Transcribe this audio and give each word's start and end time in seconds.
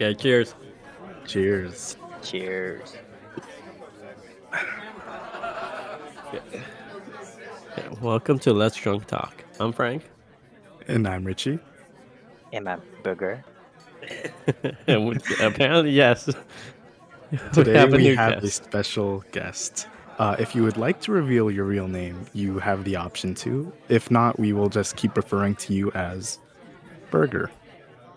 Okay, 0.00 0.14
cheers. 0.14 0.54
Cheers. 1.26 1.96
Cheers. 2.22 2.94
Yeah, 6.32 6.40
welcome 8.00 8.38
to 8.38 8.52
Let's 8.52 8.76
Drunk 8.76 9.08
Talk. 9.08 9.42
I'm 9.58 9.72
Frank. 9.72 10.08
And 10.86 11.08
I'm 11.08 11.24
Richie. 11.24 11.58
And 12.52 12.66
my 12.66 12.78
burger. 13.02 13.44
and 14.86 15.08
we, 15.08 15.16
apparently, 15.40 15.90
yes. 15.90 16.26
Today 17.52 17.76
have 17.76 17.90
we 17.90 17.98
new 17.98 18.14
have 18.14 18.44
a 18.44 18.50
special 18.52 19.24
guest. 19.32 19.88
Uh, 20.20 20.36
if 20.38 20.54
you 20.54 20.62
would 20.62 20.76
like 20.76 21.00
to 21.00 21.10
reveal 21.10 21.50
your 21.50 21.64
real 21.64 21.88
name, 21.88 22.24
you 22.34 22.60
have 22.60 22.84
the 22.84 22.94
option 22.94 23.34
to. 23.34 23.72
If 23.88 24.12
not, 24.12 24.38
we 24.38 24.52
will 24.52 24.68
just 24.68 24.94
keep 24.94 25.16
referring 25.16 25.56
to 25.56 25.74
you 25.74 25.90
as 25.90 26.38
Burger. 27.10 27.50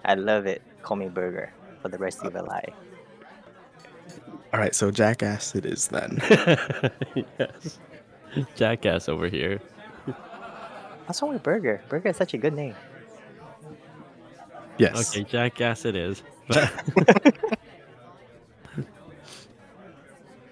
I 0.06 0.14
love 0.14 0.46
it. 0.46 0.62
Call 0.84 0.98
me 0.98 1.10
burger 1.10 1.52
for 1.82 1.90
the 1.90 1.98
rest 1.98 2.24
of 2.24 2.34
your 2.34 2.44
life. 2.44 2.74
All 4.54 4.60
right, 4.60 4.76
so 4.76 4.92
Jackass 4.92 5.56
it 5.56 5.66
is 5.66 5.88
then. 5.88 6.20
yes. 7.40 7.80
Jackass 8.56 9.08
over 9.08 9.30
here. 9.30 9.62
What's 11.06 11.22
wrong 11.22 11.32
with 11.34 11.44
burger? 11.44 11.82
Burger 11.88 12.10
is 12.10 12.18
such 12.18 12.34
a 12.34 12.38
good 12.38 12.54
name. 12.54 12.76
Yes. 14.78 15.16
Okay, 15.16 15.24
Jackass 15.24 15.86
it 15.86 15.96
is. 15.96 16.22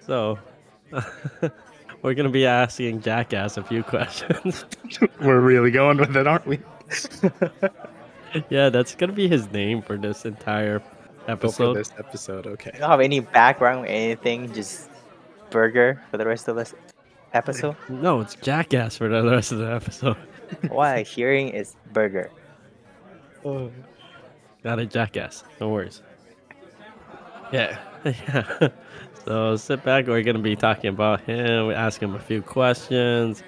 so, 0.06 0.38
we're 2.02 2.14
going 2.14 2.24
to 2.24 2.30
be 2.30 2.46
asking 2.46 3.02
Jackass 3.02 3.58
a 3.58 3.62
few 3.62 3.82
questions. 3.82 4.64
We're 5.20 5.40
really 5.40 5.70
going 5.70 5.98
with 5.98 6.16
it, 6.16 6.26
aren't 6.26 6.46
we? 6.46 6.58
yeah, 8.48 8.70
that's 8.70 8.94
going 8.94 9.10
to 9.10 9.16
be 9.16 9.28
his 9.28 9.50
name 9.52 9.82
for 9.82 9.98
this 9.98 10.24
entire 10.24 10.78
Go 10.78 10.84
for 10.86 10.99
episode. 11.28 11.74
this 11.74 11.92
episode, 11.98 12.46
okay. 12.46 12.70
You 12.74 12.80
don't 12.80 12.90
have 12.90 13.00
any 13.00 13.20
background 13.20 13.84
or 13.84 13.88
anything, 13.88 14.52
just 14.52 14.90
burger 15.50 16.02
for 16.10 16.16
the 16.16 16.26
rest 16.26 16.48
of 16.48 16.56
this 16.56 16.74
episode. 17.32 17.76
No, 17.88 18.20
it's 18.20 18.34
Jackass 18.34 18.96
for 18.96 19.08
the 19.08 19.28
rest 19.28 19.52
of 19.52 19.58
the 19.58 19.72
episode. 19.72 20.16
what 20.68 20.96
I'm 20.96 21.04
hearing 21.04 21.48
is 21.48 21.76
burger. 21.92 22.30
Not 23.44 24.78
a 24.78 24.86
Jackass. 24.86 25.44
No 25.60 25.70
worries. 25.70 26.02
Yeah. 27.52 27.78
yeah. 28.04 28.68
So 29.24 29.56
sit 29.56 29.82
back. 29.84 30.06
We're 30.06 30.22
going 30.22 30.36
to 30.36 30.42
be 30.42 30.56
talking 30.56 30.90
about 30.90 31.22
him. 31.22 31.68
We 31.68 31.74
ask 31.74 32.00
him 32.00 32.14
a 32.14 32.20
few 32.20 32.42
questions 32.42 33.42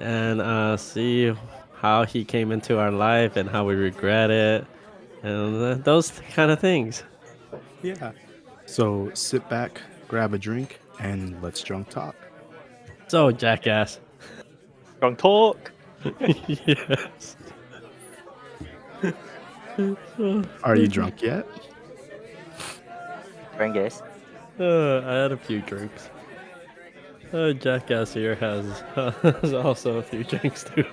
and 0.00 0.40
uh, 0.40 0.76
see 0.76 1.34
how 1.74 2.04
he 2.04 2.24
came 2.24 2.52
into 2.52 2.78
our 2.78 2.90
life 2.90 3.36
and 3.36 3.48
how 3.48 3.64
we 3.64 3.74
regret 3.74 4.30
it 4.30 4.66
and 5.22 5.62
uh, 5.62 5.74
those 5.74 6.10
kind 6.34 6.50
of 6.50 6.60
things. 6.60 7.02
Yeah. 7.82 8.12
So 8.66 9.10
sit 9.14 9.48
back, 9.48 9.80
grab 10.08 10.34
a 10.34 10.38
drink, 10.38 10.80
and 11.00 11.40
let's 11.42 11.62
drunk 11.62 11.90
talk. 11.90 12.14
So, 13.08 13.30
Jackass. 13.32 14.00
Drunk 15.00 15.18
talk. 15.18 15.72
yes. 16.46 17.36
Are 20.64 20.76
you 20.76 20.88
drunk 20.88 21.22
yet? 21.22 21.46
Brengus. 23.56 24.02
Uh, 24.60 25.06
I 25.06 25.14
had 25.22 25.32
a 25.32 25.36
few 25.36 25.60
drinks. 25.62 26.10
Uh, 27.32 27.52
Jackass 27.52 28.12
here 28.12 28.34
has, 28.36 28.80
has 29.22 29.54
also 29.54 29.98
a 29.98 30.02
few 30.02 30.24
drinks 30.24 30.64
too. 30.64 30.84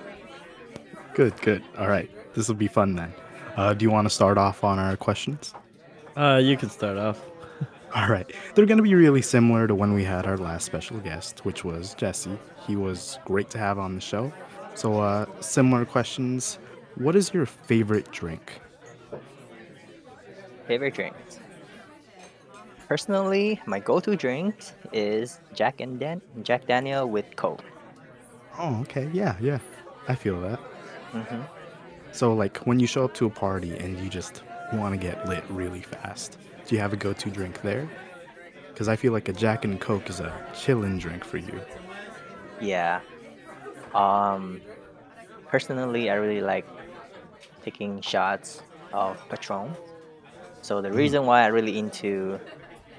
Good, 1.14 1.40
good. 1.40 1.62
All 1.78 1.88
right. 1.88 2.10
This 2.34 2.48
will 2.48 2.56
be 2.56 2.68
fun 2.68 2.94
then. 2.94 3.12
Uh, 3.56 3.72
do 3.74 3.84
you 3.84 3.90
want 3.90 4.06
to 4.06 4.10
start 4.10 4.38
off 4.38 4.64
on 4.64 4.78
our 4.78 4.96
questions? 4.96 5.54
Uh, 6.16 6.40
you 6.42 6.56
can 6.56 6.70
start 6.70 6.96
off. 6.98 7.20
All 7.94 8.08
right. 8.08 8.30
They're 8.54 8.66
going 8.66 8.76
to 8.78 8.82
be 8.82 8.94
really 8.94 9.22
similar 9.22 9.66
to 9.66 9.74
when 9.74 9.92
we 9.94 10.04
had 10.04 10.26
our 10.26 10.36
last 10.36 10.64
special 10.64 10.98
guest, 10.98 11.44
which 11.44 11.64
was 11.64 11.94
Jesse. 11.94 12.38
He 12.66 12.76
was 12.76 13.18
great 13.24 13.48
to 13.50 13.58
have 13.58 13.78
on 13.78 13.94
the 13.94 14.00
show. 14.00 14.32
So, 14.74 15.00
uh, 15.00 15.26
similar 15.40 15.84
questions. 15.86 16.58
What 16.96 17.16
is 17.16 17.32
your 17.32 17.46
favorite 17.46 18.10
drink? 18.12 18.60
Favorite 20.66 20.94
drinks. 20.94 21.38
Personally, 22.88 23.60
my 23.66 23.80
go-to 23.80 24.16
drink 24.16 24.54
is 24.92 25.40
Jack 25.54 25.80
and 25.80 25.98
Dan 25.98 26.20
Jack 26.42 26.66
Daniel 26.66 27.08
with 27.08 27.24
Coke. 27.36 27.64
Oh, 28.58 28.80
okay. 28.82 29.08
Yeah, 29.12 29.36
yeah. 29.40 29.58
I 30.08 30.14
feel 30.14 30.40
that. 30.40 30.58
hmm 31.12 31.42
So, 32.16 32.32
like, 32.32 32.56
when 32.64 32.80
you 32.80 32.86
show 32.86 33.04
up 33.04 33.12
to 33.16 33.26
a 33.26 33.30
party 33.30 33.76
and 33.76 34.00
you 34.00 34.08
just 34.08 34.42
want 34.72 34.94
to 34.94 34.96
get 34.98 35.28
lit 35.28 35.44
really 35.50 35.82
fast, 35.82 36.38
do 36.66 36.74
you 36.74 36.80
have 36.80 36.94
a 36.94 36.96
go 36.96 37.12
to 37.12 37.30
drink 37.30 37.60
there? 37.60 37.86
Because 38.68 38.88
I 38.88 38.96
feel 38.96 39.12
like 39.12 39.28
a 39.28 39.34
Jack 39.34 39.66
and 39.66 39.78
Coke 39.78 40.08
is 40.08 40.20
a 40.20 40.32
chillin' 40.54 40.98
drink 40.98 41.26
for 41.26 41.36
you. 41.36 41.60
Yeah. 42.58 43.02
Um, 43.94 44.62
personally, 45.48 46.08
I 46.08 46.14
really 46.14 46.40
like 46.40 46.66
taking 47.62 48.00
shots 48.00 48.62
of 48.94 49.22
Patron. 49.28 49.76
So 50.62 50.80
the 50.80 50.92
reason 50.92 51.26
why 51.26 51.42
I 51.42 51.48
really 51.48 51.78
into 51.78 52.40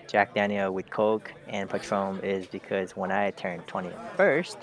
Jack 0.08 0.36
Daniel 0.36 0.72
with 0.72 0.92
Coke 0.92 1.34
and 1.48 1.68
Patron 1.68 2.20
is 2.20 2.46
because 2.46 2.96
when 2.96 3.12
I 3.12 3.32
turned 3.32 3.66
21st, 3.66 4.58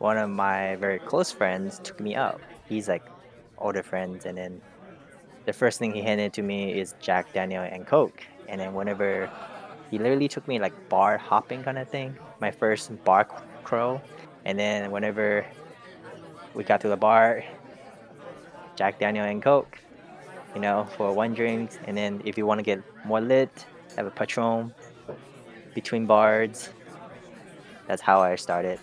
one 0.00 0.18
of 0.18 0.28
my 0.28 0.76
very 0.76 0.98
close 0.98 1.32
friends 1.32 1.80
took 1.82 1.98
me 1.98 2.14
out. 2.14 2.42
He's 2.68 2.88
like 2.88 3.02
older 3.58 3.82
friends, 3.82 4.26
and 4.26 4.36
then 4.36 4.60
the 5.44 5.52
first 5.52 5.78
thing 5.78 5.94
he 5.94 6.02
handed 6.02 6.32
to 6.34 6.42
me 6.42 6.78
is 6.78 6.94
Jack 7.00 7.32
Daniel 7.32 7.62
and 7.62 7.86
Coke. 7.86 8.22
And 8.48 8.60
then 8.60 8.74
whenever 8.74 9.30
he 9.90 9.98
literally 9.98 10.28
took 10.28 10.46
me 10.48 10.58
like 10.58 10.88
bar 10.88 11.18
hopping 11.18 11.62
kind 11.62 11.78
of 11.78 11.88
thing, 11.88 12.16
my 12.40 12.50
first 12.50 12.92
bar 13.04 13.24
crawl. 13.64 14.02
And 14.44 14.58
then 14.58 14.90
whenever 14.90 15.46
we 16.54 16.64
got 16.64 16.80
to 16.80 16.88
the 16.88 16.96
bar, 16.96 17.44
Jack 18.76 18.98
Daniel 18.98 19.24
and 19.24 19.42
Coke, 19.42 19.78
you 20.54 20.60
know, 20.60 20.86
for 20.96 21.12
one 21.12 21.34
drink. 21.34 21.70
And 21.86 21.96
then 21.96 22.22
if 22.24 22.36
you 22.36 22.46
want 22.46 22.58
to 22.58 22.64
get 22.64 22.82
more 23.04 23.20
lit, 23.20 23.66
have 23.96 24.06
a 24.06 24.10
Patron 24.10 24.74
between 25.74 26.06
bars. 26.06 26.70
That's 27.86 28.02
how 28.02 28.20
I 28.20 28.34
started. 28.36 28.80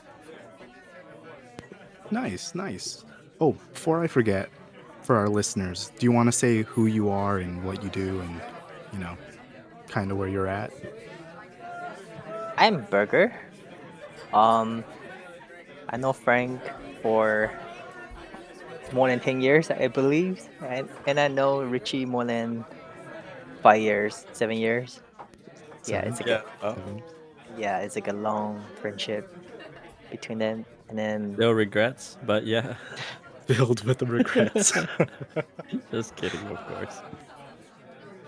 Nice, 2.12 2.56
nice. 2.56 3.04
Oh, 3.42 3.54
before 3.74 4.02
I 4.02 4.08
forget, 4.08 4.50
for 5.03 5.16
our 5.18 5.30
listeners, 5.30 5.91
do 6.00 6.06
you 6.06 6.12
want 6.12 6.28
to 6.28 6.31
say 6.31 6.64
who 6.64 6.86
you 6.88 7.09
are 7.09 7.38
and 7.38 7.64
what 7.64 7.84
you 7.84 7.90
do 7.90 8.19
and, 8.22 8.41
you 8.94 9.00
know, 9.00 9.18
kind 9.90 10.12
of 10.12 10.18
where 10.18 10.28
you're 10.28 10.47
at? 10.47 10.72
I'm 12.58 12.81
Burger. 12.86 13.34
Um, 14.34 14.84
I 15.90 15.97
know 15.97 16.13
Frank 16.13 16.62
for 17.02 17.52
more 18.94 19.09
than 19.09 19.19
10 19.19 19.42
years, 19.42 19.69
I 19.72 19.88
believe. 19.88 20.47
And, 20.62 20.88
and 21.08 21.19
I 21.19 21.28
know 21.28 21.62
Richie 21.63 22.06
more 22.06 22.25
than 22.25 22.63
five 23.62 23.81
years, 23.81 24.25
seven 24.34 24.58
years. 24.58 25.02
Yeah, 25.86 26.00
it's 26.02 26.19
like 26.19 26.28
Yeah. 26.30 26.42
a, 26.62 26.75
yeah, 27.58 27.80
it's 27.80 27.96
like 27.96 28.08
a 28.08 28.13
long 28.13 28.63
friendship 28.81 29.36
between 30.12 30.38
them. 30.38 30.66
And 30.90 30.97
then 30.97 31.36
No 31.38 31.52
regrets, 31.52 32.18
but 32.25 32.46
yeah. 32.46 32.75
Filled 33.48 33.84
with 33.84 34.02
regrets. 34.04 34.72
Just 35.92 36.16
kidding, 36.16 36.40
of 36.48 36.58
course. 36.68 37.02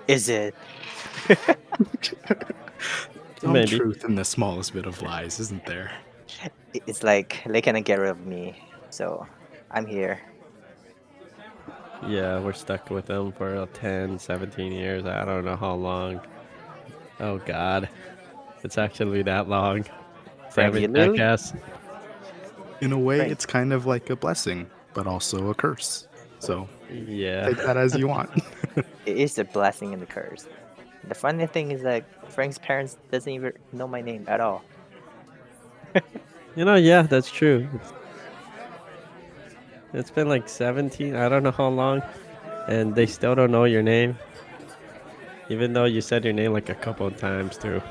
is 0.07 0.29
it? 0.29 0.55
Some 3.41 3.53
Maybe. 3.53 3.77
truth 3.77 4.03
in 4.03 4.15
the 4.15 4.25
smallest 4.25 4.73
bit 4.73 4.85
of 4.85 5.01
lies, 5.01 5.39
isn't 5.39 5.65
there? 5.65 5.91
It's 6.73 7.03
like 7.03 7.41
they 7.45 7.61
cannot 7.61 7.83
get 7.85 7.99
rid 7.99 8.09
of 8.11 8.25
me, 8.25 8.55
so 8.89 9.25
I'm 9.71 9.85
here. 9.85 10.19
Yeah, 12.07 12.39
we're 12.39 12.53
stuck 12.53 12.89
with 12.89 13.05
them 13.07 13.31
for 13.31 13.55
uh, 13.55 13.65
10, 13.73 14.19
17 14.19 14.71
years. 14.71 15.05
I 15.05 15.23
don't 15.25 15.45
know 15.45 15.55
how 15.55 15.73
long. 15.75 16.19
Oh, 17.19 17.37
God. 17.39 17.87
It's 18.63 18.77
actually 18.77 19.21
that 19.23 19.47
long. 19.47 19.85
Frank, 20.51 20.73
Damn 20.73 20.81
you 20.81 20.87
it, 20.89 20.91
literally- 20.91 21.17
jackass. 21.17 21.53
In 22.81 22.91
a 22.91 22.99
way, 22.99 23.19
Right. 23.19 23.31
it's 23.31 23.45
kind 23.45 23.71
of 23.71 23.85
like 23.85 24.09
a 24.09 24.15
blessing, 24.17 24.69
but 24.95 25.05
also 25.05 25.51
a 25.51 25.53
curse. 25.53 26.07
So 26.39 26.67
Yeah. 26.89 27.45
take 27.45 27.57
that 27.57 27.77
as 27.77 27.95
you 27.95 28.07
want. 28.07 28.31
It 29.05 29.17
is 29.17 29.37
a 29.37 29.43
blessing 29.43 29.93
and 29.93 30.01
a 30.01 30.07
curse. 30.07 30.47
The 31.07 31.13
funny 31.13 31.45
thing 31.45 31.71
is 31.71 31.83
that 31.83 32.03
Frank's 32.31 32.57
parents 32.57 32.97
doesn't 33.11 33.31
even 33.31 33.53
know 33.71 33.87
my 33.87 34.01
name 34.01 34.25
at 34.27 34.41
all. 34.41 34.63
You 36.57 36.63
know, 36.63 36.75
yeah, 36.75 37.01
that's 37.01 37.29
true. 37.29 37.67
It's, 37.75 37.93
it's 39.91 40.09
been 40.09 40.29
like 40.29 40.47
17, 40.47 41.13
I 41.13 41.27
don't 41.27 41.43
know 41.43 41.51
how 41.51 41.67
long, 41.67 42.01
and 42.69 42.95
they 42.95 43.05
still 43.05 43.35
don't 43.35 43.51
know 43.51 43.65
your 43.65 43.83
name. 43.83 44.17
Even 45.49 45.73
though 45.73 45.83
you 45.83 45.99
said 45.99 46.23
your 46.23 46.31
name 46.31 46.53
like 46.53 46.69
a 46.69 46.73
couple 46.75 47.05
of 47.05 47.17
times 47.17 47.57
through. 47.57 47.81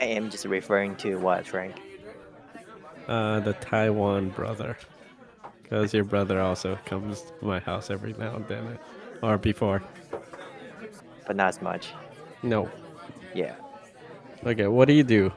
I 0.00 0.04
am 0.04 0.30
just 0.30 0.44
referring 0.44 0.94
to 0.96 1.16
what, 1.16 1.48
Frank? 1.48 1.74
Uh, 3.08 3.40
the 3.40 3.52
Taiwan 3.54 4.30
brother. 4.30 4.76
Because 5.62 5.92
your 5.92 6.04
brother 6.04 6.40
also 6.40 6.78
comes 6.84 7.22
to 7.22 7.44
my 7.44 7.58
house 7.58 7.90
every 7.90 8.12
now 8.14 8.36
and 8.36 8.46
then. 8.48 8.78
Or 9.22 9.38
before. 9.38 9.82
but 11.26 11.36
not 11.36 11.48
as 11.48 11.62
much. 11.62 11.92
No. 12.42 12.70
Yeah. 13.34 13.54
Okay, 14.44 14.66
what 14.66 14.88
do 14.88 14.94
you 14.94 15.04
do? 15.04 15.32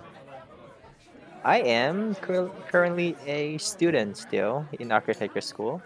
I 1.44 1.60
am 1.60 2.16
cur- 2.16 2.50
currently 2.70 3.16
a 3.28 3.58
student 3.60 4.18
still 4.18 4.66
in 4.80 4.92
architecture 4.92 5.42
school. 5.42 5.82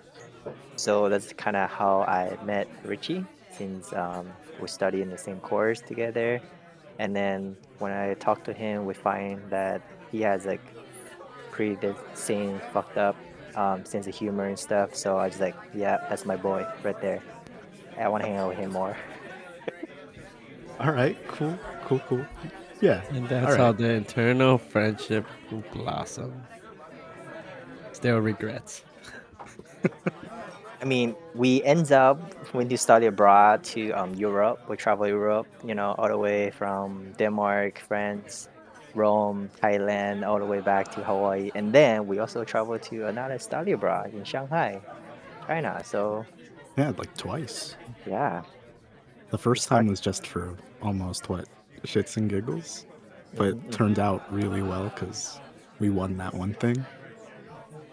So 0.78 1.10
that's 1.10 1.34
kind 1.34 1.58
of 1.58 1.70
how 1.70 2.02
I 2.04 2.38
met 2.46 2.68
Richie 2.86 3.26
since 3.52 3.92
um, 3.94 4.32
we 4.62 4.68
study 4.70 5.02
in 5.02 5.10
the 5.10 5.18
same 5.18 5.40
course 5.42 5.82
together. 5.82 6.42
And 6.98 7.14
then 7.14 7.58
when 7.80 7.92
I 7.92 8.14
talk 8.14 8.44
to 8.46 8.54
him, 8.54 8.86
we 8.86 8.94
find 8.94 9.42
that 9.50 9.82
he 10.12 10.22
has 10.22 10.46
like 10.46 10.62
pretty 11.60 11.76
the 11.76 11.94
same 12.14 12.58
fucked 12.72 12.98
up 12.98 13.18
um, 13.56 13.84
sense 13.84 14.08
of 14.08 14.16
humor 14.16 14.46
and 14.46 14.58
stuff. 14.58 14.96
So 14.96 15.18
I 15.18 15.28
was 15.28 15.42
like, 15.42 15.56
yeah, 15.74 15.98
that's 16.08 16.26
my 16.26 16.38
boy 16.38 16.66
right 16.84 17.02
there. 17.02 17.22
I 18.00 18.08
want 18.08 18.24
to 18.24 18.30
hang 18.30 18.38
out 18.38 18.48
with 18.48 18.58
him 18.58 18.72
more. 18.72 18.96
All 20.80 20.94
right, 20.94 21.18
cool, 21.28 21.60
cool, 21.84 22.00
cool. 22.08 22.26
Yeah, 22.80 23.02
And 23.12 23.28
that's 23.28 23.52
All 23.52 23.58
how 23.58 23.72
the 23.74 23.90
internal 23.90 24.58
friendship 24.58 25.26
blossom. 25.74 26.32
Still 27.92 28.20
regrets. 28.20 28.86
I 30.82 30.86
mean, 30.86 31.14
we 31.36 31.62
end 31.64 31.92
up 31.92 32.22
when 32.54 32.70
you 32.70 32.78
study 32.78 33.08
abroad 33.08 33.66
to 33.76 33.92
um, 33.92 34.14
Europe. 34.14 34.60
We 34.70 34.78
travel 34.78 35.06
Europe, 35.10 35.48
you 35.66 35.76
know, 35.76 35.94
all 35.98 36.08
the 36.08 36.18
way 36.18 36.52
from 36.52 37.12
Denmark, 37.18 37.80
France, 37.80 38.48
Rome, 38.96 39.50
Thailand, 39.62 40.28
all 40.28 40.40
the 40.40 40.46
way 40.46 40.62
back 40.62 40.92
to 40.94 41.04
Hawaii, 41.04 41.52
and 41.56 41.72
then 41.74 42.08
we 42.08 42.20
also 42.20 42.44
traveled 42.44 42.82
to 42.84 43.08
another 43.08 43.40
study 43.40 43.72
abroad 43.74 44.14
in 44.14 44.24
Shanghai, 44.24 44.82
China. 45.48 45.82
So 45.86 46.26
yeah, 46.78 46.92
like 46.98 47.16
twice. 47.18 47.76
yeah, 48.06 48.42
The 49.32 49.38
first 49.38 49.68
time 49.68 49.88
was 49.88 50.00
just 50.00 50.26
for 50.26 50.56
almost 50.82 51.30
what 51.30 51.46
shits 51.84 52.18
and 52.18 52.30
giggles, 52.30 52.86
but 53.36 53.48
it 53.50 53.68
Mhm. 53.68 53.72
turned 53.72 54.00
out 54.00 54.22
really 54.34 54.62
well 54.64 54.86
because 54.86 55.40
we 55.80 55.90
won 55.90 56.18
that 56.18 56.34
one 56.34 56.54
thing. 56.56 56.86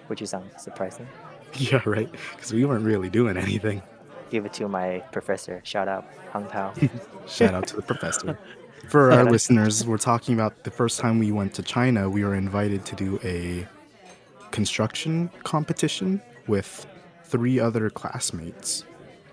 which 0.08 0.22
is 0.22 0.32
um, 0.34 0.44
surprising. 0.56 1.06
Yeah, 1.54 1.80
right. 1.86 2.10
Because 2.34 2.52
we 2.52 2.64
weren't 2.64 2.84
really 2.84 3.08
doing 3.08 3.36
anything. 3.36 3.82
Give 4.30 4.44
it 4.46 4.52
to 4.54 4.68
my 4.68 5.02
professor. 5.10 5.60
Shout 5.64 5.88
out, 5.88 6.04
Hung 6.32 6.46
Tao. 6.48 6.72
Shout 7.26 7.54
out 7.54 7.66
to 7.68 7.76
the 7.76 7.82
professor. 7.82 8.38
For 8.88 9.12
our 9.12 9.24
listeners, 9.30 9.84
we're 9.86 9.98
talking 9.98 10.34
about 10.34 10.64
the 10.64 10.70
first 10.70 11.00
time 11.00 11.18
we 11.18 11.32
went 11.32 11.54
to 11.54 11.62
China, 11.62 12.08
we 12.08 12.24
were 12.24 12.34
invited 12.34 12.84
to 12.86 12.96
do 12.96 13.18
a 13.24 13.66
construction 14.50 15.30
competition 15.44 16.22
with 16.46 16.86
three 17.24 17.58
other 17.58 17.90
classmates. 17.90 18.84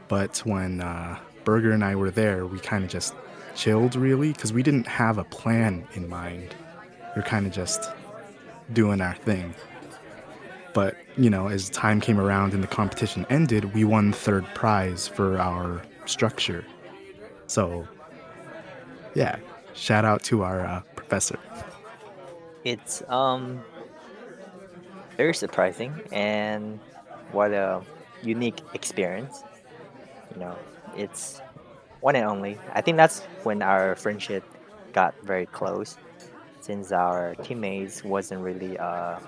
But 0.07 0.39
when 0.39 0.81
uh, 0.81 1.19
Burger 1.43 1.71
and 1.71 1.83
I 1.83 1.95
were 1.95 2.11
there, 2.11 2.45
we 2.45 2.59
kind 2.59 2.83
of 2.83 2.89
just 2.89 3.13
chilled 3.55 3.95
really 3.95 4.33
because 4.33 4.51
we 4.51 4.63
didn't 4.63 4.87
have 4.87 5.17
a 5.17 5.23
plan 5.23 5.87
in 5.93 6.09
mind. 6.09 6.55
We 7.15 7.21
are 7.21 7.25
kind 7.25 7.45
of 7.45 7.53
just 7.53 7.89
doing 8.71 9.01
our 9.01 9.15
thing. 9.15 9.53
But, 10.73 10.97
you 11.17 11.29
know, 11.29 11.47
as 11.47 11.69
time 11.69 12.01
came 12.01 12.19
around 12.19 12.53
and 12.53 12.63
the 12.63 12.67
competition 12.67 13.27
ended, 13.29 13.73
we 13.75 13.83
won 13.83 14.11
third 14.11 14.45
prize 14.55 15.07
for 15.07 15.37
our 15.37 15.83
structure. 16.05 16.65
So, 17.45 17.87
yeah, 19.13 19.39
shout 19.73 20.05
out 20.05 20.23
to 20.23 20.43
our 20.43 20.65
uh, 20.65 20.81
professor. 20.95 21.39
It's 22.63 23.01
um 23.09 23.63
very 25.17 25.33
surprising 25.33 25.93
and 26.11 26.79
what 27.31 27.51
a 27.51 27.81
unique 28.21 28.61
experience. 28.73 29.43
You 30.33 30.41
know, 30.41 30.57
it's 30.95 31.41
one 32.01 32.15
and 32.15 32.25
only. 32.25 32.57
I 32.73 32.81
think 32.81 32.97
that's 32.97 33.21
when 33.43 33.61
our 33.61 33.95
friendship 33.95 34.43
got 34.93 35.15
very 35.23 35.45
close 35.47 35.97
since 36.61 36.91
our 36.91 37.35
teammates 37.43 38.03
wasn't 38.03 38.41
really 38.41 38.77
uh 38.77 39.19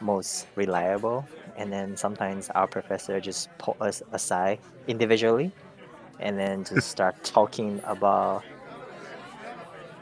most 0.00 0.46
reliable 0.56 1.26
and 1.56 1.72
then 1.72 1.96
sometimes 1.96 2.50
our 2.50 2.66
professor 2.66 3.20
just 3.20 3.48
pull 3.58 3.76
us 3.80 4.02
aside 4.12 4.58
individually 4.88 5.52
and 6.20 6.38
then 6.38 6.64
just 6.64 6.88
start 6.96 7.14
talking 7.24 7.80
about 7.84 8.42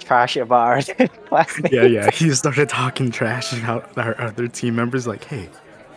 trash 0.02 0.36
about 0.36 0.66
our 0.66 0.82
classmates. 1.26 1.74
Yeah, 1.74 1.84
yeah, 1.84 2.10
he 2.10 2.30
started 2.30 2.68
talking 2.68 3.10
trash 3.10 3.52
about 3.52 3.96
our 3.96 4.20
other 4.20 4.48
team 4.48 4.76
members, 4.76 5.06
like, 5.06 5.24
hey, 5.24 5.48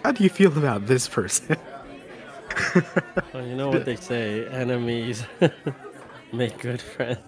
how 0.04 0.12
do 0.12 0.24
you 0.24 0.30
feel 0.30 0.56
about 0.58 0.86
this 0.88 1.08
person? 1.08 1.58
Well, 3.34 3.46
you 3.46 3.54
know 3.56 3.68
what 3.70 3.84
they 3.84 3.98
say 3.98 4.48
enemies 4.48 5.26
make 6.32 6.58
good 6.60 6.82
friends. 6.82 7.20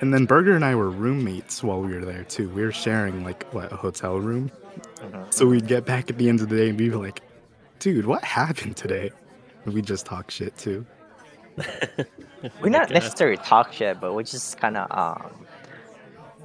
and 0.00 0.14
then 0.14 0.24
Burger 0.24 0.54
and 0.54 0.64
I 0.64 0.76
were 0.76 0.88
roommates 0.90 1.64
while 1.64 1.80
we 1.80 1.92
were 1.94 2.04
there, 2.04 2.22
too. 2.22 2.48
We 2.50 2.62
were 2.62 2.70
sharing, 2.70 3.24
like, 3.24 3.42
what, 3.52 3.72
a 3.72 3.76
hotel 3.76 4.20
room? 4.20 4.52
Mhm. 5.00 5.34
So 5.34 5.46
we'd 5.46 5.66
get 5.66 5.84
back 5.84 6.10
at 6.10 6.18
the 6.18 6.28
end 6.28 6.40
of 6.42 6.48
the 6.48 6.56
day 6.56 6.68
and 6.68 6.78
we'd 6.78 6.90
be 6.90 6.96
like, 6.96 7.22
dude, 7.80 8.06
what 8.06 8.22
happened 8.22 8.76
today? 8.76 9.10
And 9.64 9.74
we'd 9.74 9.86
just 9.86 10.06
talk 10.06 10.30
shit, 10.30 10.56
too. 10.56 10.86
We're 12.60 12.68
not 12.68 12.90
necessarily 12.90 13.36
talk 13.38 13.72
shit, 13.72 14.00
but 14.00 14.14
we 14.14 14.22
just 14.22 14.58
kind 14.58 14.76
of 14.76 14.86
um 14.96 15.46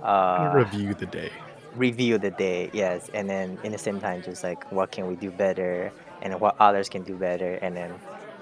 uh 0.04 0.50
Review 0.54 0.94
the 0.94 1.06
day. 1.06 1.32
review 1.76 2.18
the 2.18 2.32
day, 2.32 2.70
yes, 2.74 3.10
and 3.14 3.30
then 3.30 3.58
in 3.64 3.72
the 3.72 3.78
same 3.78 4.00
time, 4.00 4.22
just 4.22 4.44
like 4.44 4.70
what 4.72 4.92
can 4.92 5.08
we 5.08 5.16
do 5.16 5.30
better, 5.32 5.92
and 6.22 6.40
what 6.40 6.56
others 6.60 6.90
can 6.90 7.04
do 7.04 7.16
better, 7.16 7.56
and 7.62 7.76
then 7.76 7.92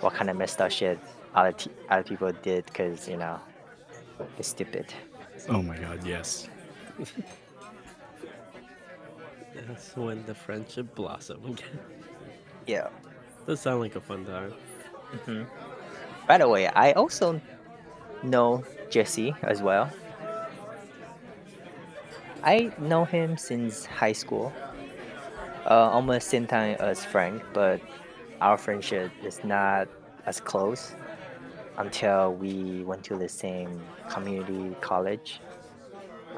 what 0.02 0.14
kind 0.14 0.30
of 0.30 0.36
messed 0.38 0.62
up 0.62 0.72
shit 0.72 0.98
other 1.36 1.52
t- 1.52 1.72
other 1.90 2.04
people 2.04 2.32
did, 2.44 2.66
because 2.66 3.08
you 3.08 3.18
know 3.18 3.40
it's 4.38 4.48
stupid. 4.50 4.86
Oh 5.50 5.62
my 5.62 5.78
god, 5.78 6.04
yes. 6.06 6.48
That's 9.68 9.96
when 9.96 10.24
the 10.26 10.34
friendship 10.36 10.94
blossom. 10.96 11.56
Yeah. 12.66 12.90
Does 13.46 13.60
sound 13.62 13.82
like 13.82 13.96
a 13.96 14.02
fun 14.02 14.26
time. 14.26 14.52
hmm 15.26 15.44
By 16.28 16.38
the 16.38 16.48
way, 16.48 16.68
I 16.68 16.92
also 16.94 17.40
know 18.24 18.64
Jesse 18.90 19.34
as 19.44 19.62
well. 19.62 19.90
I 22.44 22.72
know 22.78 23.06
him 23.06 23.38
since 23.38 23.86
high 23.86 24.14
school, 24.14 24.54
uh, 25.66 25.90
almost 25.90 26.30
same 26.30 26.48
time 26.48 26.78
as 26.80 27.04
Frank, 27.04 27.44
but 27.54 27.82
our 28.42 28.58
friendship 28.58 29.12
is 29.24 29.44
not 29.44 29.88
as 30.26 30.40
close 30.40 30.96
until 31.78 32.34
we 32.34 32.84
went 32.84 33.04
to 33.06 33.16
the 33.16 33.30
same 33.30 33.82
community 34.10 34.76
college. 34.82 35.40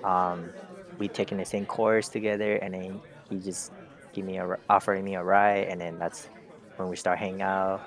Um, 0.03 0.49
we 0.97 1.07
taken 1.07 1.37
the 1.37 1.45
same 1.45 1.65
course 1.65 2.09
together, 2.09 2.55
and 2.55 2.73
then 2.73 3.01
he 3.29 3.39
just 3.39 3.71
give 4.13 4.25
me 4.25 4.37
a 4.37 4.47
ri- 4.47 4.57
offered 4.69 5.03
me 5.03 5.15
a 5.15 5.23
ride, 5.23 5.67
and 5.67 5.79
then 5.79 5.99
that's 5.99 6.29
when 6.77 6.89
we 6.89 6.95
start 6.95 7.19
hanging 7.19 7.41
out, 7.41 7.81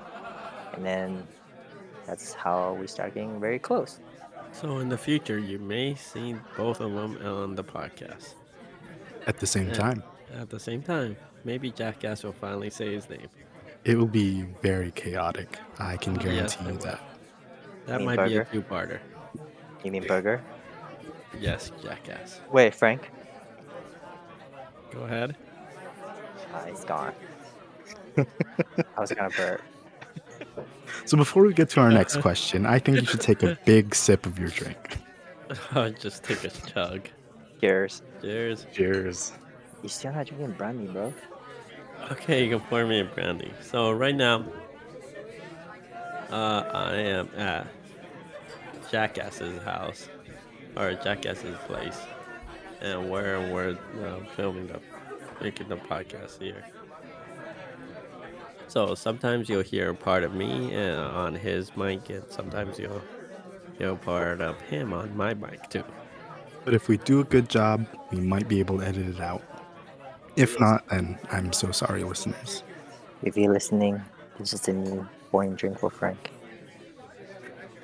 and 0.75 0.85
then 0.85 1.27
that's 2.07 2.33
how 2.35 2.75
we 2.75 2.87
start 2.87 3.15
getting 3.15 3.41
very 3.41 3.59
close. 3.59 4.01
So 4.53 4.79
in 4.79 4.89
the 4.89 4.99
future, 4.99 5.39
you 5.39 5.59
may 5.59 5.95
see 5.95 6.37
both 6.57 6.81
of 6.81 6.93
them 6.93 7.19
on 7.27 7.55
the 7.55 7.65
podcast 7.65 8.35
At 9.27 9.39
the 9.39 9.47
same 9.47 9.69
Yeah. 9.69 9.75
time, 9.75 10.03
at 10.35 10.51
the 10.51 10.59
same 10.59 10.83
time. 10.83 11.17
Maybe 11.45 11.71
Jackass 11.71 12.23
will 12.25 12.33
finally 12.33 12.71
say 12.71 12.93
his 12.95 13.09
name. 13.09 13.29
it 13.85 13.97
will 13.99 14.07
be 14.07 14.43
very 14.63 14.91
chaotic. 14.93 15.59
I 15.79 15.97
can 15.97 16.15
guarantee 16.15 16.65
it 16.65 16.73
you 16.73 16.79
that. 16.79 17.01
That 17.87 17.99
Mean 17.99 18.07
might 18.07 18.17
be 18.29 18.37
a 18.37 18.45
burger? 18.45 18.49
two-parter. 18.53 19.01
You 19.85 19.91
mean 19.91 20.07
burger? 20.07 20.41
Yes, 21.41 21.73
Jackass. 21.83 22.41
Wait, 22.53 22.75
Frank? 22.75 23.11
Go 24.93 25.01
ahead. 25.03 25.37
Ah, 26.55 26.65
he's 26.69 26.85
gone. 26.85 27.13
I 28.19 29.01
was 29.01 29.11
gonna 29.11 29.31
burp. 29.31 29.63
So 31.05 31.17
before 31.17 31.45
we 31.45 31.53
get 31.53 31.71
to 31.71 31.81
our 31.81 31.91
next 31.91 32.21
question, 32.21 32.67
I 32.67 32.79
think 32.79 33.01
you 33.01 33.07
should 33.07 33.21
take 33.21 33.43
a 33.43 33.59
big 33.65 33.95
sip 33.95 34.27
of 34.27 34.39
your 34.39 34.49
drink. 34.49 34.99
Just 36.01 36.25
take 36.25 36.45
a 36.45 36.49
chug. 36.49 37.09
Cheers. 37.61 38.03
Cheers. 38.21 38.67
Cheers. 38.73 39.33
You 39.83 39.89
still 39.89 40.13
not 40.13 40.27
drinking 40.27 40.53
brandy, 40.53 40.87
bro? 40.87 41.13
Okay, 42.11 42.45
you 42.45 42.51
can 42.51 42.61
pour 42.69 42.85
me 42.87 43.01
a 43.01 43.05
brandy. 43.05 43.53
So 43.61 43.93
right 43.93 44.15
now, 44.15 44.45
uh, 46.31 46.65
I 46.73 46.95
am 46.95 47.29
at 47.37 47.67
Jackass's 48.91 49.63
house, 49.63 50.09
or 50.77 50.95
Jackass's 50.95 51.57
place, 51.67 51.99
and 52.81 53.11
where 53.11 53.41
we're 53.53 53.79
uh, 54.05 54.25
filming 54.35 54.67
the, 54.67 54.81
making 55.41 55.69
the 55.69 55.77
podcast 55.77 56.41
here. 56.41 56.65
So 58.73 58.95
sometimes 58.95 59.51
you'll 59.51 59.61
hear 59.61 59.93
part 59.93 60.25
of 60.25 60.33
me 60.33 60.75
uh, 60.75 61.07
on 61.11 61.35
his 61.35 61.77
mic, 61.77 62.09
and 62.09 62.25
sometimes 62.31 62.79
you'll 62.79 63.03
hear 63.77 63.95
part 63.97 64.41
of 64.41 64.59
him 64.63 64.95
on 64.95 65.15
my 65.15 65.35
mic 65.35 65.69
too. 65.69 65.85
But 66.65 66.73
if 66.73 66.89
we 66.89 66.97
do 66.97 67.21
a 67.21 67.25
good 67.25 67.51
job, 67.51 67.87
we 68.11 68.21
might 68.21 68.49
be 68.49 68.61
able 68.61 68.79
to 68.79 68.87
edit 68.87 69.07
it 69.09 69.21
out. 69.21 69.43
If 70.37 70.59
not, 70.59 70.89
then 70.89 71.19
I'm 71.31 71.53
so 71.53 71.71
sorry, 71.71 72.03
listeners. 72.03 72.63
If 73.23 73.37
you're 73.37 73.53
listening, 73.53 74.03
this 74.39 74.55
is 74.55 74.67
a 74.69 74.73
new 74.73 75.07
boring 75.31 75.55
drink 75.55 75.79
for 75.79 75.91
Frank. 75.91 76.33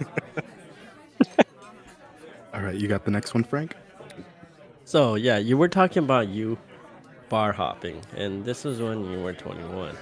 All 2.55 2.63
right, 2.63 2.77
you 2.77 2.89
got 2.89 3.05
the 3.05 3.11
next 3.11 3.35
one, 3.35 3.45
Frank? 3.45 3.75
So 4.87 5.17
yeah, 5.17 5.37
you 5.37 5.59
were 5.59 5.69
talking 5.69 6.03
about 6.03 6.29
you 6.29 6.57
bar 7.29 7.53
hopping, 7.53 8.01
and 8.17 8.43
this 8.43 8.65
is 8.65 8.81
when 8.81 9.05
you 9.11 9.21
were 9.21 9.35
21. 9.35 9.95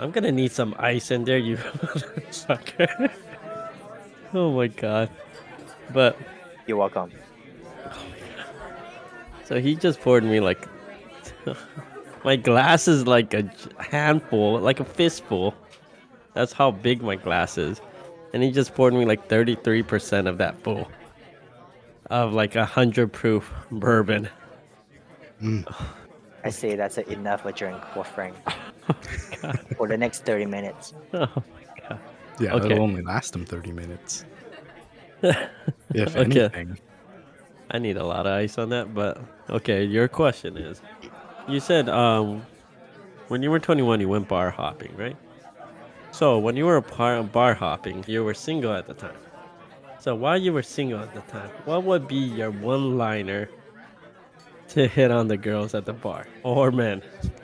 I'm 0.00 0.10
gonna 0.12 0.32
need 0.32 0.50
some 0.50 0.74
ice 0.78 1.10
in 1.10 1.24
there, 1.24 1.36
you 1.36 1.56
motherfucker. 1.58 3.10
oh 4.32 4.50
my 4.52 4.66
god. 4.68 5.10
But 5.92 6.16
You're 6.66 6.78
welcome. 6.78 7.12
so 9.44 9.60
he 9.60 9.76
just 9.76 10.00
poured 10.00 10.24
me 10.24 10.40
like 10.40 10.66
my 12.24 12.36
glass 12.36 12.88
is 12.88 13.06
like 13.06 13.34
a 13.34 13.50
handful, 13.78 14.58
like 14.58 14.80
a 14.80 14.86
fistful. 14.86 15.54
That's 16.32 16.54
how 16.54 16.70
big 16.70 17.02
my 17.02 17.16
glass 17.16 17.58
is. 17.58 17.82
And 18.32 18.42
he 18.42 18.50
just 18.52 18.74
poured 18.74 18.94
me 18.94 19.04
like 19.04 19.28
33% 19.28 20.28
of 20.28 20.38
that 20.38 20.62
full 20.62 20.90
of 22.08 22.32
like 22.32 22.56
a 22.56 22.64
hundred 22.64 23.12
proof 23.12 23.52
bourbon. 23.70 24.30
I 26.42 26.50
say 26.50 26.74
that's 26.74 26.96
enough 26.96 27.44
a 27.44 27.52
drink 27.52 27.84
for 27.92 28.04
Frank 28.92 29.66
for 29.76 29.88
the 29.88 29.96
next 29.96 30.24
30 30.24 30.46
minutes. 30.46 30.94
Oh 31.12 31.26
my 31.36 31.88
god. 31.88 32.00
Yeah, 32.38 32.54
Okay. 32.54 32.66
it'll 32.66 32.82
only 32.82 33.02
last 33.02 33.34
him 33.34 33.44
30 33.44 33.72
minutes. 33.72 34.24
If 35.92 36.16
Okay. 36.16 36.48
anything. 36.50 36.78
I 37.70 37.78
need 37.78 37.96
a 37.96 38.04
lot 38.04 38.26
of 38.26 38.32
ice 38.32 38.58
on 38.58 38.70
that, 38.70 38.94
but 38.94 39.20
okay, 39.50 39.84
your 39.84 40.08
question 40.08 40.56
is 40.56 40.80
you 41.48 41.60
said 41.60 41.88
um 41.88 42.42
when 43.28 43.42
you 43.42 43.50
were 43.50 43.58
21 43.60 44.00
you 44.00 44.08
went 44.08 44.28
bar 44.28 44.50
hopping, 44.50 44.94
right? 44.96 45.16
So, 46.12 46.38
when 46.38 46.56
you 46.56 46.66
were 46.66 46.80
par- 46.80 47.22
bar 47.22 47.54
hopping, 47.54 48.04
you 48.08 48.24
were 48.24 48.34
single 48.34 48.72
at 48.72 48.86
the 48.88 48.94
time. 48.94 49.14
So, 50.00 50.14
while 50.14 50.36
you 50.36 50.52
were 50.52 50.62
single 50.62 50.98
at 51.00 51.14
the 51.14 51.20
time, 51.22 51.50
what 51.64 51.84
would 51.84 52.08
be 52.08 52.16
your 52.16 52.50
one-liner 52.50 53.48
to 54.74 54.86
hit 54.88 55.10
on 55.10 55.28
the 55.28 55.36
girls 55.36 55.74
at 55.74 55.84
the 55.84 55.92
bar 55.92 56.26
or 56.42 56.70
men, 56.70 57.02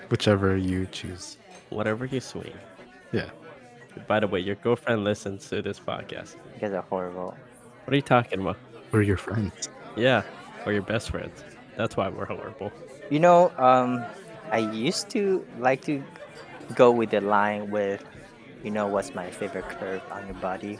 Whichever 0.08 0.56
you 0.56 0.86
choose. 0.92 1.36
whatever 1.70 2.04
you 2.06 2.20
swing? 2.20 2.52
Yeah. 3.12 3.30
By 4.06 4.20
the 4.20 4.26
way, 4.26 4.40
your 4.40 4.56
girlfriend 4.56 5.04
listens 5.04 5.48
to 5.48 5.62
this 5.62 5.80
podcast. 5.80 6.34
You 6.54 6.60
guys 6.60 6.72
are 6.72 6.82
horrible. 6.82 7.36
What 7.84 7.92
are 7.92 7.96
you 7.96 8.02
talking 8.02 8.40
about? 8.40 8.58
We're 8.92 9.02
your 9.02 9.16
friends. 9.16 9.68
Yeah, 9.96 10.22
or 10.66 10.72
your 10.72 10.82
best 10.82 11.10
friends. 11.10 11.42
That's 11.76 11.96
why 11.96 12.08
we're 12.08 12.26
horrible. 12.26 12.70
You 13.10 13.20
know, 13.20 13.50
um, 13.58 14.04
I 14.52 14.58
used 14.58 15.08
to 15.10 15.44
like 15.58 15.82
to 15.86 16.02
go 16.74 16.90
with 16.90 17.10
the 17.10 17.20
line 17.20 17.70
with, 17.70 18.04
you 18.62 18.70
know, 18.70 18.86
what's 18.86 19.14
my 19.14 19.30
favorite 19.30 19.68
curve 19.68 20.02
on 20.10 20.26
your 20.26 20.34
body, 20.36 20.78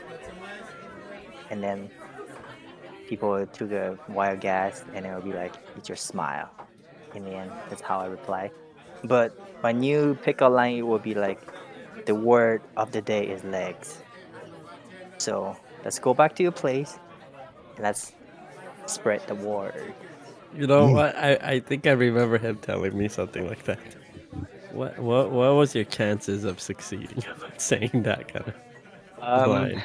and 1.49 1.63
then 1.63 1.89
people 3.07 3.45
took 3.47 3.71
a 3.71 3.97
wild 4.09 4.41
guess, 4.41 4.85
and 4.93 5.05
it 5.05 5.13
would 5.15 5.25
be 5.25 5.33
like, 5.33 5.55
it's 5.77 5.89
your 5.89 5.95
smile. 5.97 6.49
In 7.15 7.25
the 7.25 7.31
end, 7.35 7.51
that's 7.69 7.81
how 7.81 7.99
I 7.99 8.07
reply. 8.07 8.51
But 9.03 9.35
my 9.63 9.73
new 9.73 10.15
pickup 10.15 10.51
line 10.53 10.75
it 10.77 10.83
will 10.83 10.99
be 10.99 11.15
like, 11.15 11.41
the 12.05 12.15
word 12.15 12.63
of 12.77 12.91
the 12.91 13.01
day 13.01 13.27
is 13.27 13.43
legs. 13.43 14.03
So 15.19 15.57
let's 15.83 15.99
go 15.99 16.13
back 16.13 16.35
to 16.37 16.43
your 16.43 16.51
place, 16.51 16.99
and 17.75 17.83
let's 17.83 18.13
spread 18.87 19.27
the 19.27 19.35
word. 19.35 19.95
You 20.53 20.67
know 20.67 20.89
what? 20.89 21.15
I, 21.17 21.35
I 21.41 21.59
think 21.59 21.87
I 21.87 21.91
remember 21.91 22.37
him 22.37 22.57
telling 22.57 22.97
me 22.97 23.07
something 23.09 23.47
like 23.47 23.63
that. 23.65 23.79
What 24.71 24.99
what 24.99 25.31
what 25.31 25.55
was 25.55 25.75
your 25.75 25.85
chances 25.85 26.43
of 26.43 26.59
succeeding 26.59 27.23
of 27.29 27.43
saying 27.57 28.03
that 28.03 28.27
kind 28.31 28.47
of 28.47 28.55
Um, 29.21 29.51
line? 29.51 29.83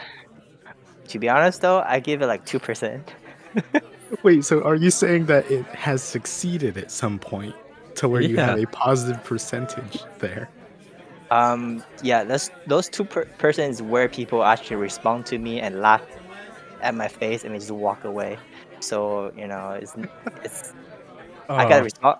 To 1.09 1.18
be 1.18 1.28
honest, 1.28 1.61
though, 1.61 1.80
I 1.87 2.00
give 2.00 2.23
it 2.23 2.26
like 2.26 2.44
two 2.47 2.59
percent. 2.59 3.12
Wait, 4.23 4.44
so 4.44 4.62
are 4.62 4.75
you 4.76 4.90
saying 4.90 5.26
that 5.26 5.50
it 5.50 5.64
has 5.66 6.02
succeeded 6.02 6.76
at 6.76 6.90
some 6.90 7.18
point 7.18 7.54
to 7.97 8.09
where 8.09 8.21
you 8.21 8.37
have 8.38 8.59
a 8.59 8.66
positive 8.66 9.23
percentage 9.25 10.04
there? 10.18 10.49
Um, 11.30 11.82
yeah, 12.02 12.25
that's 12.25 12.50
those 12.66 12.88
two 12.88 13.04
per- 13.04 13.25
persons 13.38 13.80
where 13.80 14.09
people 14.09 14.44
actually 14.44 14.76
respond 14.76 15.25
to 15.26 15.38
me 15.38 15.61
and 15.61 15.80
laugh 15.80 16.02
at 16.82 16.94
my 16.94 17.09
face 17.09 17.42
and 17.44 17.54
they 17.54 17.59
just 17.59 17.71
walk 17.71 18.04
away. 18.04 18.38
So 18.80 19.32
you 19.37 19.47
know, 19.47 19.71
it's 19.71 19.94
it's 20.44 20.73
I 21.49 21.64
gotta 21.64 21.76
Oh, 21.80 21.85
respond. 21.85 22.18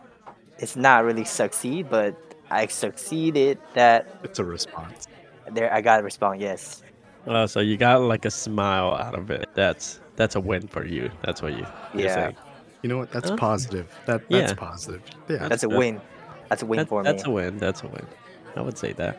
It's 0.59 0.77
not 0.77 1.05
really 1.05 1.25
succeed, 1.25 1.91
but 1.91 2.17
I 2.51 2.67
succeeded 2.67 3.59
that 3.75 4.07
It's 4.23 4.39
a 4.39 4.45
response. 4.45 5.07
there. 5.51 5.73
I 5.73 5.81
got 5.83 6.01
a 6.01 6.03
response. 6.03 6.41
Yes. 6.41 6.82
Oh, 7.27 7.47
so 7.47 7.61
you 7.61 7.77
got 7.77 8.01
like 8.03 8.25
a 8.25 8.31
smile 8.31 8.93
out 8.95 9.15
of 9.19 9.31
it. 9.31 9.49
That's 9.55 10.01
that's 10.17 10.35
a 10.37 10.41
win 10.41 10.67
for 10.69 10.85
you. 10.87 11.11
That's 11.23 11.43
what 11.43 11.53
you 11.53 11.67
you're 11.95 12.05
Yeah. 12.09 12.15
saying. 12.15 12.37
You 12.83 12.89
know 12.89 12.99
what? 12.99 13.11
That's 13.13 13.31
Oh. 13.31 13.37
positive. 13.37 13.89
That 14.07 14.29
that's 14.29 14.53
Yeah. 14.53 14.59
positive. 14.59 15.03
Yeah. 15.29 15.49
That's 15.49 15.63
a 15.63 15.69
good. 15.69 15.79
win. 15.79 16.01
That's 16.49 16.63
a 16.63 16.67
win 16.67 16.79
That- 16.79 16.89
for 16.89 17.03
that's 17.03 17.13
me. 17.15 17.17
That's 17.19 17.27
a 17.27 17.31
win. 17.31 17.59
That's 17.59 17.83
a 17.83 17.87
win. 17.89 18.07
I 18.57 18.61
would 18.61 18.77
say 18.79 18.93
that. 18.95 19.19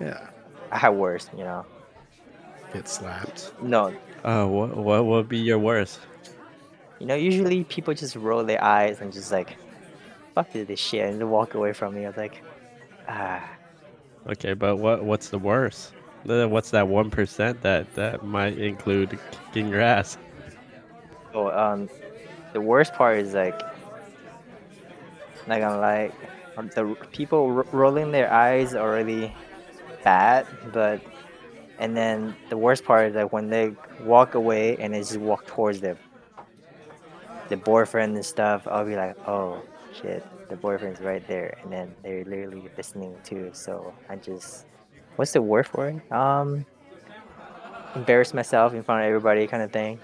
yeah. 0.00 0.28
I 0.70 0.78
had 0.78 0.90
worse, 0.90 1.28
you 1.36 1.44
know. 1.44 1.64
Get 2.72 2.88
slapped. 2.88 3.52
No, 3.62 3.92
Uh, 4.24 4.44
what 4.46 4.76
what 4.76 5.04
would 5.06 5.28
be 5.28 5.38
your 5.38 5.58
worst? 5.58 6.00
you 6.98 7.06
know, 7.06 7.14
usually 7.14 7.62
people 7.64 7.92
just 7.94 8.16
roll 8.16 8.42
their 8.44 8.62
eyes 8.62 9.00
and 9.00 9.12
just 9.12 9.30
like, 9.30 9.56
fuck 10.34 10.50
this 10.52 10.80
shit, 10.80 11.08
and 11.08 11.20
they 11.20 11.24
walk 11.24 11.54
away 11.54 11.72
from 11.72 11.94
me. 11.94 12.04
I 12.04 12.08
was 12.08 12.16
like, 12.16 12.42
ah. 13.08 13.42
Okay, 14.28 14.54
but 14.54 14.76
what 14.76 15.04
what's 15.04 15.28
the 15.28 15.38
worst? 15.38 15.92
The- 16.26 16.48
What's 16.48 16.70
that 16.70 16.88
one 16.88 17.10
percent 17.10 17.62
that 17.62 17.94
that 17.94 18.24
might 18.24 18.58
include 18.58 19.18
kicking 19.30 19.68
your 19.68 19.80
ass? 19.80 20.18
Oh, 21.32 21.48
um, 21.48 21.88
the 22.52 22.60
worst 22.60 22.94
part 22.94 23.18
is 23.18 23.34
like, 23.34 23.60
not 25.46 25.60
gonna 25.60 26.10
um, 26.56 26.70
the 26.74 26.96
people 27.12 27.52
ro- 27.52 27.66
rolling 27.70 28.10
their 28.10 28.32
eyes 28.32 28.74
are 28.74 28.92
really 28.92 29.34
bad, 30.02 30.46
but 30.72 31.00
and 31.78 31.96
then 31.96 32.34
the 32.48 32.56
worst 32.56 32.84
part 32.84 33.10
is 33.10 33.14
like 33.14 33.32
when 33.32 33.50
they 33.50 33.74
walk 34.00 34.34
away 34.34 34.76
and 34.78 34.94
they 34.94 35.00
just 35.00 35.18
walk 35.18 35.46
towards 35.46 35.80
them, 35.80 35.98
the 37.50 37.56
boyfriend 37.56 38.16
and 38.16 38.24
stuff. 38.24 38.66
I'll 38.66 38.86
be 38.86 38.96
like, 38.96 39.16
oh 39.28 39.60
shit, 40.00 40.24
the 40.48 40.56
boyfriend's 40.56 41.00
right 41.00 41.26
there, 41.28 41.58
and 41.62 41.70
then 41.70 41.94
they're 42.02 42.24
literally 42.24 42.68
listening 42.76 43.14
too. 43.22 43.50
So 43.52 43.92
I 44.08 44.16
just, 44.16 44.64
what's 45.16 45.32
the 45.32 45.42
word 45.42 45.66
for 45.66 45.88
it? 45.88 46.12
Um, 46.12 46.64
embarrass 47.94 48.32
myself 48.34 48.74
in 48.74 48.82
front 48.82 49.02
of 49.02 49.08
everybody, 49.08 49.46
kind 49.46 49.62
of 49.62 49.72
thing. 49.72 49.98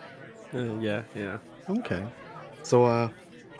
Uh, 0.55 0.75
yeah, 0.81 1.03
yeah. 1.15 1.39
Okay. 1.69 2.05
So 2.63 2.85
uh 2.85 3.09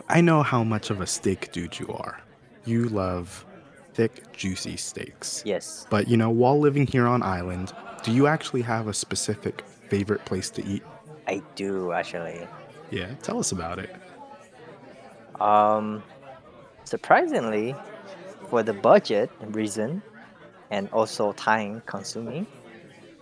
I 0.09 0.21
know 0.21 0.43
how 0.43 0.63
much 0.63 0.89
of 0.89 0.99
a 0.99 1.07
steak 1.07 1.51
dude 1.51 1.79
you 1.79 1.87
are. 1.87 2.21
You 2.65 2.89
love 2.89 3.45
thick, 3.93 4.33
juicy 4.33 4.77
steaks. 4.77 5.43
Yes. 5.45 5.87
But 5.89 6.07
you 6.07 6.17
know, 6.17 6.29
while 6.29 6.59
living 6.59 6.87
here 6.87 7.07
on 7.07 7.23
island, 7.23 7.73
do 8.03 8.11
you 8.11 8.27
actually 8.27 8.63
have 8.63 8.87
a 8.87 8.93
specific 8.93 9.63
favorite 9.89 10.25
place 10.25 10.49
to 10.51 10.65
eat? 10.65 10.83
I 11.27 11.41
do 11.55 11.93
actually. 11.93 12.47
Yeah, 12.91 13.13
tell 13.21 13.39
us 13.39 13.51
about 13.51 13.79
it. 13.79 13.95
Um, 15.39 16.03
surprisingly, 16.83 17.75
for 18.49 18.61
the 18.61 18.73
budget 18.73 19.31
reason 19.47 20.03
and 20.73 20.89
also 20.89 21.33
time 21.33 21.83
consuming, 21.85 22.47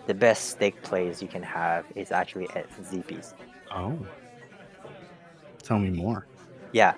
the 0.07 0.13
best 0.13 0.51
steak 0.51 0.81
place 0.83 1.21
you 1.21 1.27
can 1.27 1.43
have 1.43 1.83
is 1.95 2.09
actually 2.09 2.49
at 2.55 2.65
Zippy's. 2.89 3.33
Oh. 3.75 3.99
Tell 5.61 5.77
me 5.77 5.89
more. 5.89 6.25
Yeah, 6.71 6.93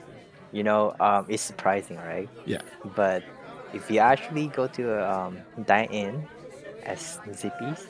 you 0.51 0.63
know, 0.63 0.95
um, 0.99 1.25
it's 1.27 1.41
surprising, 1.41 1.97
right? 1.97 2.29
Yeah. 2.45 2.61
But 2.95 3.23
if 3.73 3.89
you 3.89 3.97
actually 3.97 4.47
go 4.47 4.67
to 4.67 4.93
a 4.93 5.11
um, 5.11 5.39
dine 5.65 5.89
in 5.89 6.27
at 6.83 6.99
Zippy's, 7.33 7.87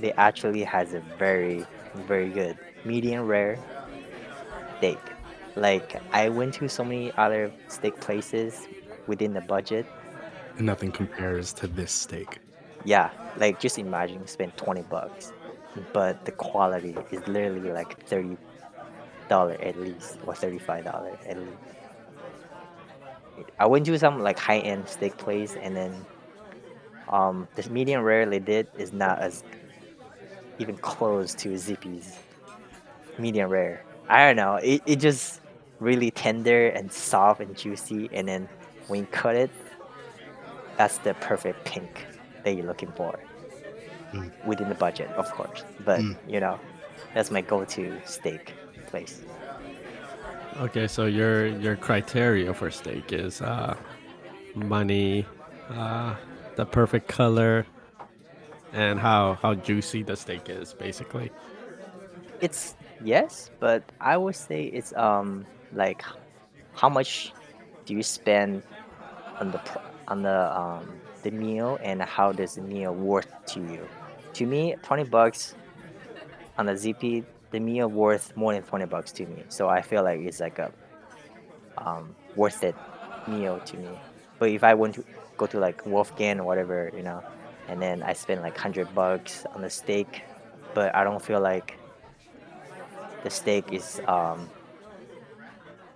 they 0.00 0.12
actually 0.12 0.62
has 0.64 0.92
a 0.92 1.00
very, 1.18 1.64
very 2.06 2.28
good 2.28 2.58
medium 2.84 3.26
rare 3.26 3.58
steak. 4.76 4.98
Like 5.56 5.96
I 6.12 6.28
went 6.28 6.52
to 6.54 6.68
so 6.68 6.84
many 6.84 7.10
other 7.16 7.50
steak 7.68 7.98
places 8.00 8.68
within 9.06 9.32
the 9.32 9.40
budget. 9.40 9.86
And 10.60 10.66
nothing 10.66 10.92
compares 10.92 11.54
to 11.54 11.66
this 11.66 11.90
steak. 11.90 12.38
Yeah, 12.84 13.08
like 13.38 13.58
just 13.60 13.78
imagine 13.78 14.20
you 14.20 14.26
spend 14.26 14.54
twenty 14.58 14.82
bucks, 14.82 15.32
but 15.94 16.26
the 16.26 16.32
quality 16.32 16.94
is 17.10 17.26
literally 17.26 17.72
like 17.72 18.06
thirty 18.06 18.36
dollar 19.30 19.54
at 19.54 19.80
least 19.80 20.18
or 20.26 20.34
thirty 20.34 20.58
five 20.58 20.84
dollar 20.84 21.16
at 21.26 21.38
least. 21.38 21.56
I 23.58 23.64
went 23.64 23.86
to 23.86 23.98
some 23.98 24.20
like 24.20 24.38
high 24.38 24.58
end 24.58 24.86
steak 24.86 25.16
place 25.16 25.56
and 25.56 25.74
then 25.74 25.94
um 27.08 27.48
this 27.54 27.70
medium 27.70 28.02
rare 28.02 28.26
they 28.26 28.38
did 28.38 28.66
is 28.76 28.92
not 28.92 29.18
as 29.18 29.42
even 30.58 30.76
close 30.76 31.32
to 31.36 31.56
Zippy's 31.56 32.18
medium 33.18 33.48
rare. 33.48 33.82
I 34.10 34.26
don't 34.26 34.36
know. 34.36 34.56
It, 34.56 34.82
it 34.84 34.96
just 34.96 35.40
really 35.78 36.10
tender 36.10 36.68
and 36.68 36.92
soft 36.92 37.40
and 37.40 37.56
juicy 37.56 38.10
and 38.12 38.28
then 38.28 38.46
when 38.88 39.00
you 39.00 39.06
cut 39.06 39.36
it 39.36 39.50
that's 40.76 40.98
the 40.98 41.14
perfect 41.14 41.64
pink 41.64 42.06
that 42.44 42.54
you're 42.54 42.66
looking 42.66 42.92
for 42.92 43.18
Mm. 44.12 44.30
within 44.44 44.68
the 44.68 44.74
budget 44.74 45.08
of 45.16 45.30
course 45.30 45.64
but 45.84 46.00
Mm. 46.00 46.16
you 46.28 46.40
know 46.40 46.58
that's 47.14 47.30
my 47.30 47.40
go-to 47.40 48.00
steak 48.04 48.54
place. 48.86 49.22
Okay, 50.60 50.86
so 50.86 51.06
your 51.06 51.46
your 51.46 51.76
criteria 51.76 52.52
for 52.52 52.70
steak 52.70 53.12
is 53.12 53.40
uh, 53.40 53.74
money, 54.54 55.26
uh, 55.70 56.14
the 56.56 56.66
perfect 56.66 57.08
color, 57.08 57.66
and 58.72 58.98
how 58.98 59.38
how 59.42 59.54
juicy 59.54 60.02
the 60.02 60.16
steak 60.16 60.48
is, 60.48 60.74
basically. 60.74 61.30
It's 62.40 62.76
yes, 63.02 63.50
but 63.60 63.82
I 64.00 64.16
would 64.16 64.36
say 64.36 64.64
it's 64.64 64.92
um 64.94 65.46
like 65.72 66.04
how 66.74 66.88
much 66.88 67.32
do 67.86 67.94
you 67.94 68.02
spend 68.02 68.62
on 69.40 69.50
the 69.50 69.58
on 70.10 70.22
the 70.22 70.58
um 70.58 70.86
the 71.22 71.30
meal 71.30 71.78
and 71.82 72.02
how 72.02 72.32
does 72.32 72.56
the 72.56 72.62
meal 72.62 72.92
worth 72.92 73.32
to 73.46 73.60
you? 73.60 73.88
To 74.34 74.46
me, 74.46 74.74
20 74.82 75.04
bucks 75.04 75.54
on 76.58 76.66
the 76.66 76.76
Zippy, 76.76 77.24
the 77.50 77.60
meal 77.60 77.88
worth 77.88 78.36
more 78.36 78.52
than 78.52 78.62
20 78.62 78.86
bucks 78.86 79.12
to 79.12 79.26
me. 79.26 79.44
So 79.48 79.68
I 79.68 79.82
feel 79.82 80.02
like 80.02 80.20
it's 80.20 80.40
like 80.40 80.58
a 80.58 80.70
um 81.78 82.14
worth 82.36 82.62
it 82.64 82.74
meal 83.26 83.60
to 83.60 83.76
me. 83.76 83.88
But 84.38 84.50
if 84.50 84.64
I 84.64 84.74
want 84.74 84.94
to 84.96 85.04
go 85.36 85.46
to 85.46 85.58
like 85.58 85.86
Wolfgang 85.86 86.40
or 86.40 86.44
whatever, 86.44 86.90
you 86.94 87.02
know, 87.02 87.22
and 87.68 87.80
then 87.80 88.02
I 88.02 88.12
spend 88.12 88.42
like 88.42 88.54
100 88.54 88.94
bucks 88.94 89.46
on 89.54 89.62
the 89.62 89.70
steak, 89.70 90.22
but 90.74 90.94
I 90.94 91.04
don't 91.04 91.22
feel 91.22 91.40
like 91.40 91.78
the 93.22 93.30
steak 93.30 93.72
is 93.72 94.00
um, 94.06 94.48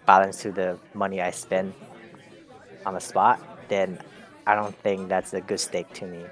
balanced 0.06 0.42
to 0.42 0.52
the 0.52 0.78
money 0.92 1.21
I 1.21 1.30
spend 1.30 1.75
on 2.85 2.94
the 2.94 3.00
spot, 3.00 3.40
then 3.68 3.99
I 4.47 4.54
don't 4.54 4.76
think 4.76 5.09
that's 5.09 5.33
a 5.35 5.40
good 5.40 5.61
steak 5.61 5.92
to 5.94 6.06
me. 6.06 6.25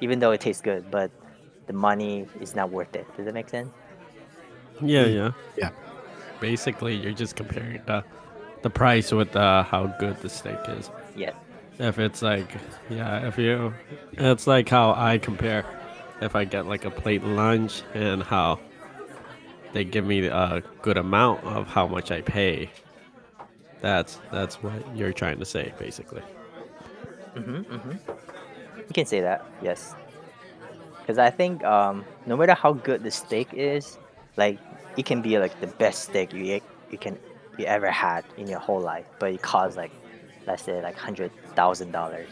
Even 0.00 0.18
though 0.18 0.32
it 0.32 0.40
tastes 0.40 0.62
good, 0.62 0.90
but 0.90 1.10
the 1.66 1.72
money 1.72 2.26
is 2.40 2.54
not 2.54 2.70
worth 2.70 2.94
it. 2.94 3.06
Does 3.16 3.26
that 3.26 3.34
make 3.34 3.48
sense? 3.48 3.70
Yeah, 4.80 5.06
yeah. 5.06 5.32
Yeah. 5.56 5.70
Basically, 6.40 6.94
you're 6.94 7.12
just 7.12 7.36
comparing 7.36 7.80
the 7.86 8.04
the 8.62 8.70
price 8.70 9.12
with 9.12 9.36
uh, 9.36 9.62
how 9.62 9.86
good 9.98 10.20
the 10.22 10.28
steak 10.28 10.58
is. 10.68 10.90
Yeah. 11.14 11.32
If 11.78 11.98
it's 11.98 12.22
like, 12.22 12.50
yeah, 12.88 13.28
if 13.28 13.36
you, 13.36 13.74
it's 14.12 14.46
like 14.46 14.68
how 14.68 14.94
I 14.96 15.18
compare 15.18 15.66
if 16.20 16.34
I 16.34 16.44
get 16.44 16.66
like 16.66 16.84
a 16.84 16.90
plate 16.90 17.24
lunch 17.24 17.82
and 17.92 18.22
how 18.22 18.58
they 19.72 19.84
give 19.84 20.06
me 20.06 20.26
a 20.26 20.62
good 20.82 20.96
amount 20.96 21.44
of 21.44 21.66
how 21.66 21.86
much 21.86 22.10
I 22.10 22.22
pay. 22.22 22.70
That's 23.80 24.20
that's 24.32 24.62
what 24.62 24.96
you're 24.96 25.12
trying 25.12 25.38
to 25.40 25.44
say, 25.44 25.72
basically. 25.78 26.22
Mm-hmm, 27.34 27.74
mm-hmm. 27.74 28.78
You 28.78 28.94
can 28.94 29.06
say 29.06 29.20
that, 29.20 29.44
yes. 29.62 29.94
Because 31.00 31.18
I 31.18 31.30
think 31.30 31.64
um, 31.64 32.04
no 32.26 32.36
matter 32.36 32.54
how 32.54 32.72
good 32.72 33.02
the 33.02 33.10
steak 33.10 33.48
is, 33.52 33.98
like 34.36 34.58
it 34.96 35.04
can 35.04 35.20
be 35.22 35.38
like 35.38 35.60
the 35.60 35.66
best 35.66 36.04
steak 36.04 36.32
you 36.32 36.60
you 36.90 36.98
can 36.98 37.18
you 37.58 37.66
ever 37.66 37.90
had 37.90 38.24
in 38.36 38.46
your 38.46 38.58
whole 38.58 38.80
life, 38.80 39.06
but 39.18 39.32
it 39.32 39.42
costs 39.42 39.76
like 39.76 39.92
let's 40.46 40.62
say 40.62 40.80
like 40.82 40.96
hundred 40.96 41.30
thousand 41.54 41.92
dollars. 41.92 42.30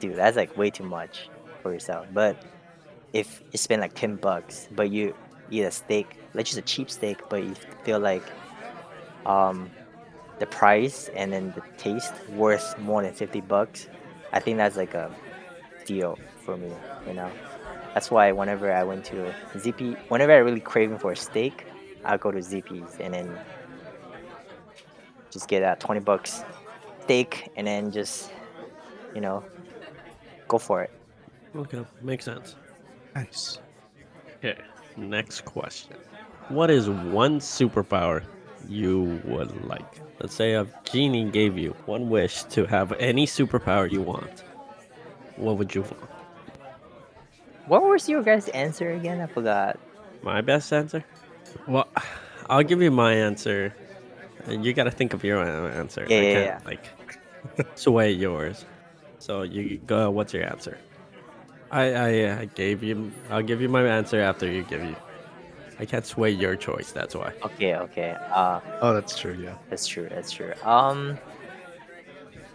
Dude, 0.00 0.16
that's 0.16 0.36
like 0.36 0.56
way 0.56 0.70
too 0.70 0.84
much 0.84 1.28
for 1.62 1.72
yourself. 1.72 2.06
But 2.12 2.36
if 3.12 3.42
you 3.52 3.58
spend 3.58 3.80
like 3.82 3.94
ten 3.94 4.16
bucks, 4.16 4.68
but 4.74 4.90
you 4.90 5.14
eat 5.50 5.62
a 5.62 5.70
steak, 5.70 6.18
like 6.34 6.46
just 6.46 6.58
a 6.58 6.62
cheap 6.62 6.90
steak, 6.90 7.20
but 7.28 7.42
you 7.44 7.54
feel 7.84 8.00
like 8.00 8.24
um, 9.26 9.70
the 10.38 10.46
price 10.46 11.08
and 11.14 11.32
then 11.32 11.52
the 11.54 11.62
taste 11.78 12.14
worth 12.30 12.78
more 12.78 13.02
than 13.02 13.12
50 13.12 13.40
bucks 13.42 13.86
i 14.36 14.40
think 14.40 14.56
that's 14.58 14.76
like 14.76 14.94
a 14.94 15.10
deal 15.84 16.18
for 16.44 16.56
me 16.56 16.70
you 17.06 17.14
know 17.14 17.30
that's 17.94 18.10
why 18.10 18.30
whenever 18.32 18.72
i 18.72 18.82
went 18.82 19.04
to 19.04 19.34
Zippy 19.58 19.92
whenever 20.08 20.32
i 20.32 20.36
really 20.36 20.60
craving 20.60 20.98
for 20.98 21.12
a 21.12 21.16
steak 21.16 21.66
i'll 22.04 22.18
go 22.18 22.30
to 22.30 22.42
Zippy's 22.42 22.96
and 23.00 23.14
then 23.14 23.38
just 25.30 25.48
get 25.48 25.62
a 25.62 25.76
20 25.80 26.00
bucks 26.00 26.42
steak 27.02 27.50
and 27.56 27.66
then 27.66 27.90
just 27.90 28.30
you 29.14 29.20
know 29.20 29.42
go 30.48 30.58
for 30.58 30.82
it 30.82 30.90
Okay, 31.56 31.82
makes 32.02 32.24
sense. 32.24 32.54
Nice. 33.14 33.58
Okay, 34.38 34.60
next 34.96 35.44
question. 35.46 35.96
What 36.48 36.70
is 36.70 36.90
one 36.90 37.40
superpower 37.40 38.22
you 38.68 39.20
would 39.24 39.64
like? 39.66 40.00
Let's 40.20 40.34
say 40.34 40.54
a 40.54 40.66
genie 40.84 41.30
gave 41.30 41.58
you 41.58 41.74
one 41.86 42.08
wish 42.10 42.44
to 42.44 42.66
have 42.66 42.92
any 42.92 43.26
superpower 43.26 43.90
you 43.90 44.02
want. 44.02 44.44
What 45.36 45.58
would 45.58 45.74
you 45.74 45.82
want? 45.82 45.98
what 47.66 47.82
was 47.82 48.08
your 48.08 48.22
guys 48.22 48.48
answer 48.50 48.92
again 48.92 49.20
i 49.20 49.26
forgot 49.26 49.78
My 50.22 50.40
best 50.40 50.72
answer? 50.72 51.04
Well, 51.66 51.88
I'll 52.48 52.62
give 52.62 52.82
you 52.82 52.90
my 52.90 53.12
answer. 53.14 53.74
And 54.46 54.64
you 54.64 54.72
gotta 54.72 54.90
think 54.90 55.14
of 55.14 55.24
your 55.24 55.42
answer. 55.42 56.06
Yeah, 56.08 56.18
I 56.18 56.20
yeah, 56.22 56.60
can't, 56.60 56.66
like 56.66 56.84
sway 57.76 58.10
yours. 58.12 58.64
So 59.18 59.42
you 59.42 59.78
go. 59.86 60.10
What's 60.10 60.32
your 60.34 60.44
answer? 60.44 60.78
I, 61.70 61.94
I 61.94 62.40
I 62.40 62.44
gave 62.46 62.82
you. 62.82 63.12
I'll 63.30 63.42
give 63.42 63.60
you 63.60 63.68
my 63.68 63.82
answer 63.86 64.20
after 64.20 64.50
you 64.50 64.62
give 64.62 64.82
you. 64.84 64.96
I 65.78 65.84
can't 65.84 66.06
sway 66.06 66.30
your 66.30 66.56
choice. 66.56 66.92
That's 66.92 67.14
why. 67.14 67.32
okay 67.44 67.76
okay 67.76 68.16
uh 68.32 68.60
Oh, 68.80 68.94
that's 68.94 69.18
true. 69.18 69.34
Yeah. 69.34 69.54
That's 69.70 69.86
true. 69.86 70.08
That's 70.08 70.30
true. 70.32 70.52
Um, 70.64 71.18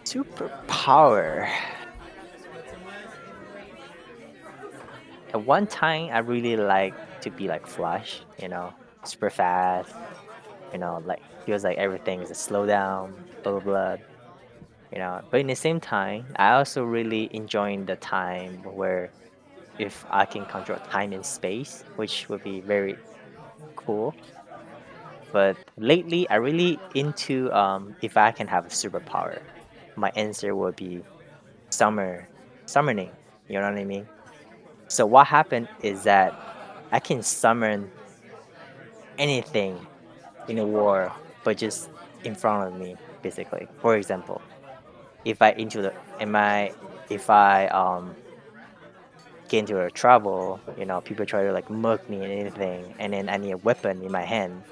superpower. 0.04 1.50
At 5.34 5.46
one 5.46 5.66
time, 5.68 6.10
I 6.12 6.20
really 6.20 6.58
like 6.58 6.94
to 7.22 7.30
be 7.30 7.48
like 7.48 7.66
Flash. 7.66 8.22
You 8.42 8.50
know, 8.50 8.74
super 9.04 9.30
fast. 9.30 9.94
You 10.74 10.80
know, 10.80 11.02
like 11.06 11.22
feels 11.46 11.64
like 11.64 11.78
everything 11.78 12.22
is 12.22 12.30
a 12.32 12.34
slowdown. 12.34 13.14
Blah 13.44 13.60
blah 13.60 13.62
blah. 13.62 13.98
You 14.92 15.00
know, 15.00 15.22
but 15.32 15.40
in 15.40 15.48
the 15.48 15.56
same 15.56 15.80
time, 15.80 16.26
I 16.36 16.52
also 16.54 16.84
really 16.84 17.30
enjoying 17.32 17.86
the 17.86 17.96
time 17.96 18.62
where, 18.76 19.10
if 19.82 20.06
I 20.10 20.26
can 20.26 20.46
control 20.46 20.80
time 20.80 21.14
and 21.14 21.26
space, 21.26 21.84
which 21.96 22.30
would 22.30 22.44
be 22.44 22.62
very 22.62 22.98
cool 23.76 24.16
but 25.32 25.58
lately 25.78 26.30
I 26.30 26.36
really 26.36 26.80
into 26.94 27.52
um 27.54 27.96
if 28.02 28.18
I 28.18 28.32
can 28.32 28.48
have 28.48 28.66
a 28.66 28.70
superpower, 28.70 29.42
my 29.96 30.12
answer 30.16 30.56
would 30.56 30.76
be 30.76 31.04
summer 31.70 32.28
summoning. 32.66 33.12
You 33.48 33.60
know 33.60 33.70
what 33.70 33.80
I 33.80 33.86
mean? 33.86 34.08
So 34.88 35.06
what 35.06 35.28
happened 35.28 35.70
is 35.82 36.04
that 36.04 36.34
I 36.92 37.00
can 37.00 37.24
summon 37.24 37.92
anything 39.18 39.78
in 40.48 40.56
the 40.58 40.66
world 40.66 41.12
but 41.44 41.58
just 41.58 41.90
in 42.24 42.36
front 42.36 42.68
of 42.68 42.80
me 42.80 42.96
basically. 43.22 43.68
For 43.82 43.96
example, 43.96 44.42
if 45.26 45.42
I 45.42 45.52
into 45.52 45.82
the 45.82 45.94
am 46.20 46.36
I 46.36 46.74
if 47.10 47.30
I 47.30 47.68
um 47.68 48.16
get 49.52 49.60
into 49.60 49.80
a 49.84 49.92
trouble, 49.92 50.60
you 50.80 50.86
know, 50.86 51.02
people 51.02 51.26
try 51.26 51.44
to 51.44 51.52
like 51.52 51.70
mug 51.70 52.00
me 52.10 52.24
and 52.24 52.32
anything 52.32 52.96
and 53.00 53.14
then 53.14 53.30
I 53.30 53.38
need 53.38 53.52
a 53.52 53.58
weapon 53.58 54.02
in 54.02 54.12
my 54.12 54.24
hand 54.24 54.64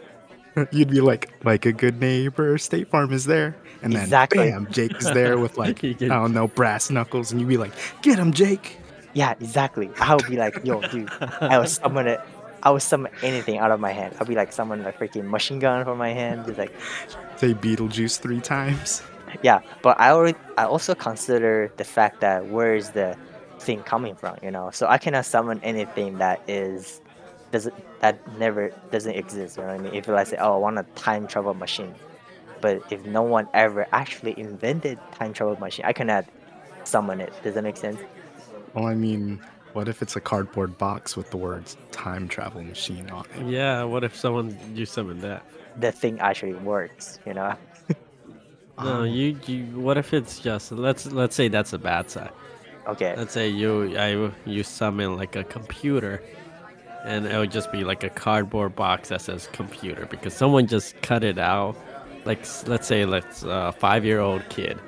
You'd 0.72 0.90
be 0.90 1.02
like, 1.02 1.32
like 1.44 1.66
a 1.66 1.72
good 1.72 2.00
neighbor, 2.00 2.58
State 2.58 2.90
Farm 2.90 3.14
is 3.14 3.26
there, 3.26 3.56
and 3.84 3.94
then 3.94 4.04
Exactly. 4.04 4.50
bam, 4.50 4.68
Jake 4.72 4.96
is 4.98 5.06
there 5.06 5.38
with 5.38 5.58
like 5.64 5.84
I 5.84 5.94
don't 5.94 6.34
know 6.34 6.48
brass 6.48 6.90
knuckles, 6.90 7.32
and 7.32 7.40
you'd 7.40 7.48
be 7.48 7.58
like, 7.58 7.72
get 8.02 8.18
him, 8.20 8.34
Jake. 8.34 8.78
Yeah, 9.14 9.36
exactly. 9.40 9.90
I 10.00 10.16
would 10.16 10.28
be 10.28 10.38
like, 10.38 10.64
yo, 10.64 10.82
dude, 10.82 11.10
I 11.42 11.58
would 11.60 11.70
summon 11.70 12.08
it. 12.08 12.20
I 12.62 12.72
would 12.72 12.82
summon 12.82 13.12
anything 13.24 13.58
out 13.58 13.72
of 13.72 13.80
my 13.80 13.92
hand. 13.92 14.16
I'd 14.20 14.28
be 14.28 14.36
like, 14.36 14.52
summon 14.52 14.86
a 14.86 14.92
freaking 14.92 15.30
machine 15.30 15.60
gun 15.60 15.86
from 15.86 15.98
my 15.98 16.10
hand. 16.10 16.46
Just 16.46 16.58
like, 16.58 16.74
Say 17.38 17.54
Beetlejuice 17.54 18.20
three 18.20 18.42
times. 18.42 19.02
yeah. 19.42 19.62
But 19.82 20.00
I 20.00 20.12
already, 20.12 20.38
I 20.58 20.66
also 20.66 20.94
consider 20.94 21.72
the 21.78 21.86
fact 21.86 22.22
that 22.22 22.48
where 22.48 22.76
is 22.76 22.90
the 22.92 23.16
thing 23.60 23.84
coming 23.84 24.16
from, 24.16 24.38
you 24.42 24.52
know? 24.52 24.72
So 24.72 24.88
I 24.88 24.98
cannot 24.98 25.26
summon 25.26 25.60
anything 25.64 26.18
that 26.18 26.42
is 26.48 27.02
doesn't 27.52 27.74
that 28.02 28.38
never 28.38 28.72
doesn't 28.92 29.16
exist. 29.16 29.58
You 29.58 29.64
know 29.64 29.70
what 29.70 29.80
I 29.80 29.84
mean? 29.84 29.94
If 29.94 30.08
I 30.10 30.24
say, 30.24 30.38
oh, 30.40 30.54
I 30.54 30.58
want 30.58 30.78
a 30.78 30.84
time 30.96 31.28
travel 31.28 31.54
machine, 31.54 31.94
but 32.62 32.82
if 32.92 33.06
no 33.06 33.22
one 33.22 33.48
ever 33.54 33.88
actually 33.92 34.38
invented 34.40 35.00
time 35.14 35.34
travel 35.34 35.58
machine, 35.60 35.86
I 35.86 35.94
cannot 35.94 36.26
summon 36.84 37.22
it. 37.22 37.34
Does 37.44 37.56
that 37.56 37.64
make 37.64 37.78
sense? 37.78 38.00
Well, 38.74 38.86
I 38.86 38.94
mean, 38.94 39.42
what 39.74 39.88
if 39.88 40.02
it's 40.02 40.16
a 40.16 40.22
cardboard 40.22 40.78
box 40.78 41.18
with 41.18 41.32
the 41.32 41.38
words 41.38 41.78
"time 41.92 42.28
travel 42.28 42.62
machine" 42.62 43.10
on 43.10 43.26
it? 43.36 43.48
Yeah. 43.48 43.84
What 43.84 44.04
if 44.04 44.16
someone 44.16 44.58
you 44.76 44.86
summon 44.86 45.22
that? 45.22 45.44
The 45.78 45.92
thing 45.92 46.20
actually 46.20 46.54
works, 46.54 47.20
you 47.26 47.34
know? 47.34 47.56
No, 48.82 49.04
you, 49.04 49.38
you. 49.46 49.66
What 49.78 49.98
if 49.98 50.14
it's 50.14 50.40
just 50.40 50.72
let's 50.72 51.06
let's 51.08 51.36
say 51.36 51.50
that's 51.50 51.72
the 51.72 51.78
bad 51.78 52.10
side. 52.10 52.32
Okay. 52.90 53.16
Let's 53.16 53.34
say 53.34 53.48
you 53.48 53.98
I 53.98 54.32
you 54.46 54.64
summon 54.64 55.16
like 55.18 55.36
a 55.36 55.44
computer, 55.44 56.22
and 57.06 57.26
it 57.26 57.38
would 57.38 57.52
just 57.52 57.72
be 57.72 57.84
like 57.84 58.04
a 58.04 58.10
cardboard 58.10 58.76
box 58.76 59.10
that 59.10 59.22
says 59.22 59.50
computer 59.52 60.06
because 60.08 60.34
someone 60.34 60.68
just 60.68 61.00
cut 61.02 61.24
it 61.24 61.38
out. 61.38 61.76
Like 62.26 62.46
let's 62.68 62.88
say 62.88 63.06
let's 63.06 63.44
uh, 63.44 63.72
a 63.76 63.80
five 63.80 64.06
year 64.06 64.20
old 64.20 64.48
kid 64.50 64.80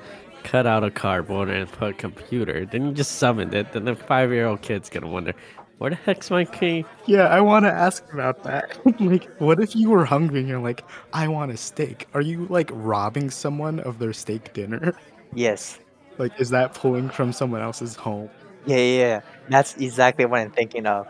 cut 0.43 0.65
out 0.65 0.83
a 0.83 0.91
cardboard 0.91 1.49
and 1.49 1.71
put 1.71 1.97
computer. 1.97 2.65
Then 2.65 2.87
you 2.87 2.93
just 2.93 3.17
summoned 3.17 3.53
it. 3.53 3.71
Then 3.73 3.85
the 3.85 3.95
five 3.95 4.31
year 4.31 4.47
old 4.47 4.61
kid's 4.61 4.89
gonna 4.89 5.07
wonder, 5.07 5.33
Where 5.77 5.91
the 5.91 5.95
heck's 5.97 6.31
my 6.31 6.45
key? 6.45 6.85
Yeah, 7.05 7.27
I 7.27 7.41
want 7.41 7.65
to 7.65 7.71
ask 7.71 8.03
about 8.13 8.43
that. 8.43 8.79
like, 8.99 9.29
what 9.39 9.59
if 9.59 9.75
you 9.75 9.89
were 9.89 10.05
hungry 10.05 10.39
and 10.39 10.47
you're 10.49 10.59
like, 10.59 10.83
I 11.13 11.27
want 11.27 11.51
a 11.51 11.57
steak? 11.57 12.07
Are 12.13 12.21
you 12.21 12.45
like 12.49 12.69
robbing 12.73 13.29
someone 13.31 13.79
of 13.79 13.99
their 13.99 14.13
steak 14.13 14.53
dinner? 14.53 14.95
Yes. 15.33 15.80
Like, 16.17 16.39
is 16.39 16.49
that 16.51 16.73
pulling 16.73 17.09
from 17.09 17.31
someone 17.33 17.61
else's 17.61 17.95
home? 17.95 18.29
Yeah, 18.65 18.77
yeah, 18.77 18.99
yeah. 18.99 19.21
That's 19.49 19.75
exactly 19.77 20.25
what 20.25 20.39
I'm 20.39 20.51
thinking 20.51 20.85
of. 20.85 21.07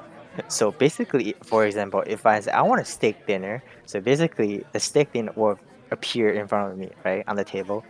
So 0.47 0.71
basically, 0.71 1.35
for 1.43 1.65
example, 1.65 2.03
if 2.07 2.25
I 2.25 2.39
say 2.39 2.51
I 2.51 2.61
want 2.61 2.81
a 2.81 2.85
steak 2.85 3.25
dinner, 3.27 3.63
so 3.85 3.99
basically 3.99 4.63
the 4.71 4.79
steak 4.79 5.11
dinner 5.11 5.31
will 5.35 5.59
appear 5.91 6.29
in 6.31 6.47
front 6.47 6.71
of 6.71 6.77
me, 6.77 6.89
right, 7.03 7.23
on 7.27 7.35
the 7.35 7.43
table. 7.43 7.83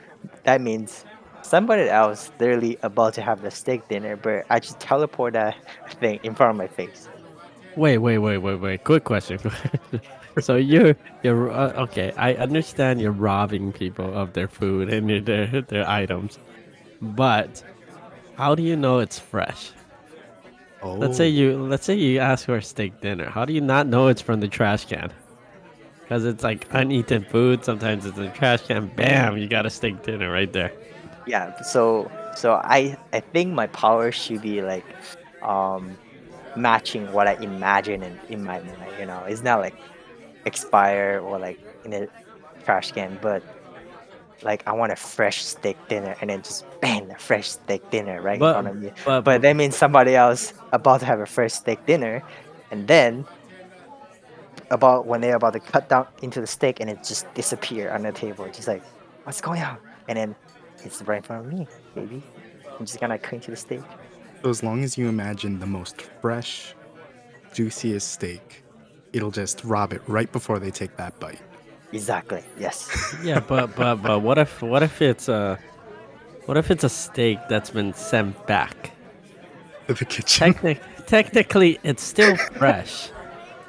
That 0.43 0.61
means 0.61 1.05
somebody 1.43 1.89
else 1.89 2.31
literally 2.39 2.77
about 2.81 3.13
to 3.15 3.21
have 3.21 3.41
the 3.41 3.51
steak 3.51 3.87
dinner, 3.87 4.15
but 4.15 4.45
I 4.49 4.59
just 4.59 4.79
teleport 4.79 5.33
that 5.33 5.55
thing 5.99 6.19
in 6.23 6.33
front 6.35 6.51
of 6.51 6.57
my 6.57 6.67
face. 6.67 7.07
Wait, 7.75 7.97
wait, 7.99 8.17
wait, 8.17 8.37
wait, 8.37 8.55
wait. 8.55 8.83
Quick 8.83 9.03
question. 9.03 9.39
so 10.39 10.55
you're 10.55 10.95
you're 11.23 11.51
uh, 11.51 11.73
okay. 11.83 12.11
I 12.17 12.33
understand 12.35 13.01
you're 13.01 13.11
robbing 13.11 13.71
people 13.71 14.13
of 14.13 14.33
their 14.33 14.47
food 14.47 14.89
and 14.89 15.09
your- 15.09 15.21
their 15.21 15.61
their 15.61 15.87
items, 15.89 16.37
but 17.01 17.63
how 18.35 18.55
do 18.55 18.63
you 18.63 18.75
know 18.75 18.99
it's 18.99 19.19
fresh? 19.19 19.71
Oh, 20.81 20.95
Let's 20.95 21.17
say 21.17 21.27
you 21.27 21.57
let's 21.57 21.85
say 21.85 21.95
you 21.95 22.19
ask 22.19 22.45
for 22.45 22.55
a 22.55 22.61
steak 22.61 23.01
dinner. 23.01 23.29
How 23.29 23.45
do 23.45 23.53
you 23.53 23.61
not 23.61 23.87
know 23.87 24.07
it's 24.07 24.21
from 24.21 24.39
the 24.39 24.47
trash 24.47 24.85
can? 24.85 25.11
Because 26.01 26.25
it's 26.25 26.43
like 26.43 26.67
uneaten 26.71 27.23
food. 27.23 27.63
Sometimes 27.63 28.05
it's 28.05 28.17
in 28.17 28.25
the 28.25 28.31
trash 28.31 28.63
can. 28.63 28.87
Bam! 28.87 29.37
You 29.37 29.47
got 29.47 29.65
a 29.65 29.69
steak 29.69 30.03
dinner 30.03 30.31
right 30.31 30.51
there. 30.51 30.71
Yeah. 31.27 31.61
So 31.61 32.11
so 32.35 32.53
I 32.63 32.97
I 33.13 33.19
think 33.19 33.53
my 33.53 33.67
power 33.67 34.11
should 34.11 34.41
be 34.41 34.61
like, 34.61 34.85
um, 35.43 35.97
matching 36.55 37.11
what 37.11 37.27
I 37.27 37.33
imagine 37.35 38.03
in, 38.03 38.19
in 38.29 38.43
my 38.43 38.59
mind. 38.59 38.91
You 38.99 39.05
know, 39.05 39.23
it's 39.23 39.43
not 39.43 39.59
like 39.59 39.75
expire 40.45 41.21
or 41.23 41.37
like 41.39 41.59
in 41.85 41.93
a 41.93 42.07
trash 42.63 42.91
can, 42.91 43.19
but 43.21 43.43
like 44.43 44.67
I 44.67 44.73
want 44.73 44.91
a 44.91 44.95
fresh 44.95 45.43
steak 45.43 45.77
dinner 45.87 46.15
and 46.21 46.29
then 46.29 46.41
just 46.41 46.65
bang 46.81 47.09
a 47.11 47.17
fresh 47.17 47.49
steak 47.49 47.89
dinner 47.91 48.21
right 48.21 48.35
in 48.35 48.39
But 48.39 48.53
front 48.53 48.67
of 48.67 48.75
me. 48.77 48.91
but 49.05 49.21
But 49.21 49.41
that 49.41 49.55
means 49.55 49.75
somebody 49.75 50.15
else 50.15 50.53
about 50.71 50.99
to 51.01 51.05
have 51.05 51.19
a 51.19 51.25
fresh 51.25 51.53
steak 51.53 51.85
dinner, 51.85 52.23
and 52.71 52.87
then 52.87 53.25
about 54.69 55.05
when 55.05 55.21
they're 55.21 55.35
about 55.35 55.53
to 55.53 55.59
cut 55.59 55.89
down 55.89 56.07
into 56.21 56.39
the 56.39 56.47
steak 56.47 56.79
and 56.79 56.89
it 56.89 57.03
just 57.03 57.31
disappear 57.33 57.91
on 57.91 58.03
the 58.03 58.11
table, 58.11 58.47
just 58.47 58.67
like 58.67 58.83
what's 59.23 59.41
going 59.41 59.61
on? 59.61 59.77
And 60.07 60.17
then 60.17 60.35
it's 60.83 61.01
right 61.03 61.17
in 61.17 61.23
front 61.23 61.45
of 61.45 61.53
me, 61.53 61.67
baby. 61.93 62.23
I'm 62.79 62.85
just 62.85 62.99
gonna 62.99 63.17
cut 63.17 63.33
into 63.33 63.51
the 63.51 63.57
steak. 63.57 63.81
So 64.43 64.49
as 64.49 64.63
long 64.63 64.83
as 64.83 64.97
you 64.97 65.07
imagine 65.07 65.59
the 65.59 65.67
most 65.67 66.01
fresh, 66.21 66.73
juiciest 67.53 68.11
steak, 68.11 68.63
it'll 69.13 69.29
just 69.29 69.63
rob 69.63 69.93
it 69.93 70.01
right 70.07 70.31
before 70.31 70.57
they 70.57 70.71
take 70.71 70.95
that 70.97 71.19
bite. 71.19 71.41
Exactly. 71.91 72.43
Yes. 72.57 73.15
yeah, 73.23 73.39
but 73.39 73.75
but 73.75 73.95
but 73.95 74.19
what 74.19 74.37
if 74.37 74.61
what 74.61 74.83
if 74.83 75.01
it's 75.01 75.27
a 75.27 75.59
what 76.45 76.57
if 76.57 76.71
it's 76.71 76.83
a 76.83 76.89
steak 76.89 77.39
that's 77.49 77.69
been 77.69 77.93
sent 77.93 78.47
back? 78.47 78.91
To 79.87 79.93
the 79.93 80.05
kitchen. 80.05 80.53
Technic- 80.53 80.81
technically, 81.07 81.79
it's 81.83 82.03
still 82.03 82.37
fresh. 82.37 83.09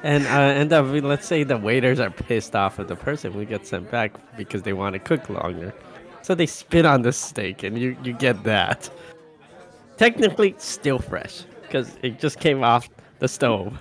And 0.03 0.25
uh, 0.27 0.29
and 0.29 0.71
uh, 0.73 0.83
we- 0.91 1.01
let's 1.01 1.25
say 1.27 1.43
the 1.43 1.57
waiters 1.57 1.99
are 1.99 2.09
pissed 2.11 2.55
off 2.55 2.79
at 2.79 2.87
the 2.87 2.95
person 2.95 3.33
we 3.35 3.45
get 3.45 3.65
sent 3.67 3.89
back 3.91 4.13
because 4.37 4.63
they 4.63 4.73
want 4.73 4.93
to 4.93 4.99
cook 4.99 5.29
longer, 5.29 5.73
so 6.21 6.35
they 6.35 6.45
spit 6.45 6.85
on 6.85 7.01
the 7.03 7.11
steak, 7.13 7.63
and 7.63 7.77
you 7.77 7.95
you 8.03 8.13
get 8.13 8.43
that. 8.43 8.89
Technically, 9.97 10.55
still 10.57 10.99
fresh 10.99 11.43
because 11.61 11.95
it 12.01 12.19
just 12.19 12.39
came 12.39 12.63
off 12.63 12.89
the 13.19 13.27
stove. 13.27 13.77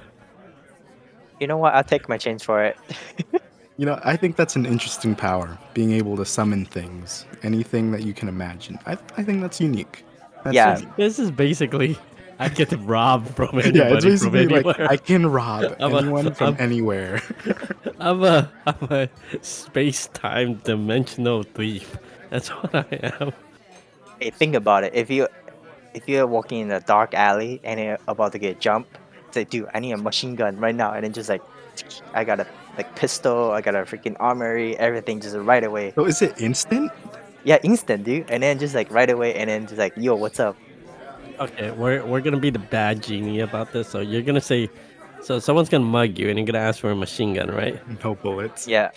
you 1.41 1.47
know 1.47 1.57
what? 1.57 1.75
I'll 1.75 1.83
take 1.85 2.09
my 2.09 2.19
chance 2.19 2.43
for 2.45 2.63
it. 2.65 2.77
You 3.79 3.87
know, 3.87 3.99
I 4.05 4.17
think 4.17 4.37
that's 4.37 4.55
an 4.55 4.67
interesting 4.67 5.15
power, 5.15 5.59
being 5.75 5.93
able 5.93 6.17
to 6.17 6.25
summon 6.25 6.67
things, 6.67 7.25
anything 7.43 7.91
that 7.93 8.03
you 8.03 8.13
can 8.13 8.29
imagine. 8.29 8.79
I, 8.87 8.93
I 9.17 9.23
think 9.25 9.41
that's 9.41 9.61
unique. 9.61 10.05
That's 10.45 10.55
Yeah. 10.55 10.79
unique. 10.79 10.97
This 10.97 11.19
is 11.19 11.31
basically 11.31 11.99
I 12.39 12.49
get 12.49 12.69
to 12.75 12.77
rob 12.77 13.27
from 13.35 13.49
anybody 13.59 13.79
Yeah, 13.79 13.95
it's 13.97 14.05
from 14.23 14.33
basically 14.33 14.63
like. 14.63 14.79
I 14.81 14.97
can 14.97 15.27
rob 15.27 15.75
I'm 15.81 15.95
a- 15.95 15.99
anyone 15.99 16.35
from 16.35 16.55
I'm- 16.55 16.57
anywhere. 16.59 17.23
I'm 17.99 18.23
a 18.23 18.51
I'm 18.67 18.89
a 18.91 19.09
space 19.43 20.09
time 20.09 20.55
dimensional 20.65 21.43
thief. 21.43 21.97
That's 22.31 22.49
what 22.51 22.75
I 22.75 22.85
am. 23.21 23.33
hey, 24.21 24.31
think 24.31 24.55
about 24.55 24.85
it. 24.85 24.95
If 24.95 25.11
you 25.11 25.29
if 25.95 26.09
you're 26.09 26.27
walking 26.27 26.61
in 26.61 26.71
a 26.73 26.81
dark 26.81 27.15
alley 27.15 27.61
and 27.65 27.81
you're 27.81 27.99
about 28.09 28.33
to 28.33 28.39
get 28.39 28.61
jumped, 28.61 28.99
say, 29.31 29.45
dude, 29.45 29.69
I 29.75 29.81
need 29.81 29.93
a 29.93 29.97
machine 29.99 30.35
gun 30.37 30.59
right 30.59 30.75
now, 30.75 30.93
and 30.93 31.05
then 31.05 31.13
just 31.13 31.29
like, 31.29 31.43
I 32.15 32.25
got 32.25 32.41
a 32.41 32.47
like 32.77 32.95
pistol, 32.97 33.51
I 33.51 33.61
got 33.61 33.75
a 33.75 33.83
freaking 33.83 34.17
armory, 34.21 34.77
everything 34.79 35.21
just 35.21 35.37
right 35.37 35.63
away. 35.65 35.93
so 35.95 36.05
is 36.05 36.23
it 36.23 36.41
instant? 36.41 36.91
Yeah, 37.45 37.59
instant, 37.63 38.05
dude. 38.05 38.31
And 38.31 38.43
then 38.43 38.59
just 38.59 38.75
like 38.75 38.91
right 38.91 39.11
away, 39.11 39.35
and 39.35 39.51
then 39.51 39.67
just 39.67 39.79
like, 39.79 39.93
yo, 39.97 40.15
what's 40.15 40.41
up? 40.41 40.57
Okay, 41.41 41.71
we're 41.73 42.05
we're 42.05 42.21
gonna 42.21 42.39
be 42.39 42.51
the 42.51 42.59
bad 42.59 43.03
genie 43.03 43.41
about 43.41 43.73
this. 43.73 43.89
So 43.89 44.01
you're 44.01 44.23
gonna 44.23 44.41
say, 44.41 44.71
so 45.23 45.39
someone's 45.39 45.69
gonna 45.69 45.85
mug 45.85 46.19
you 46.19 46.29
and 46.29 46.39
you're 46.39 46.47
gonna 46.47 46.59
ask 46.65 46.81
for 46.81 46.91
a 46.91 46.97
machine 46.97 47.35
gun, 47.35 47.51
right? 47.51 47.81
No 48.05 48.15
bullets. 48.15 48.69
Yeah. 48.69 48.91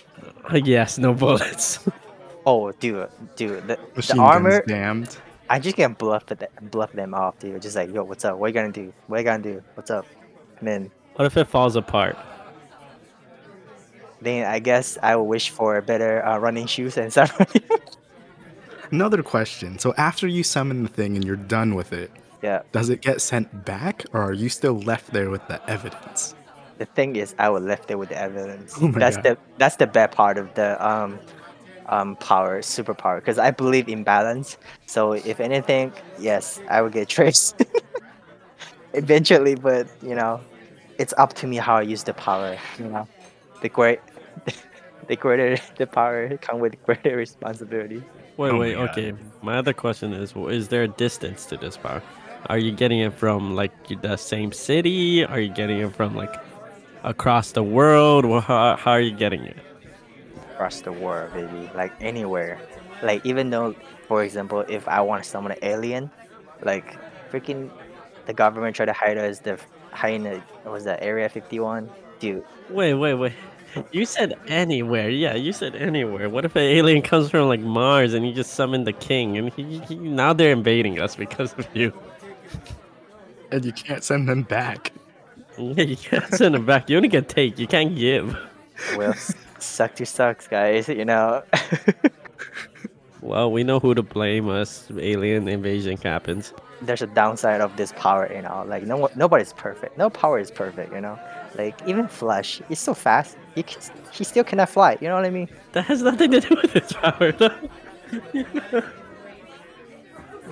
Uh, 0.51 0.57
yes, 0.63 0.97
no 0.97 1.13
bullets. 1.13 1.79
Oh, 2.47 2.71
dude, 2.73 3.09
dude, 3.35 3.67
the, 3.67 3.79
Machine 3.95 4.17
the 4.17 4.21
armor. 4.21 4.51
guns 4.59 4.67
damned. 4.67 5.17
I 5.49 5.57
just 5.57 5.75
can't 5.75 5.97
bluff 5.97 6.31
it, 6.31 6.47
bluff 6.69 6.91
them 6.91 7.15
off, 7.15 7.39
dude. 7.39 7.59
Just 7.59 7.75
like, 7.75 7.91
yo, 7.91 8.03
what's 8.03 8.23
up? 8.23 8.37
What 8.37 8.45
you 8.49 8.53
gonna 8.53 8.71
do? 8.71 8.93
What 9.07 9.17
you 9.17 9.23
gonna 9.23 9.41
do? 9.41 9.63
What's 9.73 9.89
up? 9.89 10.05
And 10.59 10.67
then, 10.67 10.91
what 11.15 11.25
if 11.25 11.37
it 11.37 11.47
falls 11.47 11.75
apart? 11.75 12.15
Then 14.21 14.45
I 14.45 14.59
guess 14.59 14.97
I 15.01 15.15
will 15.15 15.27
wish 15.27 15.49
for 15.49 15.81
better 15.81 16.25
uh, 16.25 16.37
running 16.37 16.67
shoes 16.67 16.97
and 16.97 17.11
stuff. 17.11 17.39
Another 18.91 19.23
question. 19.23 19.79
So 19.79 19.93
after 19.97 20.27
you 20.27 20.43
summon 20.43 20.83
the 20.83 20.89
thing 20.89 21.15
and 21.15 21.25
you're 21.25 21.35
done 21.35 21.75
with 21.75 21.91
it, 21.91 22.11
yeah. 22.41 22.61
does 22.71 22.89
it 22.89 23.01
get 23.01 23.21
sent 23.21 23.65
back 23.65 24.05
or 24.13 24.21
are 24.21 24.33
you 24.33 24.49
still 24.49 24.79
left 24.79 25.11
there 25.11 25.29
with 25.29 25.45
the 25.47 25.59
evidence? 25.69 26.35
The 26.77 26.85
thing 26.85 27.15
is, 27.15 27.33
I 27.39 27.49
will 27.49 27.61
left 27.61 27.89
it 27.89 27.97
with 27.97 28.09
the 28.09 28.17
evidence. 28.17 28.77
Oh 28.81 28.91
that's 28.91 29.15
God. 29.17 29.23
the 29.23 29.37
that's 29.57 29.77
the 29.77 29.87
bad 29.87 30.11
part 30.11 30.37
of 30.37 30.53
the 30.55 30.85
um 30.85 31.19
um 31.87 32.15
power 32.17 32.61
superpower 32.61 33.17
because 33.17 33.37
I 33.37 33.51
believe 33.51 33.87
in 33.87 34.03
balance. 34.03 34.57
So 34.85 35.13
if 35.13 35.39
anything, 35.39 35.93
yes, 36.19 36.59
I 36.69 36.81
will 36.81 36.89
get 36.89 37.07
traced 37.15 37.63
eventually. 38.93 39.55
But 39.55 39.87
you 40.01 40.15
know, 40.15 40.41
it's 40.97 41.13
up 41.17 41.33
to 41.35 41.47
me 41.47 41.57
how 41.57 41.77
I 41.77 41.83
use 41.83 42.03
the 42.03 42.13
power. 42.13 42.57
You 42.77 42.85
know, 42.85 43.07
the 43.61 43.69
great, 43.69 43.99
the 45.07 45.15
greater 45.15 45.57
the 45.77 45.87
power 45.87 46.37
come 46.37 46.59
with 46.59 46.81
greater 46.83 47.15
responsibility. 47.15 48.03
Wait, 48.37 48.51
Oh 48.51 48.57
wait. 48.57 48.75
God. 48.75 48.89
Okay, 48.89 49.13
my 49.41 49.57
other 49.57 49.73
question 49.73 50.13
is: 50.13 50.31
w- 50.33 50.49
Is 50.49 50.67
there 50.69 50.83
a 50.83 50.87
distance 50.87 51.45
to 51.47 51.57
this 51.57 51.77
power? 51.77 52.01
Are 52.47 52.57
you 52.57 52.71
getting 52.71 52.99
it 52.99 53.13
from 53.13 53.55
like 53.55 53.71
the 54.01 54.17
same 54.17 54.51
city? 54.51 55.25
Are 55.25 55.39
you 55.39 55.49
getting 55.49 55.79
it 55.79 55.95
from 55.95 56.15
like 56.15 56.35
across 57.03 57.51
the 57.51 57.63
world? 57.63 58.25
Wha- 58.25 58.41
How, 58.41 58.75
how 58.75 58.91
are 58.91 59.01
you 59.01 59.11
getting 59.11 59.43
it? 59.45 59.57
across 60.53 60.81
the 60.81 60.91
world, 60.91 61.33
baby. 61.33 61.69
Like 61.75 61.93
anywhere. 62.01 62.59
Like 63.01 63.25
even 63.25 63.49
though, 63.49 63.75
for 64.07 64.23
example, 64.23 64.61
if 64.67 64.87
I 64.87 65.01
want 65.01 65.23
to 65.23 65.29
summon 65.29 65.51
an 65.53 65.57
alien, 65.61 66.11
like 66.63 66.97
freaking 67.31 67.71
the 68.25 68.33
government 68.33 68.75
tried 68.75 68.85
to 68.87 68.93
hide 68.93 69.17
us, 69.17 69.39
the 69.39 69.59
hide 69.91 70.13
in 70.15 70.23
the 70.23 70.39
what 70.63 70.71
was 70.73 70.83
that 70.85 71.01
Area 71.03 71.29
51, 71.29 71.89
dude. 72.19 72.43
Wait, 72.69 72.93
wait, 72.93 73.13
wait. 73.15 73.33
You 73.91 74.05
said 74.05 74.33
anywhere. 74.47 75.09
Yeah, 75.09 75.35
you 75.35 75.51
said 75.51 75.75
anywhere. 75.75 76.29
What 76.29 76.45
if 76.45 76.55
an 76.55 76.61
alien 76.63 77.01
comes 77.01 77.29
from 77.29 77.47
like 77.49 77.59
Mars 77.59 78.13
and 78.13 78.25
you 78.25 78.33
just 78.33 78.53
summon 78.53 78.85
the 78.85 78.93
king 78.93 79.37
and 79.37 79.51
he, 79.53 79.79
he, 79.79 79.95
now 79.95 80.31
they're 80.33 80.53
invading 80.53 80.99
us 81.01 81.15
because 81.15 81.53
of 81.53 81.67
you? 81.75 81.91
And 83.51 83.65
you 83.65 83.73
can't 83.73 84.03
send 84.03 84.29
them 84.29 84.43
back. 84.43 84.91
Yeah, 85.57 85.83
you 85.83 85.97
can't 85.97 86.33
send 86.33 86.55
them 86.55 86.65
back. 86.65 86.89
You 86.89 86.97
only 86.97 87.09
can 87.09 87.25
take. 87.25 87.59
You 87.59 87.67
can't 87.67 87.95
give. 87.95 88.37
Well, 88.97 89.11
s- 89.11 89.33
suck 89.59 89.95
to 89.95 90.05
sucks, 90.05 90.47
guys. 90.47 90.89
You 90.89 91.05
know. 91.05 91.43
Well, 93.21 93.51
we 93.51 93.63
know 93.63 93.79
who 93.79 93.95
to 93.95 94.03
blame 94.03 94.49
us. 94.49 94.87
Alien 94.99 95.47
invasion 95.47 95.97
happens. 95.97 96.53
There's 96.81 97.01
a 97.01 97.07
downside 97.07 97.61
of 97.61 97.75
this 97.75 97.91
power, 97.93 98.31
you 98.31 98.41
know. 98.41 98.63
Like 98.67 98.83
no 98.83 98.97
one, 98.97 99.11
nobody's 99.15 99.53
perfect. 99.53 99.97
No 99.97 100.09
power 100.09 100.37
is 100.39 100.51
perfect, 100.51 100.93
you 100.93 101.01
know. 101.01 101.17
Like 101.57 101.75
even 101.87 102.07
Flash, 102.07 102.61
he's 102.67 102.79
so 102.79 102.93
fast. 102.93 103.37
He 103.55 103.63
can, 103.63 103.81
he 104.11 104.23
still 104.23 104.43
cannot 104.43 104.69
fly. 104.69 104.97
You 104.99 105.07
know 105.07 105.15
what 105.15 105.25
I 105.25 105.29
mean? 105.29 105.49
That 105.71 105.85
has 105.85 106.01
nothing 106.01 106.31
to 106.31 106.41
do 106.41 106.55
with 106.61 106.73
his 106.73 106.91
power, 106.91 107.31
though. 107.31 107.55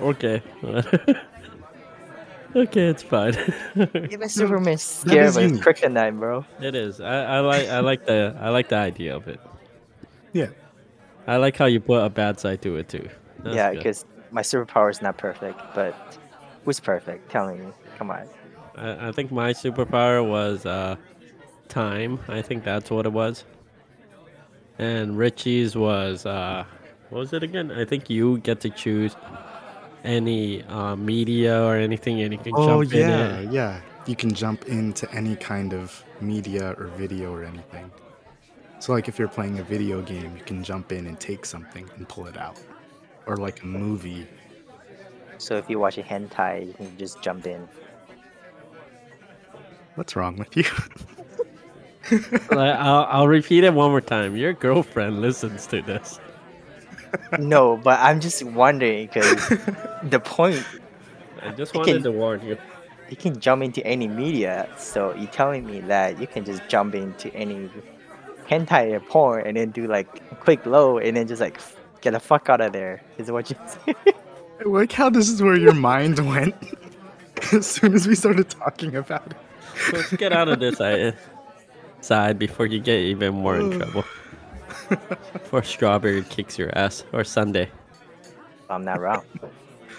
okay. 0.00 0.42
okay, 2.56 2.86
it's 2.86 3.02
fine. 3.02 3.34
Even 4.10 4.28
Superman's 4.28 4.82
scared 4.82 5.26
is 5.26 5.36
of 5.36 5.42
his 5.42 5.52
unique. 5.52 5.64
kryptonite, 5.64 6.18
bro. 6.18 6.44
it 6.60 6.74
is. 6.74 7.00
I, 7.00 7.36
I 7.36 7.40
like. 7.40 7.68
I 7.68 7.80
like 7.80 8.06
the. 8.06 8.34
I 8.40 8.48
like 8.48 8.68
the 8.68 8.76
idea 8.76 9.14
of 9.14 9.28
it. 9.28 9.40
Yeah. 10.32 10.48
I 11.26 11.36
like 11.36 11.56
how 11.56 11.66
you 11.66 11.80
put 11.80 12.04
a 12.04 12.10
bad 12.10 12.38
side 12.38 12.62
to 12.62 12.76
it 12.76 12.88
too. 12.88 13.08
That's 13.40 13.56
yeah, 13.56 13.70
because 13.70 14.04
my 14.30 14.42
superpower 14.42 14.90
is 14.90 15.00
not 15.00 15.16
perfect, 15.16 15.60
but 15.74 16.18
who's 16.64 16.80
perfect? 16.80 17.30
Telling 17.30 17.64
me, 17.64 17.72
come 17.96 18.10
on. 18.10 18.28
I, 18.76 19.08
I 19.08 19.12
think 19.12 19.30
my 19.32 19.52
superpower 19.52 20.26
was 20.26 20.66
uh, 20.66 20.96
time. 21.68 22.20
I 22.28 22.42
think 22.42 22.64
that's 22.64 22.90
what 22.90 23.06
it 23.06 23.12
was. 23.12 23.44
And 24.78 25.16
Richie's 25.16 25.76
was 25.76 26.26
uh, 26.26 26.64
what 27.10 27.18
was 27.20 27.32
it 27.32 27.42
again? 27.42 27.70
I 27.70 27.84
think 27.84 28.10
you 28.10 28.38
get 28.38 28.60
to 28.60 28.70
choose 28.70 29.16
any 30.04 30.62
uh, 30.64 30.96
media 30.96 31.62
or 31.62 31.76
anything, 31.76 32.20
and 32.22 32.32
you 32.32 32.38
can 32.38 32.56
Oh 32.56 32.58
jump 32.58 32.92
in 32.94 33.08
yeah, 33.08 33.40
yeah. 33.40 33.80
You 34.06 34.16
can 34.16 34.34
jump 34.34 34.66
into 34.66 35.10
any 35.12 35.36
kind 35.36 35.72
of 35.74 36.04
media 36.20 36.74
or 36.78 36.86
video 36.88 37.32
or 37.32 37.44
anything. 37.44 37.90
So 38.78 38.92
like 38.92 39.08
if 39.08 39.18
you're 39.18 39.28
playing 39.28 39.58
a 39.58 39.64
video 39.64 40.02
game, 40.02 40.36
you 40.36 40.42
can 40.44 40.62
jump 40.62 40.92
in 40.92 41.06
and 41.06 41.18
take 41.18 41.46
something 41.46 41.88
and 41.96 42.08
pull 42.08 42.26
it 42.26 42.36
out. 42.36 42.58
Or 43.26 43.36
like 43.36 43.62
a 43.62 43.66
movie. 43.66 44.26
So 45.38 45.56
if 45.56 45.68
you 45.70 45.78
watch 45.78 45.98
a 45.98 46.02
hentai, 46.02 46.66
you 46.66 46.72
can 46.74 46.96
just 46.98 47.22
jump 47.22 47.46
in. 47.46 47.68
What's 49.94 50.16
wrong 50.16 50.36
with 50.36 50.56
you? 50.56 50.64
I'll, 52.50 53.04
I'll 53.08 53.28
repeat 53.28 53.64
it 53.64 53.72
one 53.72 53.90
more 53.90 54.00
time. 54.00 54.36
Your 54.36 54.52
girlfriend 54.52 55.20
listens 55.20 55.66
to 55.68 55.80
this. 55.82 56.20
No, 57.38 57.76
but 57.76 58.00
I'm 58.00 58.20
just 58.20 58.42
wondering 58.42 59.06
because 59.06 59.48
the 60.02 60.20
point 60.20 60.64
I 61.42 61.50
just 61.52 61.74
wanted 61.74 61.94
can- 61.94 62.02
to 62.04 62.12
warn 62.12 62.44
you. 62.44 62.58
you 63.08 63.16
can 63.16 63.38
jump 63.38 63.62
into 63.62 63.86
any 63.86 64.08
media. 64.08 64.68
So 64.76 65.14
you're 65.14 65.28
telling 65.30 65.64
me 65.64 65.80
that 65.82 66.18
you 66.20 66.26
can 66.26 66.44
just 66.44 66.66
jump 66.68 66.94
into 66.94 67.32
any 67.34 67.70
hentai 68.48 68.92
or 68.92 69.00
porn 69.00 69.46
and 69.46 69.56
then 69.56 69.70
do 69.70 69.86
like 69.86 70.20
a 70.30 70.34
quick 70.34 70.66
low 70.66 70.98
and 70.98 71.16
then 71.16 71.26
just 71.28 71.40
like 71.40 71.58
get 72.00 72.10
the 72.12 72.20
fuck 72.20 72.48
out 72.50 72.60
of 72.60 72.72
there. 72.72 73.00
Is 73.16 73.30
what 73.30 73.48
you 73.48 73.56
say? 73.86 73.94
I 74.60 74.64
like 74.68 74.92
how 74.92 75.08
this 75.08 75.30
is 75.30 75.40
where 75.42 75.56
your 75.56 75.72
mind 75.74 76.18
went 76.18 76.54
as 77.52 77.66
soon 77.66 77.94
as 77.94 78.06
we 78.08 78.14
started 78.14 78.50
talking 78.50 78.96
about 78.96 79.26
it. 79.28 79.36
Let's 79.92 80.12
get 80.16 80.32
out 80.32 80.48
of 80.48 80.60
this 80.60 80.78
side, 80.78 81.16
side 82.00 82.38
before 82.38 82.66
you 82.66 82.80
get 82.80 83.00
even 83.00 83.34
more 83.34 83.58
in 83.58 83.70
trouble. 83.78 84.04
Before 85.32 85.62
strawberry 85.62 86.22
kicks 86.24 86.58
your 86.58 86.76
ass 86.76 87.04
or 87.12 87.24
Sunday. 87.24 87.70
I'm 88.68 88.84
not 88.84 89.00
wrong. 89.00 89.24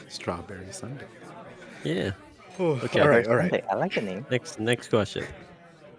Strawberry 0.09 0.67
Sunday. 0.71 1.05
Yeah. 1.83 2.11
Okay, 2.59 2.85
Okay. 2.85 2.99
all 3.01 3.09
right, 3.09 3.27
all 3.27 3.35
right. 3.35 3.63
I 3.69 3.75
like 3.75 3.93
the 3.95 4.01
name. 4.01 4.25
Next 4.31 4.59
next 4.59 4.89
question. 4.89 5.25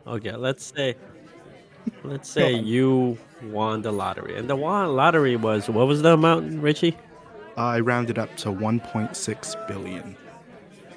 Okay, 0.07 0.33
let's 0.33 0.65
say 0.65 0.95
let's 2.05 2.29
say 2.29 2.53
you 2.55 3.19
won 3.45 3.83
the 3.83 3.93
lottery. 3.93 4.37
And 4.39 4.49
the 4.49 4.57
won 4.57 4.95
lottery 4.97 5.37
was 5.37 5.69
what 5.69 5.87
was 5.87 6.03
the 6.03 6.13
amount, 6.15 6.61
Richie? 6.63 6.97
I 7.57 7.81
rounded 7.81 8.19
up 8.19 8.35
to 8.39 8.49
1.6 8.51 9.69
billion. 9.69 10.17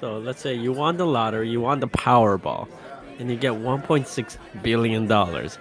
So 0.00 0.18
let's 0.18 0.40
say 0.40 0.54
you 0.54 0.72
won 0.72 0.96
the 0.96 1.06
lottery, 1.06 1.48
you 1.50 1.60
won 1.60 1.80
the 1.80 1.88
Powerball, 1.88 2.68
and 3.18 3.30
you 3.30 3.36
get 3.36 3.52
1.6 3.52 4.38
billion 4.62 5.06
dollars. 5.06 5.56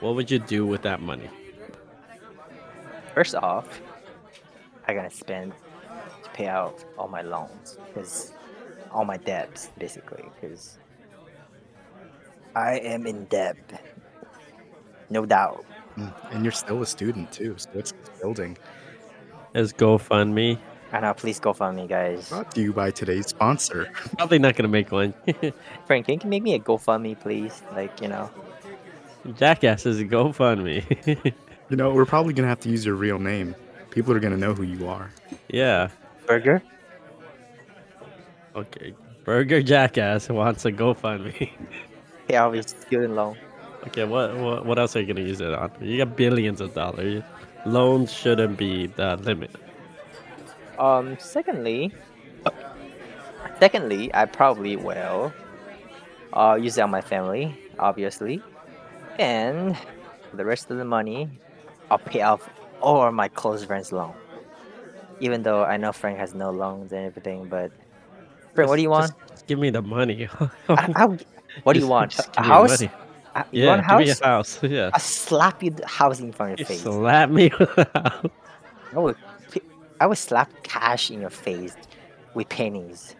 What 0.00 0.14
would 0.14 0.30
you 0.30 0.38
do 0.38 0.66
with 0.66 0.82
that 0.82 1.00
money? 1.00 1.30
First 3.14 3.34
off, 3.34 3.80
I 4.86 4.92
gotta 4.94 5.10
spend 5.10 5.52
to 6.22 6.30
pay 6.30 6.46
out 6.48 6.84
all 6.98 7.08
my 7.08 7.22
loans 7.22 7.78
because 7.86 8.32
all 8.92 9.04
my 9.06 9.16
debts 9.16 9.70
basically 9.78 10.24
because 10.38 10.78
I 12.54 12.74
am 12.78 13.06
in 13.06 13.24
debt. 13.24 13.56
No 15.08 15.24
doubt. 15.24 15.64
Mm, 15.96 16.12
And 16.32 16.44
you're 16.44 16.52
still 16.52 16.82
a 16.82 16.86
student 16.86 17.32
too, 17.32 17.54
so 17.56 17.70
it's 17.74 17.92
building. 18.20 18.58
As 19.54 19.72
GoFundMe? 19.72 20.58
I 20.92 21.00
know. 21.00 21.14
Please 21.14 21.40
go 21.40 21.52
fund 21.52 21.76
me, 21.76 21.86
guys. 21.86 22.28
Brought 22.28 22.54
to 22.54 22.60
you 22.62 22.72
by 22.72 22.90
today's 22.90 23.26
sponsor. 23.26 23.90
Probably 24.18 24.38
not 24.38 24.56
gonna 24.56 24.68
make 24.68 24.92
one. 24.92 25.14
Frank, 25.86 26.06
can 26.06 26.20
you 26.22 26.28
make 26.28 26.42
me 26.42 26.54
a 26.54 26.58
GoFundMe, 26.60 27.18
please? 27.18 27.62
Like, 27.74 28.00
you 28.00 28.08
know. 28.08 28.30
Jackasses, 29.36 30.00
GoFundMe. 30.02 31.34
You 31.68 31.76
know, 31.76 31.92
we're 31.92 32.06
probably 32.06 32.32
gonna 32.32 32.46
have 32.46 32.60
to 32.60 32.68
use 32.68 32.86
your 32.86 32.94
real 32.94 33.18
name. 33.18 33.56
People 33.90 34.12
are 34.14 34.20
gonna 34.20 34.36
know 34.36 34.54
who 34.54 34.62
you 34.62 34.86
are. 34.86 35.10
yeah. 35.48 35.88
Burger? 36.28 36.62
Okay. 38.54 38.94
Burger 39.24 39.60
Jackass 39.62 40.28
wants 40.28 40.64
a 40.64 40.70
GoFundMe. 40.70 41.50
Pay 42.28 42.36
off 42.36 42.54
his 42.54 42.66
student 42.66 43.14
loan. 43.16 43.36
okay, 43.88 44.04
what, 44.04 44.36
what 44.36 44.64
what 44.64 44.78
else 44.78 44.94
are 44.94 45.00
you 45.00 45.12
gonna 45.12 45.26
use 45.26 45.40
it 45.40 45.52
on? 45.52 45.72
You 45.80 45.98
got 46.04 46.16
billions 46.16 46.60
of 46.60 46.72
dollars. 46.72 47.24
Loans 47.64 48.12
shouldn't 48.12 48.56
be 48.58 48.86
the 48.86 49.16
limit. 49.16 49.50
Um, 50.78 51.16
secondly, 51.18 51.92
secondly, 53.58 54.12
I 54.14 54.26
probably 54.26 54.76
will 54.76 55.32
uh, 56.32 56.58
use 56.60 56.78
it 56.78 56.82
on 56.82 56.90
my 56.90 57.00
family, 57.00 57.58
obviously, 57.78 58.42
and 59.18 59.76
the 60.34 60.44
rest 60.44 60.70
of 60.70 60.78
the 60.78 60.84
money, 60.84 61.28
I'll 61.90 61.98
pay 61.98 62.22
off 62.22 62.48
all 62.80 63.10
my 63.12 63.28
close 63.28 63.64
friends' 63.64 63.92
loan. 63.92 64.14
Even 65.20 65.42
though 65.42 65.64
I 65.64 65.76
know 65.78 65.92
Frank 65.92 66.18
has 66.18 66.34
no 66.34 66.50
loans 66.50 66.92
and 66.92 67.06
everything, 67.06 67.46
but 67.48 67.70
Frank, 68.54 68.68
what 68.68 68.76
do 68.76 68.82
you 68.82 68.90
want? 68.90 69.14
Just, 69.32 69.46
give 69.46 69.58
me 69.58 69.70
the 69.70 69.82
money. 69.82 70.28
I, 70.68 70.88
I 70.94 71.06
what 71.62 71.72
do 71.72 71.78
you 71.78 71.86
want? 71.88 72.12
just 72.12 72.28
A 72.36 72.42
house? 72.42 72.82
money. 72.82 72.90
Uh, 73.34 73.44
You 73.52 73.64
Yeah, 73.64 73.66
want 73.66 73.80
a 73.80 73.82
give 73.88 73.98
me 73.98 74.10
house? 74.10 74.20
a 74.20 74.24
house. 74.26 74.62
Yeah. 74.62 74.90
Slap 74.98 75.62
you 75.62 75.70
the 75.70 75.86
house 75.86 76.20
in 76.20 76.32
front 76.32 76.52
of 76.54 76.60
You 76.60 76.64
face. 76.66 76.80
slap 76.80 77.30
me 77.30 77.50
with 77.58 77.78
a 77.78 77.90
house. 77.98 78.30
I 78.94 78.98
would, 78.98 79.16
I 80.00 80.06
would 80.06 80.18
slap 80.18 80.50
cash 80.62 81.10
in 81.10 81.20
your 81.20 81.30
face 81.30 81.76
with 82.34 82.48
pennies. 82.48 83.14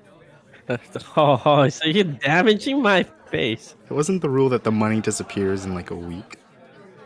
Oh, 1.17 1.69
so 1.69 1.85
you're 1.87 2.03
damaging 2.03 2.83
my 2.83 3.05
face. 3.05 3.77
It 3.89 3.93
wasn't 3.93 4.21
the 4.21 4.29
rule 4.29 4.49
that 4.49 4.65
the 4.65 4.73
money 4.73 5.01
disappears 5.01 5.65
in 5.65 5.75
like 5.75 5.93
a 5.93 5.95
week. 5.95 6.39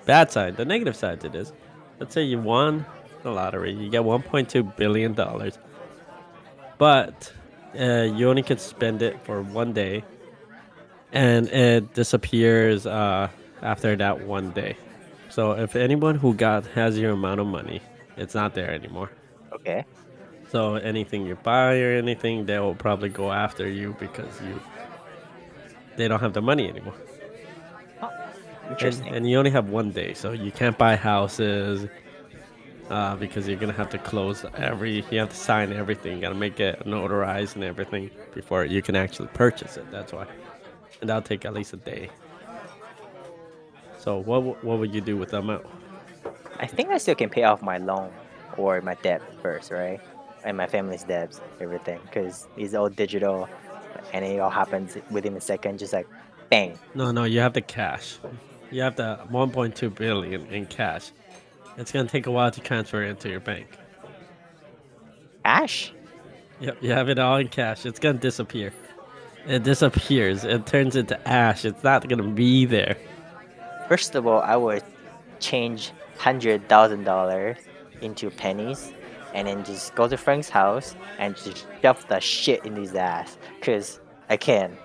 Bad 0.06 0.32
side, 0.32 0.56
the 0.56 0.64
negative 0.64 0.96
side 0.96 1.20
to 1.20 1.28
this. 1.28 1.52
Let's 1.98 2.14
say 2.14 2.22
you 2.22 2.40
won 2.40 2.86
the 3.22 3.30
lottery, 3.30 3.72
you 3.74 3.90
get 3.90 4.00
1.2 4.02 4.76
billion 4.76 5.12
dollars, 5.12 5.58
but 6.78 7.30
uh, 7.78 8.08
you 8.14 8.30
only 8.30 8.42
can 8.42 8.56
spend 8.58 9.02
it 9.02 9.20
for 9.24 9.42
one 9.42 9.74
day, 9.74 10.02
and 11.12 11.46
it 11.48 11.92
disappears 11.92 12.86
uh, 12.86 13.28
after 13.60 13.94
that 13.96 14.26
one 14.26 14.52
day. 14.52 14.76
So 15.28 15.52
if 15.52 15.76
anyone 15.76 16.14
who 16.16 16.34
got 16.34 16.66
has 16.68 16.98
your 16.98 17.12
amount 17.12 17.40
of 17.40 17.46
money, 17.46 17.82
it's 18.16 18.34
not 18.34 18.54
there 18.54 18.70
anymore. 18.70 19.10
Okay. 19.60 19.84
So 20.50 20.74
anything 20.76 21.26
you 21.26 21.36
buy 21.36 21.80
or 21.80 21.92
anything, 21.92 22.46
they 22.46 22.58
will 22.58 22.74
probably 22.74 23.08
go 23.08 23.30
after 23.30 23.68
you 23.68 23.94
because 24.00 24.40
you 24.42 24.60
they 25.96 26.08
don't 26.08 26.20
have 26.20 26.32
the 26.32 26.42
money 26.42 26.68
anymore. 26.68 26.94
And, 28.02 28.70
Interesting. 28.70 29.14
and 29.14 29.28
you 29.28 29.38
only 29.38 29.50
have 29.50 29.68
one 29.68 29.90
day, 29.90 30.14
so 30.14 30.32
you 30.32 30.50
can't 30.50 30.78
buy 30.78 30.96
houses 30.96 31.88
uh, 32.88 33.16
because 33.16 33.46
you're 33.46 33.58
gonna 33.58 33.72
have 33.72 33.90
to 33.90 33.98
close 33.98 34.44
every. 34.56 35.04
You 35.10 35.18
have 35.18 35.30
to 35.30 35.36
sign 35.36 35.72
everything. 35.72 36.16
You 36.16 36.20
gotta 36.20 36.34
make 36.34 36.58
it 36.58 36.84
notarized 36.84 37.54
and 37.54 37.64
everything 37.64 38.10
before 38.34 38.64
you 38.64 38.82
can 38.82 38.96
actually 38.96 39.28
purchase 39.28 39.76
it. 39.76 39.90
That's 39.90 40.12
why, 40.12 40.26
and 41.00 41.10
that'll 41.10 41.22
take 41.22 41.44
at 41.44 41.52
least 41.52 41.72
a 41.74 41.76
day. 41.76 42.10
So 43.98 44.18
what 44.18 44.64
what 44.64 44.78
would 44.78 44.94
you 44.94 45.00
do 45.00 45.16
with 45.16 45.30
the 45.30 45.38
amount? 45.38 45.66
I 46.58 46.66
think 46.66 46.90
I 46.90 46.98
still 46.98 47.14
can 47.14 47.28
pay 47.28 47.44
off 47.44 47.62
my 47.62 47.78
loan 47.78 48.10
or 48.60 48.80
my 48.82 48.94
debt 48.94 49.22
first, 49.42 49.70
right? 49.70 50.00
And 50.44 50.56
my 50.56 50.66
family's 50.66 51.04
debts, 51.04 51.40
everything, 51.60 52.00
because 52.04 52.48
it's 52.56 52.74
all 52.74 52.88
digital, 52.88 53.48
and 54.12 54.24
it 54.24 54.38
all 54.38 54.50
happens 54.50 54.96
within 55.10 55.36
a 55.36 55.40
second, 55.40 55.78
just 55.78 55.92
like 55.92 56.06
bang. 56.48 56.78
No, 56.94 57.10
no, 57.10 57.24
you 57.24 57.40
have 57.40 57.52
the 57.54 57.60
cash. 57.60 58.18
You 58.70 58.82
have 58.82 58.96
the 58.96 59.18
1.2 59.30 59.94
billion 59.94 60.46
in 60.46 60.66
cash. 60.66 61.10
It's 61.76 61.92
gonna 61.92 62.08
take 62.08 62.26
a 62.26 62.30
while 62.30 62.50
to 62.50 62.60
transfer 62.60 63.02
it 63.02 63.10
into 63.10 63.28
your 63.28 63.40
bank. 63.40 63.66
Ash? 65.44 65.92
Yep, 66.60 66.78
you 66.82 66.92
have 66.92 67.08
it 67.08 67.18
all 67.18 67.36
in 67.36 67.48
cash. 67.48 67.86
It's 67.86 67.98
gonna 67.98 68.18
disappear. 68.18 68.72
It 69.46 69.62
disappears. 69.62 70.44
It 70.44 70.66
turns 70.66 70.96
into 70.96 71.16
ash. 71.28 71.64
It's 71.64 71.82
not 71.82 72.06
gonna 72.08 72.28
be 72.28 72.66
there. 72.66 72.96
First 73.88 74.14
of 74.14 74.26
all, 74.26 74.40
I 74.40 74.56
would 74.56 74.84
change 75.40 75.92
hundred 76.18 76.68
thousand 76.68 77.04
dollars 77.04 77.56
into 78.02 78.30
pennies, 78.30 78.92
and 79.34 79.46
then 79.48 79.64
just 79.64 79.94
go 79.94 80.08
to 80.08 80.16
Frank's 80.16 80.48
house 80.48 80.94
and 81.18 81.36
just 81.36 81.66
shove 81.82 82.06
the 82.08 82.20
shit 82.20 82.64
in 82.64 82.76
his 82.76 82.94
ass, 82.94 83.38
cause 83.62 84.00
I 84.28 84.36
can, 84.36 84.76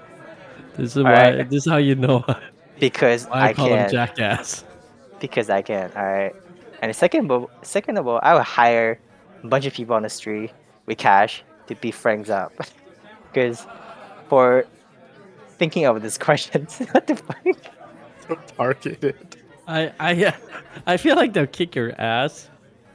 This 0.76 0.96
is 0.96 1.04
why. 1.04 1.14
Alright. 1.14 1.50
This 1.50 1.66
is 1.66 1.72
how 1.72 1.78
you 1.78 1.96
know 1.96 2.20
why 2.26 2.42
because 2.80 3.28
I 3.28 3.50
I 3.50 3.54
call 3.54 3.68
him 3.74 3.90
jackass. 3.90 4.66
because 5.20 5.50
I 5.50 5.62
can. 5.62 5.92
All 5.96 6.04
right. 6.06 6.36
And 6.82 6.94
second, 6.96 7.32
of- 7.32 7.48
second 7.62 7.98
of 7.98 8.06
all, 8.08 8.20
I 8.22 8.34
would 8.34 8.44
hire 8.44 9.00
a 9.44 9.48
bunch 9.48 9.66
of 9.66 9.74
people 9.74 9.96
on 9.96 10.04
the 10.04 10.10
street 10.10 10.52
with 10.86 10.98
cash 10.98 11.44
to 11.68 11.76
be 11.76 11.92
friends 11.92 12.30
up. 12.30 12.52
Because 13.34 13.68
for 14.30 14.66
thinking 15.58 15.86
of 15.86 16.02
this 16.02 16.18
question, 16.28 16.68
what 16.92 17.06
the 17.08 17.16
fuck? 17.18 17.46
So 18.28 18.36
targeted. 18.56 19.36
I 19.68 19.92
I 20.00 20.34
I 20.88 20.96
feel 20.98 21.16
like 21.18 21.34
they'll 21.34 21.48
kick 21.48 21.76
your 21.76 21.92
ass 22.00 22.50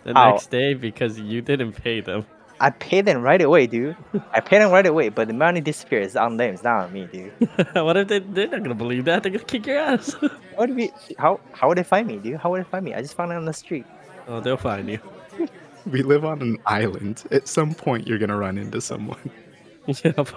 the 0.05 0.15
How? 0.15 0.31
next 0.33 0.51
day 0.51 0.75
because 0.75 1.19
you 1.19 1.41
didn't 1.43 1.73
pay 1.73 2.01
them. 2.01 2.27
I 2.63 2.69
pay 2.71 3.01
them 3.01 3.23
right 3.23 3.41
away, 3.41 3.67
dude. 3.67 3.97
I 4.33 4.41
pay 4.41 4.59
them 4.59 4.71
right 4.71 4.85
away, 4.85 5.09
but 5.09 5.29
the 5.29 5.35
money 5.35 5.63
disappears 5.63 6.15
on 6.15 6.37
them. 6.37 6.53
It's 6.53 6.63
not 6.63 6.85
on 6.85 6.93
me, 6.93 7.07
dude. 7.11 7.33
what 7.73 7.97
if 7.97 8.09
they, 8.09 8.19
they're 8.19 8.49
not 8.49 8.63
gonna 8.63 8.75
believe 8.75 9.07
that? 9.07 9.23
They're 9.23 9.33
gonna 9.33 9.45
kick 9.45 9.67
your 9.67 9.79
ass. 9.79 10.13
How 10.21 10.29
would 10.59 10.77
be? 10.77 10.91
How 11.19 11.41
how 11.53 11.69
would 11.69 11.79
they 11.79 11.83
find 11.83 12.07
me, 12.07 12.19
dude? 12.19 12.37
How 12.37 12.51
would 12.51 12.61
they 12.61 12.69
find 12.69 12.85
me? 12.85 12.93
I 12.93 13.01
just 13.01 13.15
found 13.15 13.33
it 13.33 13.37
on 13.37 13.47
the 13.47 13.53
street. 13.55 13.87
oh, 14.29 14.41
they'll 14.41 14.57
find 14.59 14.89
you. 14.89 14.99
We 15.87 16.03
live 16.03 16.27
on 16.27 16.43
an 16.43 16.59
island. 16.67 17.25
At 17.31 17.49
some 17.49 17.73
point, 17.75 18.07
you're 18.07 18.19
gonna 18.19 18.37
run 18.37 18.59
into 18.59 18.81
someone. 18.83 19.19
Yep. 20.05 20.29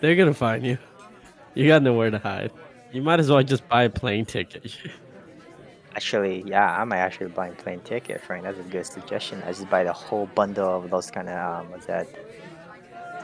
they're 0.00 0.16
gonna 0.16 0.32
find 0.32 0.64
you. 0.64 0.78
You 1.54 1.68
got 1.68 1.82
nowhere 1.82 2.10
to 2.10 2.18
hide. 2.18 2.50
You 2.90 3.02
might 3.02 3.20
as 3.20 3.28
well 3.30 3.42
just 3.42 3.68
buy 3.68 3.82
a 3.84 3.90
plane 3.90 4.24
ticket. 4.24 4.74
Actually, 5.98 6.44
yeah, 6.46 6.80
I 6.80 6.84
might 6.84 6.98
actually 6.98 7.30
buy 7.30 7.48
a 7.48 7.52
plane 7.62 7.80
ticket, 7.80 8.20
Frank. 8.20 8.44
That's 8.44 8.58
a 8.60 8.62
good 8.62 8.86
suggestion. 8.86 9.42
I 9.44 9.48
just 9.48 9.68
buy 9.68 9.82
the 9.82 9.92
whole 9.92 10.26
bundle 10.38 10.76
of 10.78 10.90
those 10.90 11.10
kind 11.10 11.28
of 11.28 11.38
um, 11.38 11.70
what's 11.72 11.86
that? 11.86 12.06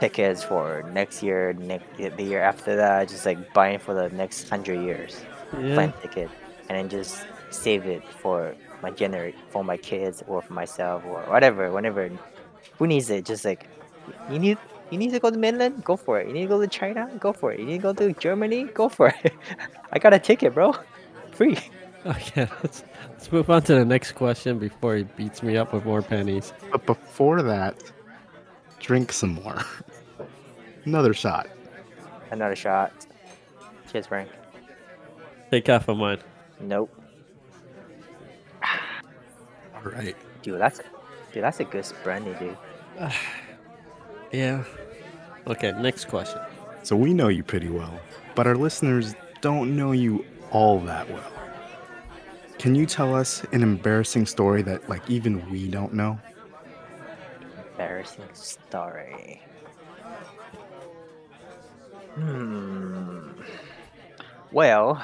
Tickets 0.01 0.43
for 0.43 0.83
next 0.91 1.23
year, 1.23 1.53
next 1.53 1.85
the 1.97 2.23
year 2.23 2.41
after 2.41 2.75
that. 2.75 3.07
Just 3.07 3.25
like 3.25 3.53
buying 3.53 3.79
for 3.79 3.93
the 3.93 4.09
next 4.09 4.49
hundred 4.49 4.79
years. 4.89 5.25
yeah. 5.57 5.73
plane 5.75 5.93
ticket 6.01 6.29
and 6.67 6.77
then 6.77 6.89
just 6.89 7.27
save 7.49 7.85
it 7.85 8.03
for 8.21 8.55
my 8.81 8.91
gener 8.91 9.33
for 9.49 9.63
my 9.63 9.77
kids 9.77 10.23
or 10.27 10.41
for 10.41 10.53
myself 10.53 11.03
or 11.05 11.21
whatever 11.33 11.71
whenever 11.71 12.09
who 12.77 12.87
needs 12.87 13.09
it 13.09 13.25
just 13.25 13.45
like 13.45 13.69
you 14.31 14.39
need 14.39 14.57
you 14.91 14.97
need 14.97 15.11
to 15.11 15.19
go 15.19 15.29
to 15.29 15.37
mainland 15.37 15.83
go 15.83 15.95
for 15.95 16.19
it 16.19 16.27
you 16.27 16.33
need 16.33 16.43
to 16.43 16.53
go 16.55 16.59
to 16.59 16.67
china 16.67 17.03
go 17.19 17.31
for 17.31 17.51
it 17.53 17.59
you 17.59 17.65
need 17.65 17.77
to 17.81 17.83
go 17.89 17.93
to 17.93 18.11
germany 18.25 18.65
go 18.81 18.89
for 18.89 19.07
it 19.23 19.33
i 19.93 19.99
got 19.99 20.13
a 20.13 20.19
ticket 20.19 20.53
bro 20.53 20.73
free 21.31 21.57
Okay, 22.15 22.47
let's, 22.61 22.83
let's 23.09 23.31
move 23.31 23.49
on 23.49 23.63
to 23.63 23.73
the 23.73 23.83
next 23.85 24.11
question 24.11 24.59
before 24.59 24.95
he 24.95 25.03
beats 25.03 25.41
me 25.41 25.57
up 25.57 25.73
with 25.73 25.85
more 25.85 26.03
pennies. 26.03 26.53
But 26.71 26.85
before 26.85 27.41
that, 27.41 27.81
drink 28.79 29.11
some 29.11 29.33
more. 29.33 29.59
Another 30.85 31.15
shot. 31.15 31.47
another 32.29 32.55
shot 32.55 32.91
cheers 33.91 34.05
frank 34.05 34.29
Take 35.49 35.65
half 35.65 35.87
of 35.87 35.97
mine. 35.97 36.19
nope 36.59 36.91
All 39.75 39.81
right. 39.91 40.15
dude 40.43 40.59
that's 40.61 40.79
dude 41.33 41.43
that's 41.43 41.59
a 41.59 41.63
good 41.63 41.85
brandy 42.03 42.33
dude 42.37 42.57
Yeah. 44.31 44.63
Okay, 45.47 45.71
next 45.81 46.05
question. 46.05 46.39
So 46.83 46.95
we 46.95 47.13
know 47.13 47.29
you 47.29 47.41
pretty 47.43 47.69
well, 47.69 47.99
but 48.35 48.45
our 48.47 48.55
listeners 48.55 49.15
don't 49.41 49.75
know 49.75 49.91
you 49.91 50.23
all 50.51 50.79
that 50.81 51.09
well. 51.09 51.31
Can 52.57 52.73
you 52.75 52.85
tell 52.85 53.13
us 53.13 53.43
an 53.51 53.61
embarrassing 53.61 54.25
story 54.25 54.61
that 54.63 54.87
like 54.89 55.07
even 55.09 55.49
we 55.51 55.67
don't 55.67 55.93
know? 55.93 56.19
embarrassing 57.75 58.23
story. 58.33 59.41
Hmm. 62.15 63.31
Well, 64.51 65.03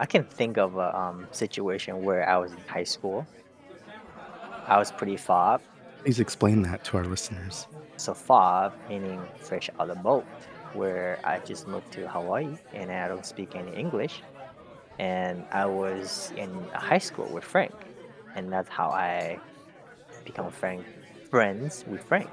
I 0.00 0.06
can 0.06 0.24
think 0.24 0.58
of 0.58 0.76
a 0.76 0.96
um, 0.98 1.28
situation 1.30 2.02
where 2.02 2.28
I 2.28 2.36
was 2.36 2.52
in 2.52 2.58
high 2.66 2.84
school. 2.84 3.24
I 4.66 4.76
was 4.78 4.90
pretty 4.90 5.16
fob. 5.16 5.60
Please 6.02 6.18
explain 6.18 6.62
that 6.62 6.82
to 6.84 6.96
our 6.96 7.04
listeners. 7.04 7.68
So 7.96 8.12
fob 8.12 8.72
meaning 8.88 9.22
fresh 9.36 9.70
out 9.78 9.88
of 9.88 9.96
the 9.96 10.02
boat, 10.02 10.24
where 10.72 11.20
I 11.24 11.38
just 11.38 11.68
moved 11.68 11.92
to 11.92 12.08
Hawaii 12.08 12.56
and 12.74 12.90
I 12.90 13.06
don't 13.06 13.24
speak 13.24 13.54
any 13.54 13.74
English. 13.74 14.22
And 14.98 15.44
I 15.52 15.66
was 15.66 16.32
in 16.36 16.50
high 16.74 16.98
school 16.98 17.28
with 17.32 17.44
Frank, 17.44 17.74
and 18.34 18.52
that's 18.52 18.68
how 18.68 18.88
I 18.88 19.38
become 20.24 20.50
Frank 20.50 20.84
friends 21.30 21.84
with 21.86 22.02
Frank. 22.02 22.28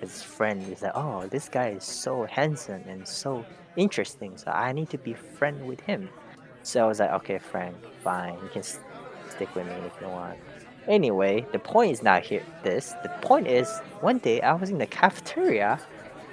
His 0.00 0.22
friend 0.22 0.60
is 0.72 0.82
like, 0.82 0.92
oh, 0.94 1.26
this 1.28 1.48
guy 1.48 1.68
is 1.70 1.84
so 1.84 2.24
handsome 2.24 2.82
and 2.88 3.06
so 3.06 3.44
interesting, 3.76 4.36
so 4.36 4.50
I 4.50 4.72
need 4.72 4.90
to 4.90 4.98
be 4.98 5.14
friend 5.14 5.66
with 5.66 5.80
him. 5.80 6.08
So 6.62 6.84
I 6.84 6.86
was 6.86 6.98
like, 7.00 7.12
okay, 7.12 7.38
Frank, 7.38 7.76
fine, 8.02 8.34
you 8.42 8.48
can 8.52 8.62
stick 8.62 9.54
with 9.54 9.66
me 9.66 9.72
if 9.86 10.00
you 10.00 10.08
want. 10.08 10.38
Anyway, 10.88 11.46
the 11.52 11.58
point 11.58 11.92
is 11.92 12.02
not 12.02 12.22
here. 12.24 12.42
This 12.64 12.94
the 13.02 13.08
point 13.20 13.46
is 13.46 13.68
one 14.00 14.18
day 14.18 14.40
I 14.40 14.54
was 14.54 14.70
in 14.70 14.78
the 14.78 14.86
cafeteria, 14.86 15.80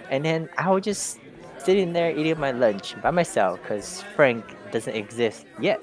and 0.09 0.25
then 0.25 0.49
I 0.57 0.71
was 0.71 0.83
just 0.83 1.19
sitting 1.59 1.93
there 1.93 2.17
eating 2.17 2.39
my 2.39 2.51
lunch 2.51 2.99
by 3.01 3.11
myself 3.11 3.61
because 3.61 4.03
Frank 4.15 4.43
doesn't 4.71 4.95
exist 4.95 5.45
yet. 5.59 5.81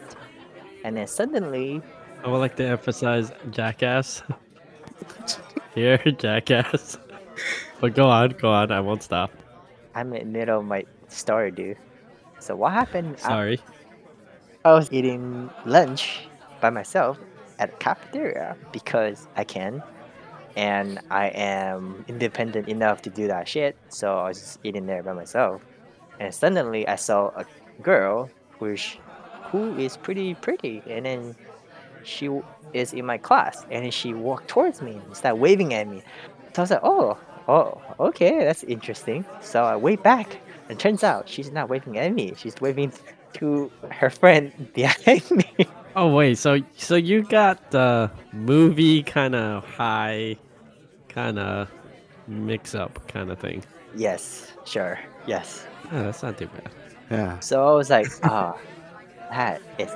And 0.85 0.97
then 0.97 1.07
suddenly, 1.07 1.83
I 2.25 2.29
would 2.29 2.39
like 2.39 2.57
to 2.57 2.65
emphasize 2.67 3.33
jackass. 3.51 4.23
Here, 5.75 5.99
jackass. 5.99 6.99
But 7.81 7.95
go 7.95 8.09
on, 8.09 8.31
go 8.31 8.51
on. 8.51 8.73
I 8.73 8.81
won't 8.81 9.03
stop. 9.03 9.31
I'm 9.95 10.15
in 10.15 10.33
the 10.33 10.39
middle 10.39 10.61
of 10.61 10.65
my 10.65 10.85
story, 11.09 11.51
dude. 11.51 11.77
So 12.39 12.57
what 12.57 12.73
happened? 12.73 13.17
I- 13.23 13.29
Sorry. 13.29 13.61
I 14.65 14.73
was 14.73 14.91
eating 14.91 15.51
lunch 15.67 16.27
by 16.63 16.71
myself 16.71 17.19
at 17.59 17.69
a 17.69 17.73
cafeteria 17.73 18.57
because 18.73 19.29
I 19.37 19.45
can, 19.45 19.83
and 20.57 20.99
I 21.11 21.27
am 21.29 22.05
independent 22.09 22.69
enough 22.69 23.03
to 23.03 23.11
do 23.11 23.29
that 23.29 23.47
shit. 23.47 23.77
So 23.91 24.19
I 24.19 24.29
was 24.29 24.41
just 24.41 24.59
eating 24.65 24.87
there 24.87 25.03
by 25.03 25.13
myself, 25.13 25.61
and 26.19 26.35
suddenly 26.35 26.89
I 26.89 26.97
saw 26.97 27.29
a 27.37 27.45
girl 27.83 28.31
which 28.59 28.99
who 29.51 29.77
is 29.79 29.97
pretty 29.97 30.35
pretty, 30.35 30.83
and 30.89 31.07
then 31.07 31.37
she 32.05 32.29
is 32.73 32.93
in 32.93 33.07
my 33.07 33.19
class, 33.19 33.65
and 33.71 33.85
then 33.85 33.91
she 33.91 34.15
walked 34.15 34.49
towards 34.49 34.83
me 34.83 34.93
and 34.93 35.17
started 35.17 35.37
waving 35.41 35.75
at 35.75 35.89
me. 35.89 36.03
So 36.55 36.63
I 36.63 36.65
was 36.65 36.71
like, 36.71 36.81
oh, 36.83 37.19
oh, 37.49 37.81
okay, 38.01 38.45
that's 38.45 38.65
interesting. 38.65 39.25
So 39.41 39.65
I 39.65 39.77
waved 39.77 40.03
back, 40.03 40.39
and 40.69 40.79
turns 40.79 41.05
out 41.05 41.29
she's 41.29 41.51
not 41.53 41.69
waving 41.69 41.99
at 41.99 42.13
me. 42.15 42.35
She's 42.37 42.55
waving 42.61 42.93
to 43.35 43.71
her 43.91 44.11
friend 44.11 44.53
behind 44.75 45.31
me. 45.31 45.47
Oh 45.95 46.13
wait, 46.15 46.37
so 46.39 46.59
so 46.77 46.95
you 46.97 47.23
got 47.23 47.71
the 47.71 48.11
movie 48.33 49.03
kind 49.03 49.35
of 49.35 49.65
high, 49.65 50.37
kind 51.09 51.39
of 51.39 51.71
mix 52.27 52.75
up 52.75 53.07
kind 53.09 53.31
of 53.31 53.39
thing. 53.39 53.65
yes, 53.95 54.53
sure, 54.65 54.99
yes. 55.27 55.67
Oh, 55.93 56.03
that's 56.03 56.23
not 56.23 56.37
too 56.37 56.49
bad. 56.49 56.71
Yeah. 57.11 57.39
So 57.41 57.67
I 57.67 57.73
was 57.73 57.91
like, 57.91 58.07
ah, 58.25 58.57
that 59.31 59.61
is 59.79 59.91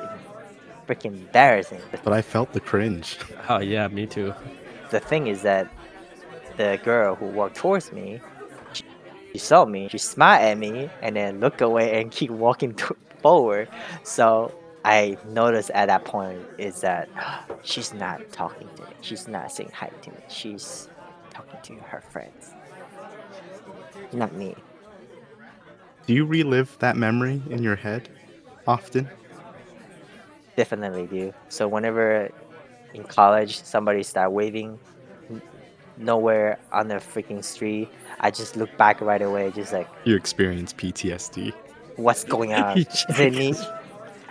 freaking 0.88 1.16
embarrassing. 1.18 1.80
But 2.04 2.12
I 2.12 2.22
felt 2.22 2.52
the 2.52 2.60
cringe. 2.60 3.18
Oh 3.48 3.58
yeah, 3.58 3.88
me 3.88 4.06
too. 4.06 4.32
the 4.90 5.00
thing 5.00 5.26
is 5.26 5.42
that 5.42 5.68
the 6.56 6.78
girl 6.84 7.16
who 7.16 7.26
walked 7.26 7.56
towards 7.56 7.90
me, 7.90 8.20
she, 8.72 8.84
she 9.32 9.38
saw 9.38 9.64
me, 9.64 9.88
she 9.88 9.98
smiled 9.98 10.42
at 10.44 10.56
me, 10.56 10.88
and 11.02 11.16
then 11.16 11.40
looked 11.40 11.60
away 11.60 12.00
and 12.00 12.12
keep 12.18 12.30
walking 12.30 12.74
to, 12.74 12.96
forward. 13.22 13.68
So 14.04 14.54
I 14.84 15.16
noticed 15.26 15.70
at 15.70 15.86
that 15.86 16.04
point 16.04 16.40
is 16.58 16.80
that 16.82 17.08
she's 17.62 17.92
not 17.92 18.30
talking 18.30 18.68
to 18.76 18.82
me. 18.82 18.88
She's 19.00 19.26
not 19.26 19.50
saying 19.50 19.70
hi 19.74 19.90
to 20.02 20.10
me. 20.10 20.18
She's 20.28 20.88
talking 21.30 21.76
to 21.76 21.82
her 21.82 22.02
friends. 22.12 22.52
Not 24.12 24.32
me. 24.34 24.54
Do 26.06 26.14
you 26.14 26.24
relive 26.24 26.76
that 26.80 26.96
memory 26.96 27.42
in 27.50 27.62
your 27.62 27.76
head 27.76 28.08
often? 28.66 29.08
Definitely 30.56 31.06
do. 31.06 31.32
So 31.48 31.68
whenever 31.68 32.30
in 32.94 33.04
college 33.04 33.62
somebody 33.62 34.02
start 34.02 34.32
waving 34.32 34.78
nowhere 35.96 36.58
on 36.72 36.88
the 36.88 36.94
freaking 36.96 37.44
street, 37.44 37.88
I 38.20 38.30
just 38.30 38.56
look 38.56 38.76
back 38.76 39.00
right 39.00 39.22
away, 39.22 39.50
just 39.54 39.72
like, 39.72 39.88
You 40.04 40.16
experience 40.16 40.72
PTSD. 40.72 41.52
what's 41.96 42.24
going 42.24 42.54
on? 42.54 42.78
Is 42.78 43.04
it 43.08 43.34
me? 43.34 43.54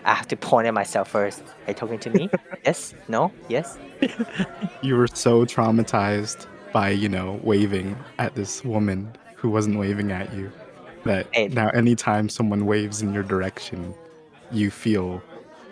I 0.06 0.14
have 0.16 0.28
to 0.30 0.38
point 0.38 0.68
at 0.68 0.74
myself 0.74 1.10
first. 1.10 1.42
Are 1.42 1.70
you 1.70 1.74
talking 1.74 2.00
to 2.00 2.10
me? 2.10 2.30
yes? 2.66 2.94
No? 3.08 3.32
Yes? 3.48 3.78
You 4.82 4.96
were 4.96 5.08
so 5.08 5.44
traumatized 5.46 6.48
by, 6.72 6.92
you 6.92 7.10
know, 7.10 7.38
waving 7.44 7.98
at 8.18 8.36
this 8.36 8.64
woman 8.64 9.12
who 9.36 9.50
wasn't 9.50 9.78
waving 9.78 10.14
at 10.14 10.34
you 10.34 10.50
that 11.10 11.30
Hey. 11.34 11.48
now 11.50 11.70
anytime 11.70 12.30
someone 12.30 12.66
waves 12.66 13.02
in 13.02 13.14
your 13.14 13.24
direction, 13.24 13.96
you 14.52 14.72
feel 14.72 15.26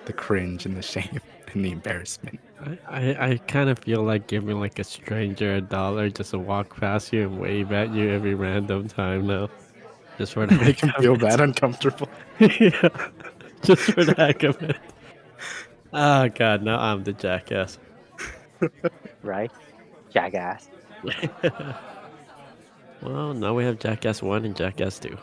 the 0.05 0.13
cringe 0.13 0.65
and 0.65 0.77
the 0.77 0.81
shame 0.93 1.21
and 1.53 1.65
the 1.65 1.71
embarrassment. 1.71 2.39
I, 2.59 2.79
I, 2.87 3.27
I 3.31 3.37
kind 3.47 3.69
of 3.69 3.79
feel 3.79 4.03
like 4.03 4.27
giving 4.27 4.59
like 4.59 4.79
a 4.79 4.83
stranger 4.83 5.55
a 5.55 5.61
dollar 5.61 6.09
just 6.09 6.31
to 6.31 6.39
walk 6.39 6.77
past 6.77 7.13
you 7.13 7.23
and 7.23 7.39
wave 7.39 7.71
at 7.71 7.91
you 7.91 8.09
every 8.11 8.35
random 8.35 8.87
time 8.87 9.27
now. 9.27 9.49
Just 10.17 10.33
for 10.33 10.47
the 10.47 10.55
Make 10.55 10.81
him 10.81 10.89
heck 10.89 10.97
of 10.97 11.03
feel 11.03 11.17
it. 11.21 11.21
that 11.21 11.39
uncomfortable. 11.41 12.09
yeah, 12.39 12.89
just 13.63 13.83
for 13.93 14.05
the 14.05 14.15
heck 14.17 14.43
of 14.43 14.61
it. 14.63 14.77
Oh 15.93 16.29
god, 16.29 16.63
now 16.63 16.79
I'm 16.79 17.03
the 17.03 17.13
jackass. 17.13 17.79
Right? 19.21 19.51
Jackass. 20.09 20.69
Well, 23.01 23.33
now 23.33 23.53
we 23.53 23.63
have 23.63 23.79
Jackass 23.79 24.21
1 24.21 24.45
and 24.45 24.55
Jackass 24.55 24.99
2. 24.99 25.17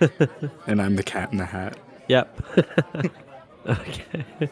And 0.66 0.82
I'm 0.82 0.96
the 0.96 1.02
cat 1.02 1.32
in 1.32 1.38
the 1.38 1.44
hat. 1.44 1.76
Yep. 2.08 2.42
okay. 3.66 4.50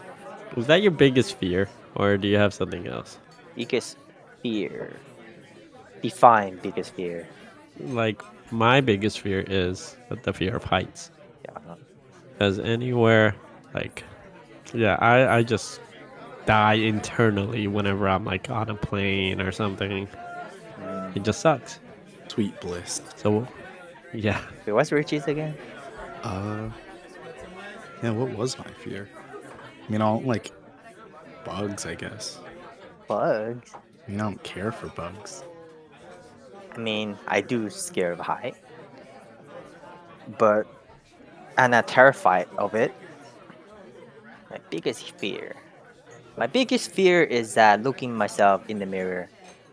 Was 0.57 0.67
that 0.67 0.83
your 0.83 0.91
biggest 0.91 1.37
fear, 1.37 1.69
or 1.95 2.17
do 2.17 2.29
you 2.29 2.37
have 2.37 2.55
something 2.55 2.87
else? 2.87 3.19
Biggest 3.57 3.97
fear. 4.43 4.97
Define 6.03 6.59
biggest 6.63 6.95
fear. 6.95 7.27
Like 7.81 8.23
my 8.51 8.81
biggest 8.81 9.21
fear 9.21 9.45
is 9.47 9.97
the 10.23 10.33
fear 10.33 10.57
of 10.57 10.65
heights. 10.65 11.11
Yeah. 11.45 11.75
Because 12.33 12.59
anywhere, 12.59 13.35
like, 13.75 14.05
yeah, 14.75 14.97
I 15.01 15.39
I 15.39 15.43
just 15.43 15.81
die 16.47 16.75
internally 16.75 17.67
whenever 17.67 18.09
I'm 18.09 18.25
like 18.25 18.51
on 18.51 18.69
a 18.69 18.75
plane 18.75 19.41
or 19.41 19.53
something. 19.53 20.09
It 21.15 21.25
just 21.25 21.41
sucks. 21.41 21.81
Sweet 22.29 22.59
bliss. 22.61 23.03
So, 23.17 23.47
yeah, 24.13 24.41
Wait, 24.67 24.73
what's 24.73 24.93
Richie's 24.93 25.27
again? 25.27 25.55
Uh, 26.23 26.71
yeah. 28.03 28.11
What 28.11 28.31
was 28.37 28.59
my 28.59 28.71
fear? 28.85 29.09
I 29.87 29.91
mean, 29.91 30.01
all 30.01 30.21
like 30.23 30.53
bugs, 31.45 31.85
I 31.85 31.95
guess. 31.95 32.39
Bugs. 33.09 33.73
I 33.75 34.11
mean, 34.11 34.21
I 34.21 34.25
don't 34.25 34.43
care 34.43 34.73
for 34.73 34.89
bugs. 34.89 35.45
I 36.75 36.79
mean, 36.79 37.19
I 37.29 37.41
do 37.41 37.69
scare 37.69 38.13
of 38.13 38.21
height, 38.21 38.57
but 40.39 40.67
and 41.59 41.67
I'm 41.67 41.71
not 41.71 41.89
terrified 41.89 42.49
of 42.57 42.75
it. 42.75 42.95
My 44.51 44.59
biggest 44.71 45.13
fear. 45.19 45.57
My 46.37 46.47
biggest 46.47 46.91
fear 46.91 47.23
is 47.23 47.55
that 47.55 47.83
looking 47.83 48.15
myself 48.15 48.69
in 48.69 48.79
the 48.79 48.87
mirror 48.87 49.29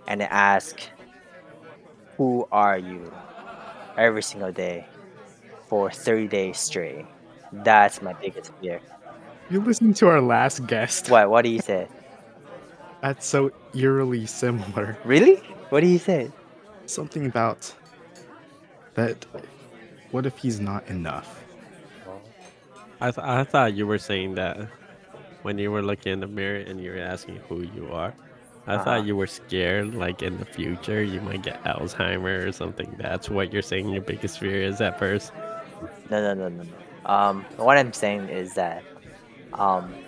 and 0.08 0.22
ask, 0.24 0.82
"Who 2.20 2.48
are 2.52 2.78
you?" 2.78 3.12
every 3.98 4.24
single 4.24 4.52
day 4.52 4.86
for 5.68 5.92
30 5.92 6.28
days 6.28 6.60
straight. 6.60 7.06
That's 7.52 8.02
my 8.02 8.14
biggest 8.14 8.52
fear. 8.62 8.82
You 9.50 9.62
listened 9.62 9.96
to 9.98 10.08
our 10.08 10.22
last 10.22 10.68
guest. 10.68 11.10
What? 11.10 11.30
What 11.30 11.44
do 11.44 11.50
you 11.50 11.62
say? 11.62 11.88
That's 13.02 13.26
so 13.26 13.52
eerily 13.76 14.26
similar. 14.28 14.98
Really? 15.06 15.38
What 15.70 15.82
do 15.82 15.88
you 15.88 16.00
say? 16.00 16.32
Something 16.86 17.26
about 17.26 17.74
that. 18.96 19.26
What 20.12 20.26
if 20.26 20.38
he's 20.38 20.60
not 20.60 20.88
enough? 20.88 21.44
I 23.02 23.12
th- 23.12 23.26
I 23.26 23.44
thought 23.44 23.74
you 23.74 23.88
were 23.88 23.98
saying 24.00 24.36
that 24.36 24.68
when 25.44 25.58
you 25.58 25.72
were 25.72 25.82
looking 25.82 26.14
in 26.14 26.20
the 26.20 26.28
mirror 26.28 26.60
and 26.60 26.82
you 26.82 26.92
were 26.92 27.00
asking 27.00 27.38
who 27.48 27.62
you 27.62 27.90
are. 27.94 28.14
I 28.70 28.78
Uh-huh. 28.78 28.84
thought 28.84 29.06
you 29.06 29.16
were 29.18 29.28
scared, 29.28 29.96
like 29.96 30.24
in 30.24 30.38
the 30.38 30.46
future, 30.46 31.04
you 31.04 31.22
might 31.22 31.44
get 31.44 31.64
Alzheimer 31.66 32.48
or 32.48 32.52
something. 32.54 32.96
That's 32.98 33.30
what 33.30 33.54
you're 33.54 33.64
saying 33.64 33.90
your 33.90 34.02
biggest 34.04 34.40
fear 34.40 34.62
is 34.64 34.82
at 34.82 35.00
first. 35.00 35.34
No, 36.10 36.22
no, 36.22 36.34
no, 36.36 36.50
no. 36.50 36.64
no. 36.64 37.12
Um, 37.12 37.46
what 37.58 37.78
I'm 37.78 37.94
saying 37.94 38.30
is 38.30 38.54
that, 38.56 38.86
um, 39.54 40.00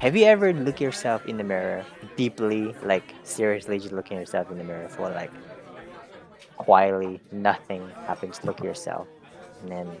have 0.00 0.16
you 0.16 0.24
ever 0.26 0.52
looked 0.52 0.80
yourself 0.80 1.26
in 1.26 1.36
the 1.38 1.44
mirror 1.44 1.86
deeply, 2.16 2.74
like 2.82 3.14
seriously, 3.22 3.78
just 3.78 3.92
looking 3.92 4.18
yourself 4.18 4.50
in 4.50 4.58
the 4.58 4.64
mirror 4.64 4.88
for 4.88 5.10
like 5.10 5.32
quietly, 6.56 7.20
nothing 7.32 7.94
happens. 8.06 8.42
Look 8.44 8.58
at 8.60 8.64
yourself, 8.64 9.08
and 9.62 9.70
then 9.70 10.00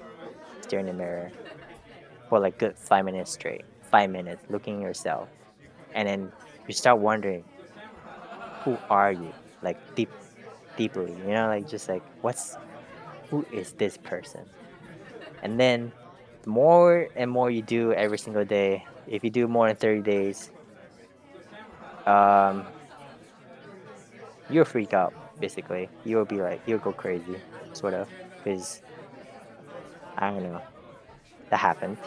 stare 0.60 0.80
in 0.80 0.86
the 0.86 0.92
mirror 0.92 1.32
for 2.28 2.38
like 2.40 2.58
good 2.58 2.78
five 2.78 3.04
minutes 3.04 3.32
straight. 3.32 3.64
Five 3.82 4.10
minutes 4.10 4.44
looking 4.50 4.80
yourself, 4.80 5.28
and 5.94 6.08
then 6.08 6.32
you 6.68 6.74
start 6.74 6.98
wondering, 6.98 7.44
who 8.64 8.76
are 8.90 9.12
you? 9.12 9.32
Like 9.62 9.78
deep, 9.94 10.10
deeply, 10.76 11.12
you 11.12 11.34
know, 11.34 11.46
like 11.48 11.68
just 11.68 11.88
like 11.88 12.02
what's, 12.22 12.56
who 13.30 13.44
is 13.52 13.72
this 13.72 13.96
person? 13.96 14.42
And 15.42 15.58
then 15.58 15.92
the 16.42 16.50
more 16.50 17.08
and 17.16 17.30
more 17.30 17.50
you 17.50 17.62
do 17.62 17.92
every 17.92 18.18
single 18.18 18.44
day, 18.44 18.84
if 19.06 19.22
you 19.22 19.30
do 19.30 19.46
more 19.46 19.68
than 19.68 19.76
30 19.76 20.00
days, 20.02 20.50
um, 22.06 22.64
you'll 24.50 24.64
freak 24.64 24.92
out 24.92 25.12
basically. 25.40 25.88
You'll 26.04 26.24
be 26.24 26.40
like, 26.40 26.60
you'll 26.66 26.78
go 26.78 26.92
crazy, 26.92 27.36
sort 27.72 27.94
of, 27.94 28.08
because 28.38 28.82
I 30.16 30.30
don't 30.30 30.42
know, 30.42 30.62
that 31.50 31.58
happened. 31.58 31.98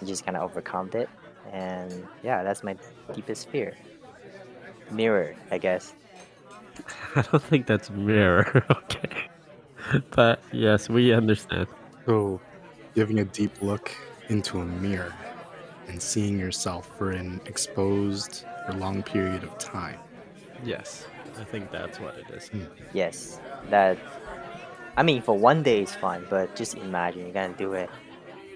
You 0.00 0.06
just 0.06 0.24
kind 0.24 0.36
of 0.36 0.48
overcome 0.48 0.90
it, 0.94 1.08
and 1.52 2.06
yeah, 2.22 2.42
that's 2.44 2.62
my 2.62 2.76
deepest 3.14 3.48
fear. 3.48 3.74
Mirror, 4.90 5.34
I 5.50 5.58
guess. 5.58 5.92
I 7.16 7.22
don't 7.22 7.42
think 7.42 7.66
that's 7.66 7.90
mirror, 7.90 8.64
okay. 8.70 9.28
But 10.10 10.40
yes, 10.52 10.88
we 10.88 11.12
understand. 11.12 11.66
So, 12.06 12.40
giving 12.94 13.20
a 13.20 13.24
deep 13.24 13.52
look 13.62 13.92
into 14.28 14.60
a 14.60 14.64
mirror 14.64 15.14
and 15.88 16.00
seeing 16.00 16.38
yourself 16.38 16.90
for 16.98 17.10
an 17.10 17.40
exposed 17.46 18.44
or 18.66 18.74
long 18.74 19.02
period 19.02 19.42
of 19.44 19.56
time. 19.58 19.98
Yes, 20.64 21.06
I 21.38 21.44
think 21.44 21.70
that's 21.70 22.00
what 22.00 22.16
it 22.16 22.26
is. 22.34 22.48
Hmm. 22.48 22.64
Yes, 22.92 23.40
that. 23.70 23.98
I 24.96 25.04
mean, 25.04 25.22
for 25.22 25.38
one 25.38 25.62
day 25.62 25.82
is 25.82 25.94
fine, 25.94 26.26
but 26.28 26.56
just 26.56 26.74
imagine 26.76 27.22
you're 27.22 27.32
gonna 27.32 27.54
do 27.54 27.74
it 27.74 27.88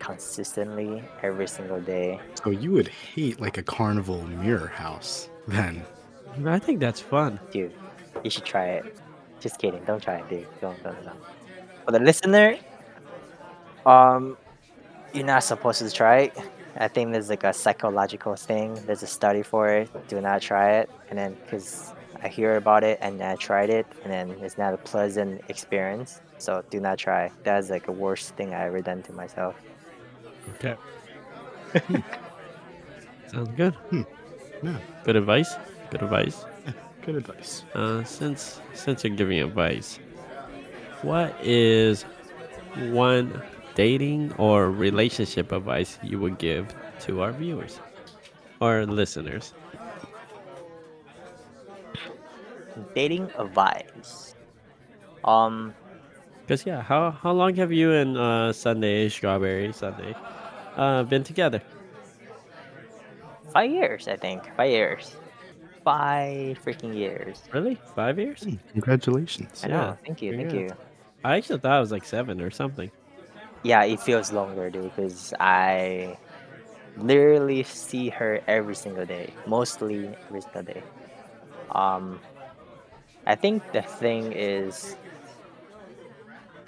consistently 0.03 1.03
every 1.23 1.47
single 1.47 1.81
day. 1.81 2.21
So 2.43 2.51
you 2.51 2.73
would 2.73 2.89
hate 2.89 3.41
like 3.41 3.57
a 3.57 3.63
carnival 3.63 4.23
mirror 4.27 4.67
house 4.67 5.29
then. 5.47 5.85
I 6.45 6.59
think 6.59 6.81
that's 6.81 7.01
fun. 7.01 7.39
Dude, 7.53 7.73
you 8.25 8.31
should 8.31 8.45
try 8.45 8.67
it. 8.79 8.85
Just 9.41 9.59
kidding. 9.59 9.83
Don't 9.85 10.03
try 10.03 10.17
it, 10.17 10.29
dude. 10.29 10.47
Don't, 10.61 10.83
don't, 10.83 11.05
don't. 11.05 11.17
For 11.85 11.93
the 11.93 12.01
listener, 12.01 12.59
um, 13.87 14.37
you're 15.15 15.27
not 15.27 15.45
supposed 15.45 15.79
to 15.81 15.91
try 15.91 16.17
it. 16.27 16.39
I 16.77 16.89
think 16.89 17.13
there's 17.13 17.29
like 17.29 17.45
a 17.45 17.53
psychological 17.53 18.35
thing. 18.35 18.75
There's 18.87 19.03
a 19.03 19.07
study 19.07 19.43
for 19.43 19.69
it. 19.69 20.09
Do 20.09 20.21
not 20.21 20.41
try 20.41 20.79
it. 20.81 20.91
And 21.11 21.19
then, 21.19 21.37
because 21.45 21.93
I 22.23 22.29
hear 22.29 22.57
about 22.57 22.83
it 22.83 22.99
and 23.03 23.23
I 23.23 23.37
tried 23.37 23.69
it, 23.69 23.87
and 24.05 24.13
then 24.13 24.31
it's 24.41 24.57
not 24.57 24.73
a 24.73 24.79
pleasant 24.79 25.43
experience. 25.49 26.21
So 26.39 26.65
do 26.71 26.81
not 26.81 26.99
try. 26.99 27.31
That's 27.45 27.69
like 27.69 27.87
the 27.87 27.93
worst 27.93 28.35
thing 28.37 28.55
I 28.55 28.65
ever 28.67 28.81
done 28.81 29.03
to 29.03 29.13
myself. 29.13 29.55
Okay. 30.51 30.77
Sounds 33.27 33.49
good. 33.57 33.75
Yeah, 34.63 34.79
Good 35.05 35.17
advice. 35.17 35.55
Good 35.91 36.03
advice. 36.03 36.45
good 37.03 37.17
advice. 37.17 37.65
Uh, 37.75 38.05
since 38.05 38.61
since 38.75 39.05
you're 39.05 39.15
giving 39.17 39.41
advice, 39.41 39.99
what 41.03 41.35
is 41.43 42.05
one 42.91 43.43
dating 43.75 44.33
or 44.39 44.71
relationship 44.71 45.53
advice 45.53 45.99
you 46.03 46.19
would 46.19 46.39
give 46.39 46.75
to 47.01 47.23
our 47.23 47.33
viewers 47.33 47.81
or 48.61 48.87
listeners? 48.87 49.55
Dating 52.95 53.31
advice. 53.39 54.35
Um, 55.25 55.75
Because 56.43 56.67
yeah, 56.67 56.83
how 56.83 57.11
how 57.11 57.33
long 57.33 57.55
have 57.57 57.73
you 57.73 57.93
and 57.93 58.17
uh, 58.17 58.53
Sunday 58.53 59.09
Strawberry 59.09 59.73
Sunday 59.73 60.15
uh, 60.77 61.03
been 61.05 61.23
together? 61.25 61.63
five 63.53 63.71
years, 63.71 64.09
I 64.09 64.17
think. 64.17 64.43
Five 64.57 64.71
years. 64.71 65.17
Five 65.85 66.59
freaking 66.65 66.95
years. 66.95 67.43
Really, 67.53 67.77
five 67.95 68.19
years? 68.19 68.43
Hmm, 68.43 68.57
Congratulations. 68.73 69.65
I 69.65 69.69
Yeah, 69.69 69.77
know. 69.91 69.99
Thank 70.07 70.23
you. 70.23 70.33
Thank 70.33 70.53
you. 70.53 70.71
I 71.25 71.37
actually 71.37 71.59
thought 71.61 71.77
it 71.77 71.81
was 71.81 71.93
like 71.93 72.05
seven 72.05 72.41
or 72.41 72.51
something. 72.51 72.91
Yeah, 73.63 73.85
it 73.85 74.01
feels 74.01 74.33
longer, 74.33 74.71
dude, 74.71 74.85
because 74.95 75.33
I 75.41 76.17
literally 76.97 77.63
see 77.65 78.09
her 78.11 78.41
every 78.47 78.75
single 78.75 79.07
day, 79.07 79.33
mostly 79.47 80.09
every 80.29 80.41
single 80.43 80.63
day. 80.63 80.83
Um, 81.71 82.21
I 83.27 83.35
think 83.35 83.63
the 83.73 83.83
thing 83.83 84.33
is 84.33 84.97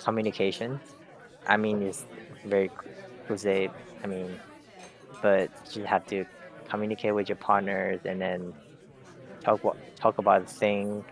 communication. 0.04 0.80
I 1.46 1.56
mean, 1.56 1.82
it's 1.82 2.04
very 2.44 2.70
cliche. 3.26 3.70
I 4.02 4.06
mean, 4.06 4.38
but 5.22 5.50
you 5.72 5.84
have 5.84 6.06
to 6.08 6.24
communicate 6.68 7.14
with 7.14 7.28
your 7.28 7.36
partners 7.36 8.00
and 8.04 8.20
then 8.20 8.52
talk 9.42 9.60
talk 9.96 10.18
about 10.18 10.46
the 10.46 10.52
thing 10.52 11.04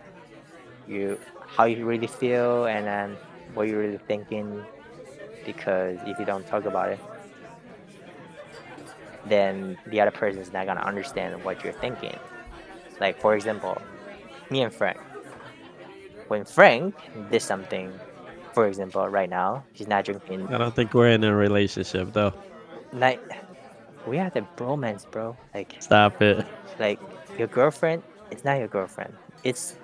you 0.87 1.19
how 1.47 1.65
you 1.65 1.85
really 1.85 2.07
feel 2.07 2.65
and 2.65 2.85
then 2.85 3.17
what 3.53 3.67
you're 3.67 3.79
really 3.79 3.99
thinking 4.07 4.63
because 5.45 5.97
if 6.05 6.17
you 6.19 6.25
don't 6.25 6.45
talk 6.47 6.65
about 6.65 6.89
it 6.89 6.99
then 9.25 9.77
the 9.87 10.01
other 10.01 10.11
person 10.11 10.41
is 10.41 10.51
not 10.51 10.65
gonna 10.65 10.81
understand 10.81 11.41
what 11.43 11.63
you're 11.63 11.73
thinking 11.73 12.17
like 12.99 13.19
for 13.19 13.35
example 13.35 13.79
me 14.49 14.61
and 14.61 14.73
frank 14.73 14.99
when 16.27 16.43
frank 16.43 16.95
did 17.31 17.41
something 17.41 17.93
for 18.53 18.67
example 18.67 19.07
right 19.07 19.29
now 19.29 19.63
he's 19.73 19.87
not 19.87 20.05
drinking 20.05 20.47
I 20.53 20.57
don't 20.57 20.75
think 20.75 20.93
we're 20.93 21.09
in 21.09 21.23
a 21.23 21.35
relationship 21.35 22.13
though. 22.13 22.33
like 22.91 23.19
we 24.07 24.17
have 24.17 24.33
the 24.33 24.45
bromance 24.57 25.09
bro 25.09 25.35
like 25.53 25.75
Stop 25.79 26.21
it. 26.21 26.45
like 26.79 26.99
your 27.37 27.47
girlfriend 27.47 28.03
it's 28.31 28.43
not 28.43 28.57
your 28.59 28.67
girlfriend 28.67 29.13
it's 29.43 29.75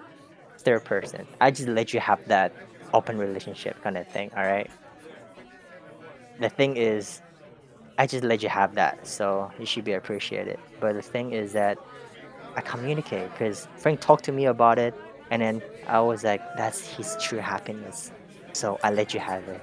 third 0.59 0.83
person 0.83 1.25
i 1.41 1.49
just 1.51 1.67
let 1.69 1.93
you 1.93 1.99
have 1.99 2.19
that 2.27 2.51
open 2.93 3.17
relationship 3.17 3.81
kind 3.83 3.97
of 3.97 4.07
thing 4.07 4.29
all 4.35 4.43
right 4.43 4.69
the 6.39 6.49
thing 6.49 6.75
is 6.77 7.21
i 7.97 8.05
just 8.05 8.23
let 8.23 8.41
you 8.43 8.49
have 8.49 8.75
that 8.75 9.05
so 9.07 9.49
you 9.59 9.65
should 9.65 9.83
be 9.85 9.93
appreciated 9.93 10.57
but 10.79 10.93
the 10.93 11.01
thing 11.01 11.31
is 11.31 11.53
that 11.53 11.77
i 12.55 12.61
communicate 12.61 13.31
because 13.31 13.67
frank 13.77 13.99
talked 14.01 14.23
to 14.25 14.31
me 14.31 14.45
about 14.45 14.77
it 14.79 14.93
And 15.31 15.41
then 15.43 15.61
I 15.87 15.99
was 16.01 16.23
like, 16.23 16.41
that's 16.57 16.79
his 16.97 17.15
true 17.21 17.37
happiness. 17.53 18.09
So 18.59 18.77
I 18.83 18.91
let 18.91 19.13
you 19.13 19.21
have 19.21 19.47
it. 19.47 19.61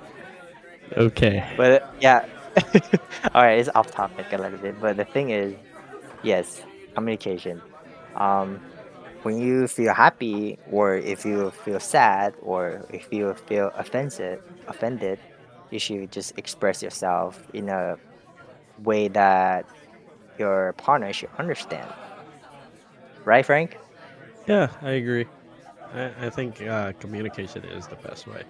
Okay. 0.96 1.44
But 1.54 1.94
yeah, 2.00 2.24
all 3.34 3.42
right, 3.42 3.58
it's 3.58 3.68
off 3.74 3.90
topic 3.90 4.32
a 4.32 4.38
little 4.38 4.58
bit. 4.58 4.80
But 4.80 4.96
the 4.96 5.04
thing 5.04 5.30
is, 5.30 5.54
yes, 6.22 6.62
communication. 6.94 7.60
Um, 8.14 8.58
when 9.22 9.36
you 9.38 9.68
feel 9.68 9.92
happy, 9.92 10.58
or 10.70 10.96
if 10.96 11.26
you 11.26 11.50
feel 11.50 11.78
sad, 11.78 12.32
or 12.40 12.86
if 12.88 13.12
you 13.12 13.34
feel 13.46 13.70
offended, 13.74 14.40
offended, 14.66 15.18
you 15.70 15.78
should 15.78 16.10
just 16.10 16.38
express 16.38 16.82
yourself 16.82 17.46
in 17.52 17.68
a 17.68 17.98
way 18.82 19.08
that 19.08 19.66
your 20.38 20.72
partner 20.78 21.12
should 21.12 21.28
understand. 21.38 21.92
Right, 23.26 23.44
Frank? 23.44 23.76
Yeah, 24.46 24.68
I 24.80 24.92
agree. 24.92 25.26
I, 25.92 26.26
I 26.26 26.30
think 26.30 26.62
uh, 26.62 26.92
communication 26.92 27.62
is 27.64 27.86
the 27.88 27.96
best 27.96 28.26
way. 28.26 28.44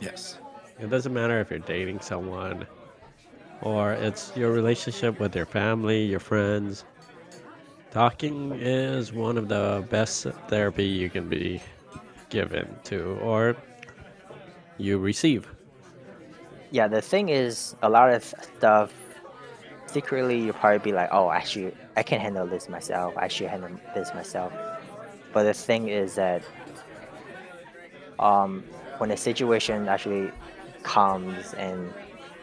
Yes. 0.00 0.38
It 0.78 0.90
doesn't 0.90 1.12
matter 1.12 1.40
if 1.40 1.50
you're 1.50 1.58
dating 1.58 2.00
someone 2.00 2.66
or 3.62 3.92
it's 3.92 4.34
your 4.34 4.50
relationship 4.52 5.20
with 5.20 5.36
your 5.36 5.46
family, 5.46 6.04
your 6.04 6.20
friends. 6.20 6.84
Talking 7.90 8.52
is 8.52 9.12
one 9.12 9.36
of 9.36 9.48
the 9.48 9.84
best 9.90 10.26
therapy 10.48 10.84
you 10.84 11.10
can 11.10 11.28
be 11.28 11.60
given 12.30 12.74
to 12.84 13.18
or 13.22 13.56
you 14.78 14.98
receive. 14.98 15.48
Yeah, 16.70 16.88
the 16.88 17.02
thing 17.02 17.28
is, 17.28 17.74
a 17.82 17.90
lot 17.90 18.12
of 18.12 18.24
stuff 18.24 18.92
secretly 19.86 20.38
you'll 20.38 20.54
probably 20.54 20.78
be 20.78 20.92
like, 20.92 21.08
oh, 21.12 21.30
actually, 21.30 21.74
I 21.96 22.02
can 22.02 22.20
handle 22.20 22.46
this 22.46 22.68
myself. 22.68 23.14
I 23.16 23.28
should 23.28 23.48
handle 23.48 23.70
this 23.94 24.14
myself. 24.14 24.52
But 25.32 25.44
the 25.44 25.54
thing 25.54 25.88
is 25.88 26.14
that 26.14 26.42
um, 28.18 28.64
when 29.00 29.10
a 29.10 29.16
situation 29.16 29.88
actually 29.88 30.30
comes 30.82 31.54
and 31.54 31.90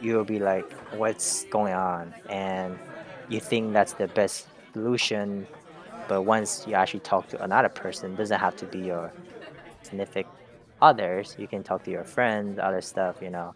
you'll 0.02 0.24
be 0.24 0.40
like, 0.40 0.72
what's 0.94 1.44
going 1.46 1.74
on? 1.74 2.16
And 2.30 2.80
you 3.30 3.40
think 3.40 3.74
that's 3.74 3.94
the 3.94 4.08
best 4.08 4.48
solution. 4.74 5.46
But 6.08 6.24
once 6.24 6.66
you 6.68 6.74
actually 6.74 7.02
talk 7.02 7.28
to 7.30 7.44
another 7.44 7.70
person, 7.70 8.16
doesn't 8.16 8.40
have 8.40 8.56
to 8.56 8.66
be 8.66 8.80
your 8.80 9.14
significant 9.84 10.34
others. 10.82 11.36
You 11.38 11.48
can 11.48 11.62
talk 11.62 11.84
to 11.84 11.92
your 11.92 12.04
friends, 12.04 12.58
other 12.58 12.82
stuff, 12.82 13.18
you 13.22 13.30
know. 13.30 13.54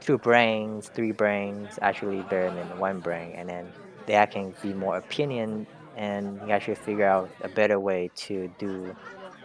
Two 0.00 0.16
brains, 0.16 0.88
three 0.88 1.12
brains, 1.12 1.78
actually 1.82 2.22
better 2.22 2.50
than 2.54 2.78
one 2.78 3.00
brain. 3.00 3.32
And 3.36 3.46
then 3.46 3.72
they 4.06 4.26
can 4.30 4.54
be 4.62 4.72
more 4.72 4.96
opinion 4.96 5.66
and 5.98 6.40
you 6.46 6.52
actually 6.52 6.76
figure 6.76 7.04
out 7.04 7.28
a 7.42 7.48
better 7.48 7.78
way 7.78 8.10
to 8.14 8.50
do 8.58 8.96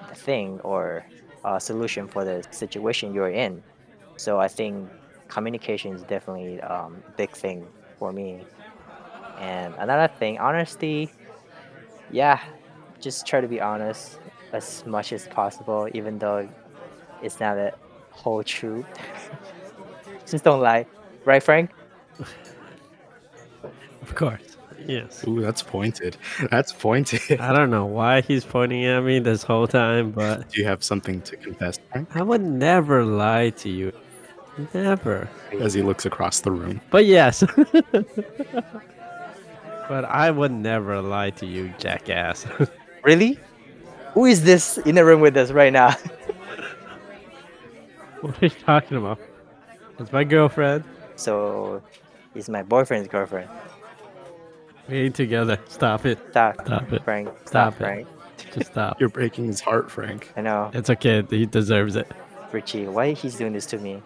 the 0.07 0.15
thing 0.15 0.61
or 0.61 1.05
a 1.43 1.59
solution 1.59 2.07
for 2.07 2.23
the 2.25 2.43
situation 2.51 3.13
you're 3.13 3.29
in. 3.31 3.63
So 4.17 4.39
I 4.39 4.47
think 4.47 4.89
communication 5.27 5.93
is 5.93 6.03
definitely 6.03 6.61
um, 6.61 7.03
a 7.07 7.11
big 7.11 7.35
thing 7.35 7.67
for 7.97 8.11
me. 8.13 8.45
And 9.39 9.73
another 9.77 10.11
thing, 10.13 10.39
honesty. 10.39 11.11
Yeah, 12.11 12.39
just 12.99 13.25
try 13.25 13.41
to 13.41 13.47
be 13.47 13.59
honest 13.61 14.19
as 14.53 14.85
much 14.85 15.11
as 15.13 15.27
possible, 15.27 15.87
even 15.93 16.19
though 16.19 16.47
it's 17.21 17.39
not 17.39 17.55
the 17.55 17.73
whole 18.11 18.43
truth. 18.43 18.85
just 20.29 20.43
don't 20.43 20.61
lie, 20.61 20.85
right, 21.25 21.41
Frank? 21.43 21.71
Of 24.01 24.15
course. 24.15 24.52
Yes. 24.87 25.23
Ooh, 25.27 25.41
that's 25.41 25.61
pointed. 25.63 26.17
That's 26.51 26.71
pointed. 26.73 27.39
I 27.39 27.53
don't 27.53 27.69
know 27.69 27.85
why 27.85 28.21
he's 28.21 28.43
pointing 28.43 28.85
at 28.85 29.01
me 29.01 29.19
this 29.19 29.43
whole 29.43 29.67
time, 29.67 30.11
but 30.11 30.49
Do 30.49 30.59
you 30.61 30.67
have 30.67 30.83
something 30.83 31.21
to 31.21 31.35
confess, 31.37 31.79
Frank? 31.91 32.09
I 32.15 32.21
would 32.21 32.41
never 32.41 33.05
lie 33.05 33.51
to 33.51 33.69
you. 33.69 33.91
Never. 34.73 35.27
As 35.59 35.73
he 35.73 35.81
looks 35.81 36.05
across 36.05 36.41
the 36.41 36.51
room. 36.51 36.79
But 36.91 37.05
yes. 37.05 37.43
but 39.87 40.05
I 40.05 40.29
would 40.31 40.51
never 40.51 41.01
lie 41.01 41.31
to 41.31 41.45
you, 41.45 41.73
jackass. 41.77 42.45
Really? 43.03 43.37
Who 44.13 44.23
is 44.25 44.45
this 44.45 44.77
in 44.77 44.95
the 44.95 45.03
room 45.03 45.19
with 45.19 45.35
us 45.35 45.51
right 45.51 45.73
now? 45.73 45.91
what 48.21 48.41
are 48.41 48.45
you 48.45 48.49
talking 48.49 48.95
about? 48.95 49.19
It's 49.99 50.11
my 50.13 50.23
girlfriend. 50.23 50.85
so, 51.17 51.81
it's 52.33 52.47
my 52.47 52.63
boyfriend's 52.63 53.09
girlfriend. 53.09 53.49
We 54.87 54.97
ain't 54.99 55.15
together. 55.15 55.59
Stop 55.69 56.05
it. 56.05 56.19
Stop, 56.31 56.65
Stop 56.65 56.91
it. 56.91 57.03
Frank. 57.03 57.29
Stop 57.45 57.47
Stop, 57.47 57.73
it. 57.73 57.77
Frank. 57.77 58.07
Just 58.53 58.71
stop. 58.71 58.99
You're 58.99 59.09
breaking 59.09 59.45
his 59.45 59.61
heart, 59.61 59.89
Frank. 59.89 60.31
I 60.35 60.41
know, 60.41 60.69
It's 60.73 60.89
okay. 60.89 61.23
He 61.29 61.45
deserves 61.45 61.95
it. 61.95 62.11
Richie. 62.51 62.85
Why 62.87 63.13
he's 63.13 63.35
doing 63.35 63.53
this 63.53 63.65
to 63.67 63.77
me? 63.77 64.01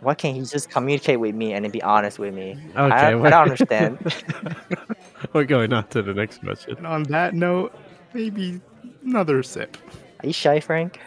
Why 0.00 0.14
can't 0.14 0.36
he 0.36 0.42
just 0.42 0.68
communicate 0.70 1.20
with 1.20 1.34
me 1.34 1.54
and 1.54 1.70
be 1.72 1.82
honest 1.82 2.18
with 2.18 2.34
me? 2.34 2.58
Okay. 2.76 2.78
I, 2.94 3.08
I 3.08 3.10
don't 3.12 3.32
understand. 3.32 3.98
We're 5.32 5.44
going 5.44 5.72
on 5.72 5.86
to 5.88 6.02
the 6.02 6.12
next 6.12 6.42
question. 6.42 6.76
And 6.78 6.86
on 6.86 7.04
that 7.04 7.32
note, 7.34 7.74
maybe 8.12 8.60
another 9.04 9.42
sip. 9.42 9.76
Are 10.20 10.26
you 10.26 10.32
shy, 10.34 10.60
Frank? 10.60 11.00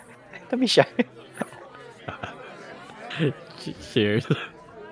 Don't 0.49 0.59
be 0.59 0.67
shy. 0.67 0.87
Cheers, 3.93 4.25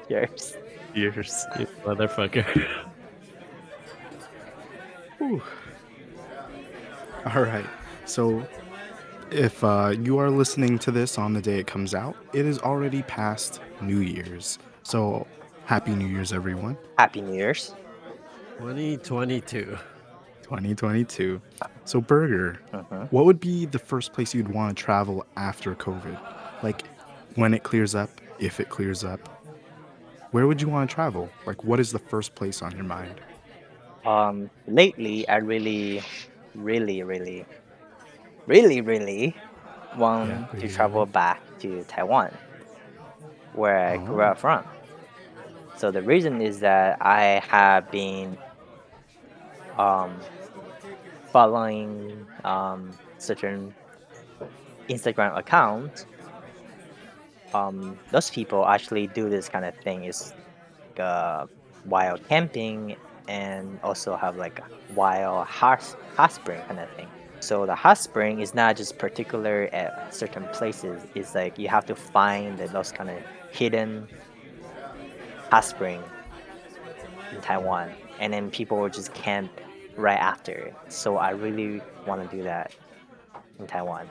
Cheers. 0.09 0.55
Cheers. 0.93 1.45
you 1.57 1.65
motherfucker. 1.85 2.67
Whew. 5.17 5.41
All 7.25 7.41
right. 7.43 7.65
So, 8.05 8.45
if 9.31 9.63
uh, 9.63 9.93
you 9.99 10.17
are 10.19 10.29
listening 10.29 10.79
to 10.79 10.91
this 10.91 11.17
on 11.17 11.33
the 11.33 11.41
day 11.41 11.59
it 11.59 11.67
comes 11.67 11.93
out, 11.93 12.15
it 12.33 12.45
is 12.45 12.59
already 12.59 13.01
past 13.03 13.59
New 13.81 13.99
Year's. 13.99 14.57
So, 14.83 15.27
happy 15.65 15.91
New 15.93 16.07
Year's, 16.07 16.31
everyone. 16.31 16.77
Happy 16.97 17.21
New 17.21 17.33
Year's. 17.33 17.73
2022. 18.59 19.77
2022. 20.43 21.41
So, 21.83 21.99
Burger, 21.99 22.59
Mhm. 22.73 23.11
what 23.11 23.25
would 23.25 23.39
be 23.39 23.65
the 23.65 23.79
first 23.79 24.13
place 24.13 24.33
you'd 24.33 24.47
want 24.47 24.77
to 24.77 24.81
travel 24.83 25.25
after 25.35 25.75
COVID? 25.75 26.17
Like, 26.63 26.83
when 27.35 27.53
it 27.53 27.63
clears 27.63 27.93
up, 27.95 28.09
if 28.39 28.59
it 28.59 28.69
clears 28.69 29.03
up, 29.03 29.19
where 30.31 30.47
would 30.47 30.61
you 30.61 30.69
want 30.69 30.89
to 30.89 30.93
travel? 30.93 31.29
Like, 31.45 31.63
what 31.65 31.79
is 31.79 31.91
the 31.91 31.99
first 31.99 32.33
place 32.35 32.61
on 32.61 32.71
your 32.71 32.83
mind? 32.85 33.19
Um, 34.07 34.51
lately, 34.67 35.27
I 35.29 35.37
really, 35.37 36.03
really, 36.55 37.03
really, 37.03 37.45
really, 38.47 38.81
really 38.81 39.35
want 39.97 40.29
Yeah, 40.29 40.47
to 40.59 40.67
really, 40.67 40.69
travel 40.69 41.05
really. 41.05 41.07
back 41.07 41.41
to 41.61 41.83
Taiwan, 41.85 42.31
where 43.53 43.89
I 43.89 43.97
grew 43.97 44.23
Oh. 44.23 44.23
up 44.23 44.39
from. 44.39 44.65
So 45.77 45.91
the 45.91 46.03
reason 46.03 46.41
is 46.41 46.59
that 46.61 46.97
I 47.01 47.41
have 47.49 47.91
been 47.91 48.37
um, 49.77 50.19
following 51.31 52.27
um, 52.45 52.97
certain 53.17 53.75
Instagram 54.89 55.37
accounts. 55.37 56.05
Um, 57.53 57.99
those 58.11 58.29
people 58.29 58.65
actually 58.67 59.07
do 59.07 59.29
this 59.29 59.49
kind 59.49 59.65
of 59.65 59.75
thing. 59.77 60.05
Is 60.05 60.33
uh, 60.99 61.47
wild 61.85 62.27
camping 62.27 62.95
and 63.27 63.79
also 63.83 64.15
have 64.15 64.37
like 64.37 64.59
a 64.59 64.65
wild 64.93 65.47
hot, 65.47 65.83
hot 66.15 66.31
spring 66.31 66.61
kind 66.67 66.79
of 66.79 66.89
thing. 66.91 67.07
So 67.39 67.65
the 67.65 67.75
hot 67.75 67.97
spring 67.97 68.39
is 68.39 68.55
not 68.55 68.75
just 68.77 68.97
particular 68.97 69.69
at 69.71 70.13
certain 70.13 70.43
places. 70.53 71.01
It's 71.13 71.35
like 71.35 71.59
you 71.59 71.67
have 71.67 71.85
to 71.85 71.95
find 71.95 72.57
those 72.57 72.91
kind 72.91 73.09
of 73.09 73.17
hidden 73.51 74.07
hot 75.51 75.65
spring 75.65 76.01
in 77.31 77.41
Taiwan, 77.41 77.91
and 78.19 78.33
then 78.33 78.49
people 78.49 78.79
will 78.79 78.89
just 78.89 79.13
camp 79.13 79.51
right 79.95 80.17
after. 80.17 80.73
So 80.89 81.17
I 81.17 81.31
really 81.31 81.81
want 82.05 82.29
to 82.29 82.37
do 82.37 82.43
that 82.43 82.73
in 83.59 83.67
Taiwan. 83.67 84.07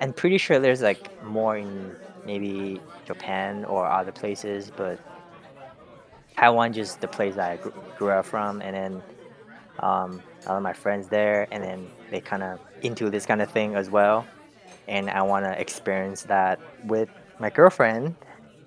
And 0.00 0.14
pretty 0.14 0.38
sure 0.38 0.58
there's 0.58 0.82
like 0.82 1.22
more 1.24 1.56
in 1.56 1.94
maybe 2.26 2.80
Japan 3.06 3.64
or 3.64 3.86
other 3.86 4.12
places, 4.12 4.70
but 4.74 4.98
Taiwan 6.36 6.72
just 6.72 7.00
the 7.00 7.08
place 7.08 7.34
that 7.36 7.50
I 7.50 7.56
gr- 7.56 7.70
grew 7.98 8.10
up 8.10 8.26
from, 8.26 8.60
and 8.62 8.74
then 8.74 9.02
um, 9.80 10.22
a 10.44 10.48
lot 10.48 10.56
of 10.56 10.62
my 10.62 10.72
friends 10.72 11.08
there, 11.08 11.46
and 11.50 11.62
then 11.62 11.86
they 12.10 12.20
kind 12.20 12.42
of 12.42 12.60
into 12.82 13.10
this 13.10 13.26
kind 13.26 13.40
of 13.40 13.50
thing 13.50 13.74
as 13.74 13.90
well, 13.90 14.26
and 14.88 15.10
I 15.10 15.22
want 15.22 15.44
to 15.44 15.60
experience 15.60 16.22
that 16.24 16.60
with 16.84 17.08
my 17.38 17.50
girlfriend, 17.50 18.14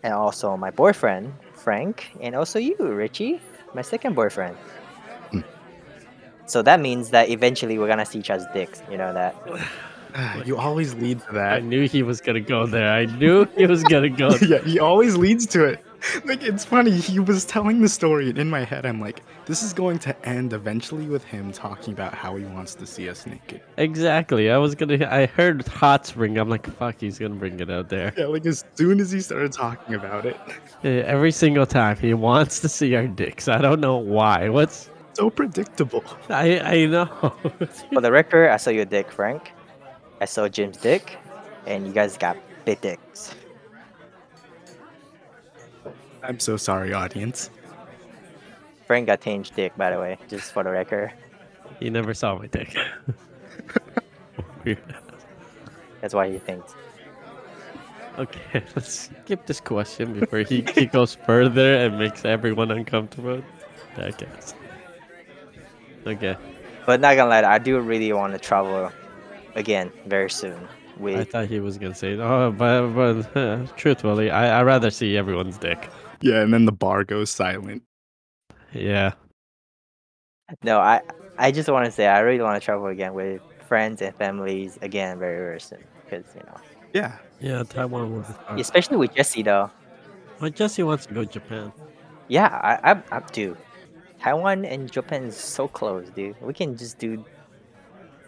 and 0.03 0.13
also 0.13 0.55
my 0.55 0.72
boyfriend 0.72 1.34
Frank, 1.53 2.11
and 2.22 2.36
also 2.36 2.59
you 2.59 2.76
Richie, 2.80 3.41
my 3.74 3.82
second 3.82 4.15
boyfriend. 4.15 4.55
Hmm. 5.32 5.41
So 6.45 6.61
that 6.61 6.80
means 6.80 7.09
that 7.09 7.30
eventually 7.30 7.78
we're 7.78 7.88
gonna 7.88 8.05
see 8.05 8.20
each 8.20 8.30
other's 8.30 8.47
dicks. 8.53 8.82
You 8.89 8.97
know 8.97 9.13
that. 9.13 9.36
you 10.45 10.57
always 10.57 10.93
lead 10.95 11.22
to 11.28 11.34
that. 11.34 11.53
I 11.53 11.59
knew 11.59 11.88
he 11.88 12.03
was 12.03 12.22
gonna 12.22 12.41
go 12.41 12.65
there. 12.65 12.91
I 12.91 13.05
knew 13.05 13.45
he 13.57 13.65
was 13.65 13.84
gonna 13.84 14.09
go. 14.09 14.32
there. 14.32 14.49
yeah, 14.63 14.72
he 14.72 14.80
always 14.80 15.15
leads 15.15 15.45
to 15.47 15.65
it. 15.65 15.84
Like 16.26 16.43
it's 16.43 16.66
funny. 16.66 16.91
He 16.91 17.20
was 17.20 17.45
telling 17.45 17.82
the 17.82 17.89
story, 17.89 18.30
and 18.30 18.38
in 18.38 18.50
my 18.50 18.64
head, 18.64 18.86
I'm 18.86 19.00
like, 19.02 19.22
this 19.45 19.64
is 19.64 19.74
going 19.74 20.00
to 20.00 20.28
end 20.28 20.54
eventually 20.54 21.08
with 21.08 21.24
him 21.24 21.52
talking 21.52 21.93
about 21.93 22.14
how 22.14 22.36
he 22.36 22.45
wants 22.45 22.76
to 22.76 22.86
see 22.86 23.10
us 23.10 23.26
naked. 23.26 23.62
Exactly. 23.78 24.52
I 24.52 24.58
was 24.58 24.76
gonna. 24.76 25.08
I 25.10 25.26
heard 25.26 25.68
hot 25.68 26.06
spring. 26.06 26.38
I'm 26.38 26.50
like, 26.50 26.68
fuck, 26.78 26.95
he's 27.00 27.18
gonna 27.20 27.36
bring 27.36 27.60
it 27.60 27.70
out 27.70 27.89
there. 27.89 28.14
Yeah, 28.18 28.26
like 28.26 28.45
as 28.45 28.64
soon 28.76 29.00
as 29.00 29.12
he 29.12 29.20
started 29.22 29.52
talking 29.52 29.95
about 29.95 30.26
it, 30.26 30.38
Yeah, 30.84 31.04
Every 31.06 31.32
single 31.32 31.66
time 31.66 31.98
he 31.98 32.14
wants 32.14 32.60
to 32.62 32.70
see 32.70 32.95
our 32.95 33.08
dicks. 33.08 33.48
I 33.48 33.60
don't 33.60 33.80
know 33.80 33.98
why. 33.98 34.50
What's 34.50 34.89
so 35.14 35.30
predictable. 35.30 36.04
I 36.30 36.60
I 36.60 36.86
know. 36.86 37.06
For 37.93 38.02
the 38.02 38.12
record, 38.12 38.50
I 38.50 38.58
saw 38.58 38.70
your 38.70 38.86
dick, 38.86 39.12
Frank. 39.12 39.52
I 40.22 40.26
saw 40.26 40.48
Jim's 40.48 40.78
dick, 40.78 41.18
and 41.66 41.86
you 41.88 41.93
guys 41.93 42.18
got 42.18 42.38
big 42.66 42.82
dicks. 42.82 43.34
I'm 46.28 46.39
so 46.39 46.57
sorry, 46.57 46.91
audience. 46.93 47.49
Frank 48.86 49.07
got 49.07 49.21
Tange's 49.21 49.49
dick, 49.49 49.75
by 49.78 49.91
the 49.91 49.99
way, 49.99 50.17
just 50.28 50.51
for 50.51 50.63
the 50.63 50.69
record. 50.69 51.13
he 51.80 51.89
never 51.89 52.13
saw 52.13 52.38
my 52.38 52.47
dick. 52.47 52.75
Weird. 54.63 54.80
That's 56.01 56.13
why 56.13 56.30
he 56.30 56.38
thinks. 56.38 56.75
Okay, 58.17 58.63
let's 58.75 59.09
skip 59.09 59.45
this 59.45 59.61
question 59.61 60.19
before 60.19 60.39
he, 60.39 60.65
he 60.75 60.86
goes 60.86 61.15
further 61.15 61.75
and 61.75 61.97
makes 61.97 62.25
everyone 62.25 62.71
uncomfortable. 62.71 63.41
I 63.95 64.11
guess. 64.11 64.53
Okay. 66.05 66.36
But 66.86 66.99
not 66.99 67.15
gonna 67.15 67.30
lie, 67.30 67.43
I 67.43 67.57
do 67.57 67.80
really 67.80 68.11
want 68.13 68.34
to 68.34 68.39
travel 68.39 68.91
again 69.55 69.91
very 70.05 70.30
soon. 70.30 70.67
I 71.06 71.24
thought 71.24 71.48
he 71.48 71.60
was 71.60 71.78
gonna 71.78 71.95
say, 71.95 72.16
"Oh, 72.16 72.52
but 72.52 72.88
but 72.89 73.36
uh, 73.38 73.66
truthfully, 73.76 74.30
I 74.32 74.60
I 74.60 74.64
rather 74.64 74.89
see 74.91 75.18
everyone's 75.18 75.58
dick." 75.58 75.89
Yeah, 76.22 76.41
and 76.41 76.54
then 76.54 76.66
the 76.66 76.72
bar 76.72 77.04
goes 77.04 77.30
silent. 77.30 77.84
Yeah, 78.74 79.14
no, 80.64 80.80
I 80.80 81.02
I 81.38 81.52
just 81.52 81.70
want 81.70 81.86
to 81.86 81.91
say 81.91 82.08
I 82.08 82.20
really 82.20 82.41
want 82.41 82.60
to 82.60 82.64
travel 82.64 82.88
again 82.88 83.14
with 83.14 83.41
friends 83.68 84.02
and 84.02 84.16
families 84.16 84.78
again 84.82 85.20
very 85.20 85.38
very 85.38 85.60
soon 85.60 85.84
because 86.04 86.26
you 86.36 86.41
know, 86.41 86.58
Yeah, 86.93 87.18
yeah. 87.39 87.64
Taiwan 87.64 88.16
was. 88.16 88.26
fun. 88.48 88.60
especially 88.60 88.98
with 88.98 89.14
Jesse 89.14 89.43
though. 89.43 89.70
Well, 90.39 90.50
Jesse 90.50 90.84
wants 90.84 91.06
to 91.08 91.14
go 91.14 91.24
to 91.24 91.30
Japan. 91.32 91.72
Yeah, 92.28 92.48
I 92.48 92.91
I, 92.91 93.04
I 93.12 93.20
do. 93.32 93.58
Taiwan 94.20 94.66
and 94.66 94.91
Japan 94.91 95.24
is 95.24 95.36
so 95.38 95.68
close, 95.68 96.10
dude. 96.10 96.39
We 96.41 96.54
can 96.54 96.76
just 96.78 96.98
do 96.98 97.24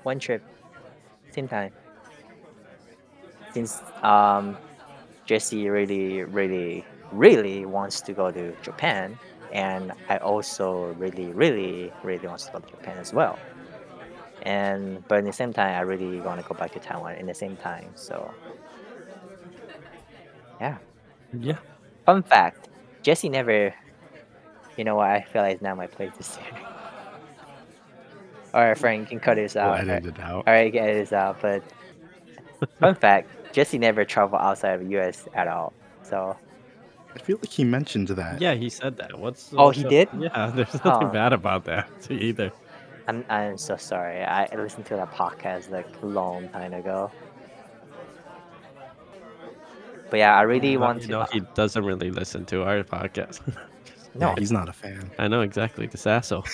one 0.03 0.19
trip, 0.19 0.43
same 1.31 1.47
time. 1.47 1.71
Since 3.53 3.81
um, 4.03 4.57
Jesse 5.25 5.69
really, 5.69 6.23
really, 6.23 6.85
really 7.11 7.65
wants 7.65 8.01
to 8.01 8.13
go 8.13 8.31
to 8.31 8.53
Japan, 8.61 9.17
and 9.51 9.91
I 10.09 10.17
also 10.17 10.93
really, 10.93 11.27
really, 11.27 11.91
really 12.03 12.27
wants 12.27 12.45
to 12.45 12.51
go 12.53 12.59
to 12.59 12.69
Japan 12.69 12.97
as 12.97 13.13
well. 13.13 13.37
And 14.43 15.05
but 15.07 15.19
in 15.19 15.25
the 15.25 15.33
same 15.33 15.53
time, 15.53 15.75
I 15.75 15.81
really 15.81 16.21
want 16.21 16.41
to 16.41 16.47
go 16.47 16.55
back 16.55 16.71
to 16.73 16.79
Taiwan 16.79 17.15
in 17.15 17.25
the 17.25 17.33
same 17.33 17.57
time. 17.57 17.89
So 17.95 18.33
yeah. 20.59 20.77
Yeah. 21.37 21.57
Fun 22.05 22.23
fact: 22.23 22.69
Jesse 23.03 23.29
never. 23.29 23.73
You 24.77 24.83
know 24.85 24.95
what? 24.95 25.09
I 25.09 25.21
feel 25.21 25.41
like 25.41 25.55
it's 25.55 25.61
not 25.61 25.77
my 25.77 25.87
place 25.87 26.11
to 26.17 26.23
say. 26.23 26.41
All 28.53 28.63
right, 28.63 28.77
Frank, 28.77 29.01
you 29.01 29.07
can 29.07 29.19
cut 29.19 29.35
this 29.35 29.55
we'll 29.55 29.65
out. 29.65 29.79
edit 29.81 30.05
it 30.05 30.19
out. 30.19 30.47
All 30.47 30.53
right, 30.53 30.65
you 30.65 30.71
can 30.71 30.83
edit 30.83 31.03
this 31.03 31.13
out. 31.13 31.41
But 31.41 31.63
fun 32.79 32.95
fact: 32.95 33.29
Jesse 33.51 33.77
never 33.77 34.05
traveled 34.05 34.41
outside 34.41 34.73
of 34.73 34.81
the 34.81 34.87
U.S. 34.97 35.27
at 35.33 35.47
all. 35.47 35.73
So 36.03 36.35
I 37.15 37.19
feel 37.19 37.37
like 37.37 37.49
he 37.49 37.63
mentioned 37.63 38.07
that. 38.09 38.39
Yeah, 38.41 38.53
he 38.53 38.69
said 38.69 38.97
that. 38.97 39.17
What's? 39.19 39.51
Oh, 39.53 39.65
what's 39.65 39.77
he 39.79 39.85
up? 39.85 39.89
did? 39.89 40.09
Yeah, 40.17 40.51
there's 40.55 40.73
nothing 40.85 41.07
Oh. 41.07 41.11
bad 41.11 41.33
about 41.33 41.65
that 41.65 41.89
either. 42.11 42.51
I'm 43.07 43.25
I'm 43.29 43.57
so 43.57 43.75
sorry. 43.77 44.21
I 44.23 44.47
listened 44.55 44.85
to 44.87 44.95
that 44.95 45.11
podcast 45.11 45.71
like 45.71 45.87
a 46.01 46.05
long 46.05 46.47
time 46.49 46.73
ago. 46.73 47.11
But 50.09 50.17
yeah, 50.17 50.35
I 50.37 50.41
really 50.43 50.75
But, 50.75 50.81
want 50.81 51.01
you 51.01 51.07
to. 51.07 51.11
know, 51.13 51.25
he 51.31 51.41
doesn't 51.53 51.83
really 51.85 52.09
listen 52.11 52.45
to 52.45 52.63
our 52.63 52.83
podcast. 52.83 53.41
no, 54.15 54.29
Yeah, 54.29 54.35
he's 54.37 54.51
not 54.51 54.69
a 54.69 54.73
fan. 54.73 55.09
I 55.19 55.27
know 55.27 55.41
exactly 55.41 55.85
this 55.87 56.07
asshole. 56.07 56.45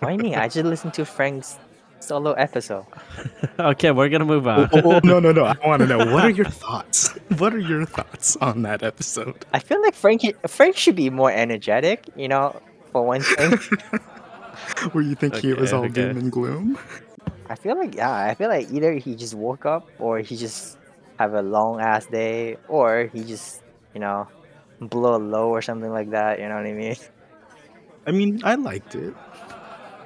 Why 0.00 0.16
me? 0.16 0.34
I 0.34 0.48
just 0.48 0.66
listened 0.66 0.94
to 0.94 1.04
Frank's 1.04 1.58
solo 2.04 2.32
episode. 2.32 2.86
okay, 3.58 3.90
we're 3.90 4.08
gonna 4.08 4.24
move 4.24 4.46
on. 4.46 4.68
oh, 4.72 4.82
oh, 4.84 5.00
no, 5.02 5.18
no, 5.18 5.32
no. 5.32 5.44
I 5.44 5.56
want 5.66 5.80
to 5.80 5.86
know 5.86 5.98
what 5.98 6.24
are 6.24 6.30
your 6.42 6.46
thoughts? 6.46 7.08
What 7.38 7.54
are 7.54 7.58
your 7.58 7.84
thoughts 7.86 8.36
on 8.36 8.62
that 8.62 8.82
episode? 8.82 9.44
I 9.52 9.58
feel 9.58 9.80
like 9.82 9.94
Frank 9.94 10.22
Frank 10.46 10.76
should 10.76 10.96
be 10.96 11.10
more 11.10 11.30
energetic. 11.30 12.04
You 12.16 12.28
know, 12.28 12.60
for 12.92 13.02
one 13.02 13.22
thing. 13.22 13.58
Where 14.92 15.02
you 15.02 15.14
think 15.14 15.36
he 15.36 15.52
was 15.52 15.72
all 15.72 15.84
okay. 15.84 16.12
doom 16.12 16.16
and 16.16 16.32
gloom? 16.32 16.78
I 17.48 17.56
feel 17.56 17.76
like 17.76 17.94
yeah, 17.96 18.12
I 18.12 18.34
feel 18.34 18.48
like 18.48 18.70
either 18.70 18.94
he 18.94 19.16
just 19.16 19.34
woke 19.34 19.66
up 19.66 19.88
or 19.98 20.20
he 20.20 20.36
just 20.36 20.78
have 21.18 21.34
a 21.34 21.42
long 21.42 21.80
ass 21.80 22.06
day 22.06 22.56
or 22.68 23.10
he 23.12 23.24
just 23.24 23.62
you 23.94 24.00
know 24.00 24.28
blow 24.80 25.16
a 25.16 25.22
low 25.22 25.48
or 25.48 25.62
something 25.62 25.90
like 25.90 26.10
that. 26.10 26.38
You 26.38 26.48
know 26.48 26.56
what 26.56 26.66
I 26.66 26.72
mean? 26.72 26.96
I 28.06 28.12
mean, 28.12 28.40
I 28.44 28.54
liked 28.54 28.94
it. 28.94 29.14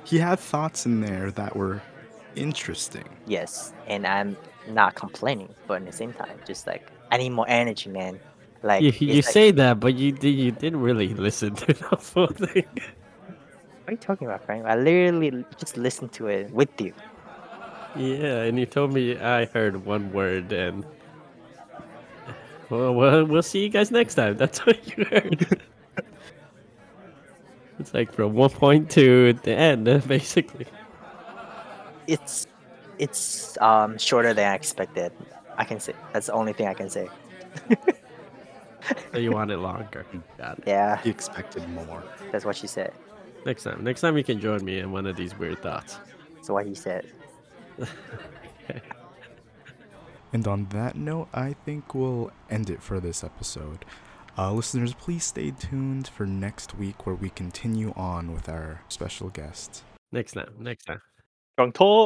He 0.09 0.19
had 0.19 0.39
thoughts 0.39 0.87
in 0.87 1.01
there 1.03 1.31
that 1.33 1.55
were 1.55 1.83
interesting. 2.35 3.05
Yes, 3.27 3.75
and 3.87 4.07
I'm 4.07 4.37
not 4.69 4.95
complaining, 4.95 5.55
but 5.67 5.83
at 5.83 5.87
the 5.87 5.93
same 5.93 6.15
time, 6.15 6.39
just 6.47 6.67
like 6.67 6.89
I 7.13 7.19
need 7.19 7.31
more 7.31 7.49
energy, 7.49 7.91
man. 7.91 8.19
Like 8.63 8.83
you 8.83 8.93
you 8.99 9.15
like- 9.17 9.25
say 9.25 9.51
that, 9.53 9.81
but 9.81 9.95
you 9.95 10.13
did 10.13 10.31
you 10.31 10.51
didn't 10.51 10.81
really 10.81 11.13
listen 11.13 11.55
to 11.57 11.67
the 11.91 11.97
full 11.99 12.29
thing. 12.29 12.65
what 12.75 13.89
are 13.89 13.93
you 13.93 13.97
talking 13.99 14.27
about, 14.27 14.45
Frank? 14.45 14.65
I 14.65 14.77
literally 14.77 15.45
just 15.59 15.77
listened 15.77 16.13
to 16.13 16.29
it 16.29 16.51
with 16.53 16.73
you. 16.81 16.95
Yeah, 17.97 18.43
and 18.49 18.59
you 18.59 18.65
told 18.67 18.93
me 18.93 19.19
I 19.19 19.45
heard 19.47 19.85
one 19.85 20.11
word, 20.13 20.53
and 20.53 20.85
well, 22.71 22.95
well, 22.95 23.25
we'll 23.27 23.43
see 23.43 23.63
you 23.63 23.69
guys 23.69 23.91
next 23.91 24.15
time. 24.15 24.37
That's 24.39 24.59
what 24.67 24.79
you 24.97 25.05
heard. 25.05 25.61
It's 27.79 27.95
like 27.95 28.13
from 28.13 28.35
one 28.35 28.51
point 28.51 28.91
to 28.93 29.33
the 29.33 29.53
end, 29.53 29.85
basically. 30.09 30.67
It's 32.07 32.47
it's 32.99 33.57
um 33.61 33.99
shorter 33.99 34.35
than 34.35 34.51
I 34.51 34.55
expected. 34.55 35.13
I 35.57 35.65
can 35.65 35.81
say 35.81 35.95
that's 36.13 36.27
the 36.27 36.33
only 36.33 36.53
thing 36.53 36.67
I 36.69 36.75
can 36.75 36.89
say. 36.91 37.09
So 39.13 39.19
you 39.19 39.33
want 39.33 39.51
it 39.51 39.59
longer. 39.71 40.07
Got 40.39 40.59
it. 40.59 40.65
Yeah, 40.67 41.01
You 41.05 41.11
expected 41.11 41.69
more. 41.71 42.03
that's 42.33 42.45
what 42.45 42.57
she 42.57 42.67
said. 42.67 42.93
Next 43.45 43.63
time. 43.65 43.83
Next 43.85 44.01
time 44.01 44.17
you 44.17 44.25
can 44.25 44.41
join 44.41 44.65
me 44.65 44.79
in 44.79 44.93
one 44.93 45.07
of 45.07 45.17
these 45.17 45.37
weird 45.39 45.61
thoughts. 45.63 45.99
That's 46.37 46.49
what 46.51 46.67
he 46.67 46.75
said. 46.75 47.07
And 50.33 50.47
on 50.47 50.67
that 50.71 50.95
note, 50.95 51.29
I 51.33 51.55
think 51.65 51.95
we'll 51.95 52.31
end 52.51 52.69
it 52.69 52.83
for 52.83 53.01
this 53.01 53.25
episode. 53.25 53.85
Uh, 54.39 54.53
listeners, 54.53 54.95
please 54.95 55.25
stay 55.25 55.51
tuned 55.51 56.07
for 56.07 56.25
next 56.25 56.79
week 56.79 57.07
where 57.07 57.17
we 57.17 57.29
continue 57.31 57.93
on 57.97 58.33
with 58.33 58.49
our 58.49 58.81
special 58.89 59.31
guest. 59.31 59.83
Next 60.13 60.35
time. 60.35 60.55
Next 60.61 60.85
time. 60.85 61.01